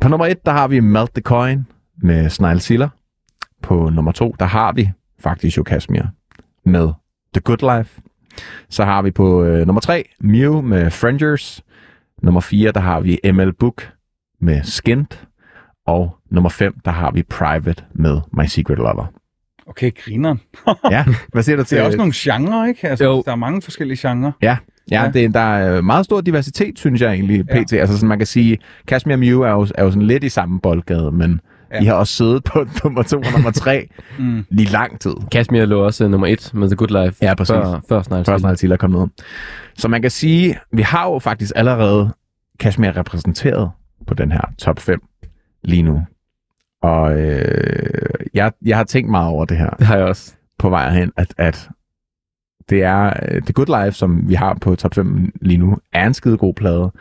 [0.00, 1.66] På nummer et, der har vi Melt the Coin
[2.02, 2.88] med Snile Siller.
[3.62, 6.02] på nummer to, der har vi faktisk jo Kashmir
[6.66, 6.92] med
[7.34, 8.00] The Good Life.
[8.68, 11.62] Så har vi på øh, nummer tre, Mew med Frangers.
[12.22, 13.92] Nummer 4, der har vi ML Book
[14.40, 15.28] med Skint.
[15.86, 19.06] Og nummer 5, der har vi Private med My Secret Lover.
[19.66, 20.36] Okay, griner.
[20.90, 22.88] Ja, hvad siger du til Det er også nogle genrer, ikke?
[22.88, 23.22] Altså, Jo.
[23.26, 24.32] der er mange forskellige genrer.
[24.42, 24.56] Ja,
[24.90, 25.10] ja, Ja.
[25.10, 27.62] Det, der er meget stor diversitet, synes jeg egentlig, Ja.
[27.62, 27.72] pt.
[27.72, 30.60] Altså sådan, man kan sige, Kashmir Mew er jo, er jo sådan lidt i samme
[30.60, 31.30] boldgade, men
[31.70, 31.76] ja.
[31.76, 31.80] Ja.
[31.80, 33.88] de har også siddet på nummer 2 og nummer 3
[34.18, 34.44] Mm.
[34.50, 35.12] lige lang tid.
[35.32, 37.16] Kashmir lå også uh, nummer et med The Good Life.
[37.24, 37.50] Ja, præcis.
[37.52, 39.06] Før, før Snarl Først når Altila kom ned.
[39.74, 42.10] Så man kan sige, vi har jo faktisk allerede
[42.60, 43.70] Kashmir repræsenteret
[44.06, 45.00] på den her top 5
[45.64, 46.02] lige nu.
[46.82, 50.34] Og øh, jeg, jeg har tænkt meget over det her Det har jeg også.
[50.58, 51.68] på vej hen, at, at
[52.72, 56.06] det er øh, The Good Life, som vi har på top 5 lige nu, er
[56.06, 56.92] en skide god plade,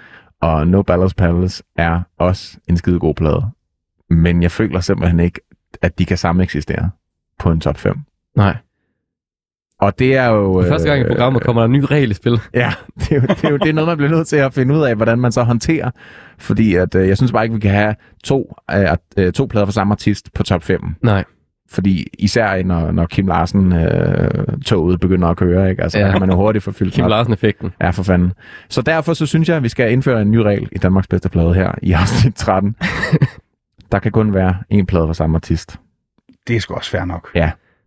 [0.41, 3.41] og No Ballers Palace er også en skide god plade.
[4.09, 5.39] Men jeg føler simpelthen ikke,
[5.81, 6.89] at de kan samme eksistere
[7.39, 7.97] på en top 5.
[8.35, 8.55] Nej.
[9.79, 10.61] Og det er jo...
[10.61, 12.39] For første gang i programmet kommer der en ny regel i spil.
[12.53, 14.53] Ja, det er, jo, det, er jo, det er noget, man bliver nødt til at
[14.53, 15.91] finde ud af, hvordan man så håndterer.
[16.37, 19.65] Fordi at, øh, jeg synes bare ikke, vi kan have to, øh, øh, to plader
[19.65, 20.95] fra samme artist på top 5.
[21.01, 21.23] Nej.
[21.71, 24.29] Fordi især når, når Kim Larsen øh,
[24.65, 25.83] toget begynder at køre, ikke?
[25.83, 26.05] Altså, Ja.
[26.05, 26.11] ja.
[26.11, 27.05] kan man jo hurtigt få fyldt Kim.
[27.05, 27.71] Larsen-effekten.
[27.81, 28.33] Ja, for fanden.
[28.69, 31.29] Så derfor så synes jeg, at vi skal indføre en ny regel i Danmarks bedste
[31.29, 32.75] plade her i afsnit 13.
[33.91, 35.79] Der kan kun være en plade fra samme artist.
[36.47, 37.29] Det er sgu også fair nok.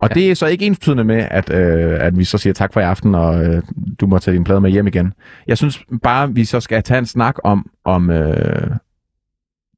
[0.00, 0.14] Og ja.
[0.14, 2.84] det er så ikke ensbetydende med, at, øh, at vi så siger tak for i
[2.84, 3.62] aften, og øh,
[4.00, 5.12] du må tage din plade med hjem igen.
[5.46, 8.70] Jeg synes bare, vi så skal tage en snak om, om øh,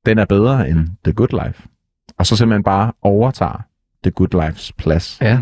[0.06, 1.62] den er bedre end The Good Life.
[2.18, 3.62] Og så simpelthen bare overtager
[4.06, 5.38] The Good Lifes plads Ja.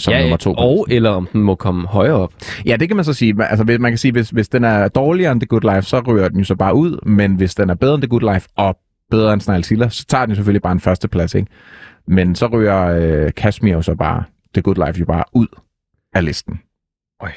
[0.00, 0.54] Som ja, nummer to.
[0.54, 2.32] og eller om den må komme højere op.
[2.66, 3.34] Ja, det kan man så sige.
[3.44, 6.00] Altså, hvis- man kan sige, hvis, hvis den er dårligere end The Good Life, så
[6.00, 7.06] ryger den jo så bare ud.
[7.06, 8.78] Men hvis den er bedre end The Good Life og
[9.10, 11.50] bedre end Snail Silla, så tager den jo selvfølgelig bare en førsteplads, ikke?
[12.08, 15.46] Men så ryger øh, Kashmir jo så bare, The Good Life jo bare ud
[16.14, 16.60] af listen.
[17.22, 17.30] Øj.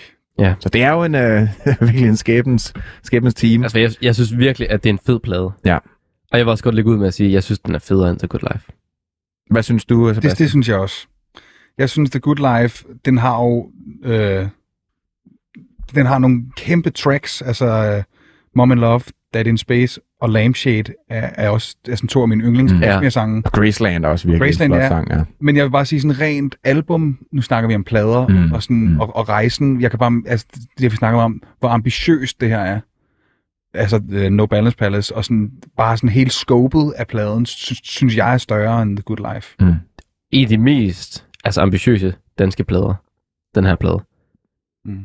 [0.59, 1.47] Så det er jo en, øh,
[1.81, 2.73] virkelig en skæbens,
[3.03, 3.63] skæbens team.
[3.63, 5.51] Altså, jeg, jeg synes virkelig, at det er en fed plade.
[5.65, 5.77] Ja.
[6.31, 7.79] Og jeg vil også godt lægge ud med at sige, at jeg synes, den er
[7.79, 8.71] federe end The Good Life.
[9.51, 10.35] Hvad synes du, Det, Sebastian?
[10.45, 11.07] det synes jeg også.
[11.77, 13.69] Jeg synes, The Good Life, den har jo...
[14.03, 14.47] Øh,
[15.95, 18.03] den har nogle kæmpe tracks, altså øh,
[18.55, 19.01] Mom and Love,
[19.33, 22.79] Dead in Space og Lampshade er, er også er sådan to af mine yndlings Mm.
[22.79, 23.09] Ja.
[23.09, 23.41] sange.
[23.45, 24.89] Og Graceland er også virkelig Graceland, en flot ja.
[24.89, 25.23] sang, ja.
[25.39, 28.51] Men jeg vil bare sige sådan rent album, nu snakker vi om plader Mm.
[28.51, 28.99] og, sådan, mm.
[28.99, 29.81] og, og rejsen.
[29.81, 30.45] Jeg kan bare, altså
[30.79, 32.79] det vi snakker om, hvor ambitiøst det her er.
[33.73, 38.17] Altså uh, No Balance Palace, og sådan, bare sådan hele scopet af pladen, sy- synes
[38.17, 39.55] jeg er større end The Good Life.
[39.59, 39.73] Mm.
[40.33, 42.93] Af de mest altså, ambitiøse danske plader.
[43.55, 43.99] Den her plade.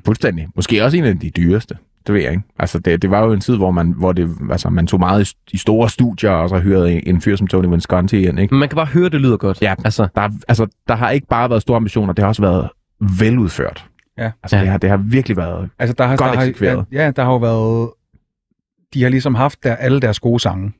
[0.04, 0.48] Fuldstændig.
[0.56, 1.76] Måske også en af de dyreste.
[2.06, 2.42] Det ved jeg ikke.
[2.58, 5.32] Altså, det, det var jo en tid, hvor man, hvor det, altså, man tog meget
[5.32, 8.54] i, i store studier, og så hørte en, en fyr som Tony Visconti ind, ikke?
[8.54, 9.62] Men man kan bare høre, det lyder godt.
[9.62, 9.74] Ja.
[9.84, 12.68] Altså, Der, er- altså, der har ikke bare været store ambitioner, det har også været
[13.20, 13.86] veludført.
[14.18, 14.30] Ja.
[14.42, 14.62] Altså, Ja.
[14.62, 15.70] Det, har, det har virkelig været...
[15.78, 16.84] Altså, der har, Godt der har, eksekveret.
[16.92, 17.90] ja, ja, der har jo været...
[18.94, 20.72] De har ligesom haft der, alle deres gode sange.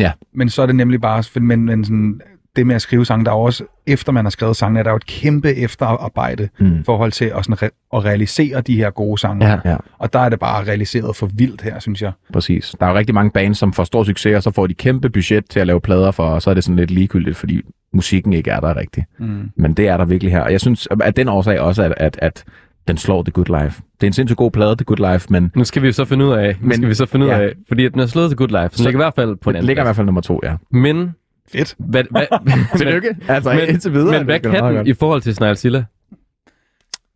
[0.00, 0.12] Ja.
[0.34, 1.40] Men så er det nemlig bare...
[1.40, 2.20] Men, men sådan,
[2.56, 3.64] det med at skrive sange, der er også...
[3.86, 6.80] Efter man har skrevet sange, er der jo et kæmpe efterarbejde Mm.
[6.80, 9.46] i forhold til at, sådan, re- at realisere de her gode sange.
[9.46, 9.58] ja.
[9.64, 9.76] Ja.
[9.98, 12.12] Og der er det bare realiseret for vildt her, synes jeg.
[12.32, 12.74] Præcis.
[12.80, 15.10] Der er jo rigtig mange bands, som får stor succes, og så får de kæmpe
[15.10, 17.60] budget til at lave plader for, og så er det sådan lidt ligegyldigt, fordi
[17.94, 19.06] musikken ikke er der rigtigt.
[19.18, 19.50] Mm.
[19.56, 20.40] Men det er der virkelig her.
[20.40, 22.44] Og jeg synes, at den årsag også, at, at, at
[22.88, 23.82] den slår The Good Life.
[24.00, 26.24] Det er en sindssygt god plade, The Good Life, men Nu skal vi så finde
[26.26, 27.38] ud af, nu Men- skal vi så finde ud ja.
[27.40, 29.50] af, fordi den er slået til Good Life, så Så- ligger i hvert fald på
[29.50, 30.54] en den anden ligger i hvert fald nummer to, ja.
[30.70, 31.10] Men,
[31.52, 31.74] Fedt.
[31.78, 32.22] hvad, hvad,
[32.78, 33.16] Tillykke.
[33.28, 34.12] Altså, men, indtil videre.
[34.18, 35.84] men hvad det kan den i forhold til Snail Silla?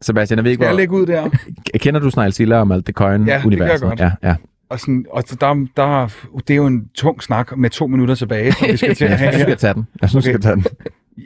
[0.01, 1.29] Sebastian, jeg ved ikke, Skal jeg lægge ud der?
[1.75, 3.73] Kender du Snail Silla og Malte Coyne Ja, det gør universet?
[3.83, 4.01] jeg godt.
[4.01, 4.35] Ja, ja.
[4.71, 8.53] Og, sådan, og der, der, det er jo en tung snak med to minutter tilbage,
[8.53, 9.45] som vi skal til at Jeg have synes, du her.
[9.45, 9.87] skal tage den.
[10.03, 10.39] Jeg synes, du Okay.
[10.39, 10.65] skal tage den.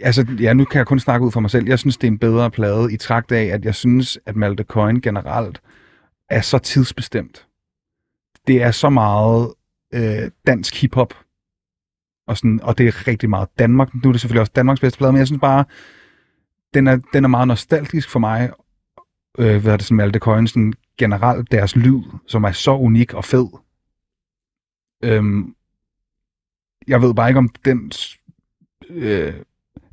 [0.03, 1.67] Altså, ja, nu kan jeg kun snakke ud for mig selv.
[1.67, 4.63] Jeg synes, det er en bedre plade i trakt af, at jeg synes, at Malte
[4.63, 5.63] Coyne generelt
[6.29, 7.47] er så tidsbestemt.
[8.47, 9.55] Det er så meget
[9.95, 11.15] øh, dansk hiphop,
[12.27, 13.95] og, sådan, og det er rigtig meget Danmark.
[13.95, 15.65] Nu er det selvfølgelig også Danmarks bedste plade, men jeg synes bare,
[16.75, 18.51] den er, den er meget nostalgisk for mig.
[19.39, 23.15] Øh, hvad er det sådan, Malte Coyne, sådan generelt deres lyd, som er så unik
[23.15, 23.47] og fed.
[25.05, 25.55] Øhm,
[26.89, 27.93] jeg ved bare ikke, om den
[28.89, 29.35] øh,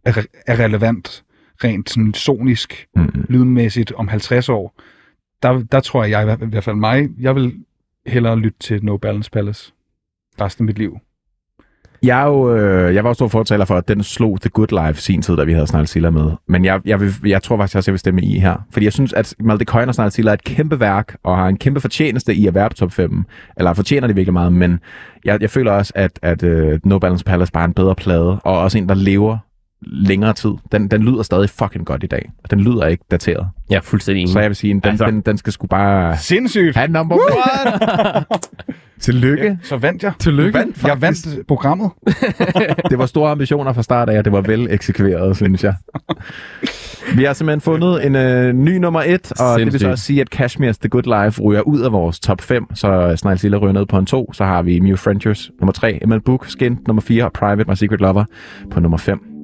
[0.08, 1.24] er, er relevant
[1.64, 3.26] rent sådan sonisk, Mm.
[3.30, 4.82] lydmæssigt om 50 år.
[5.44, 7.54] Der, der tror jeg, i hvert fald mig, jeg vil
[8.08, 9.74] hellere lytte til No Balance Palace
[10.42, 11.00] resten af mit liv.
[12.04, 14.88] Jeg, er jo, øh, jeg var jo stor fortaler for, at den slog The Good
[14.88, 16.32] Life sin tid, da vi havde Snarl med.
[16.48, 18.56] Men jeg, jeg, vil, jeg tror faktisk også, jeg vil stemme i her.
[18.72, 21.58] Fordi jeg synes, at Malte Coyne og Snarl er et kæmpe værk, og har en
[21.58, 23.24] kæmpe fortjeneste i at være på top 5.
[23.58, 24.80] Eller fortjener det virkelig meget, men
[25.26, 28.40] jeg, jeg føler også, at, at uh, No Balance Palace bare er en bedre plade,
[28.40, 29.38] og også en, der lever
[29.82, 30.52] længere tid.
[30.72, 32.32] Den, den lyder stadig fucking godt i dag.
[32.44, 33.48] Og den lyder ikke dateret.
[33.70, 34.34] Jeg er fuldstændig enig.
[34.34, 36.76] Så jeg vil sige, den, Altså- den, den skal sgu bare Sindssygt!
[36.76, 38.26] have number one.
[39.00, 39.60] Tillykke.
[39.64, 40.12] Så vandt jeg.
[40.20, 40.58] Tillykke.
[40.60, 41.92] vandt Jeg vandt programmet.
[42.90, 45.74] Det var store ambitioner fra start af, og det var vel eksekveret, synes jeg.
[47.16, 49.92] Vi har simpelthen fundet en øh, ny nummer et, og det vil så Sindssygt.
[49.92, 53.40] også sige, at Kashmir's The Good Life ryger ud af vores top 5, så Snail
[53.40, 54.34] Silla ryger ned på en 2.
[54.34, 57.74] Så har vi Mew Frenchers nummer 3, ML Book, Skin nummer 4, og Private My
[57.76, 58.24] Secret Lover
[58.72, 59.37] på nummer 5.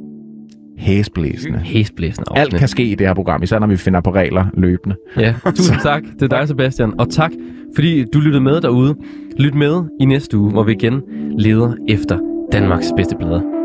[0.78, 1.60] Hæsblæsende.
[1.60, 4.96] Hæsblæsende Alt kan ske i det her program, især når vi finder på regler løbende.
[5.18, 7.00] Ja, tusind tak til dig, Sebastian.
[7.00, 7.32] Og tak,
[7.76, 8.96] fordi du lyttede med derude.
[9.40, 11.02] Lyt med i næste uge, hvor vi igen
[11.38, 12.20] leder efter
[12.52, 13.63] Danmarks bedste plader.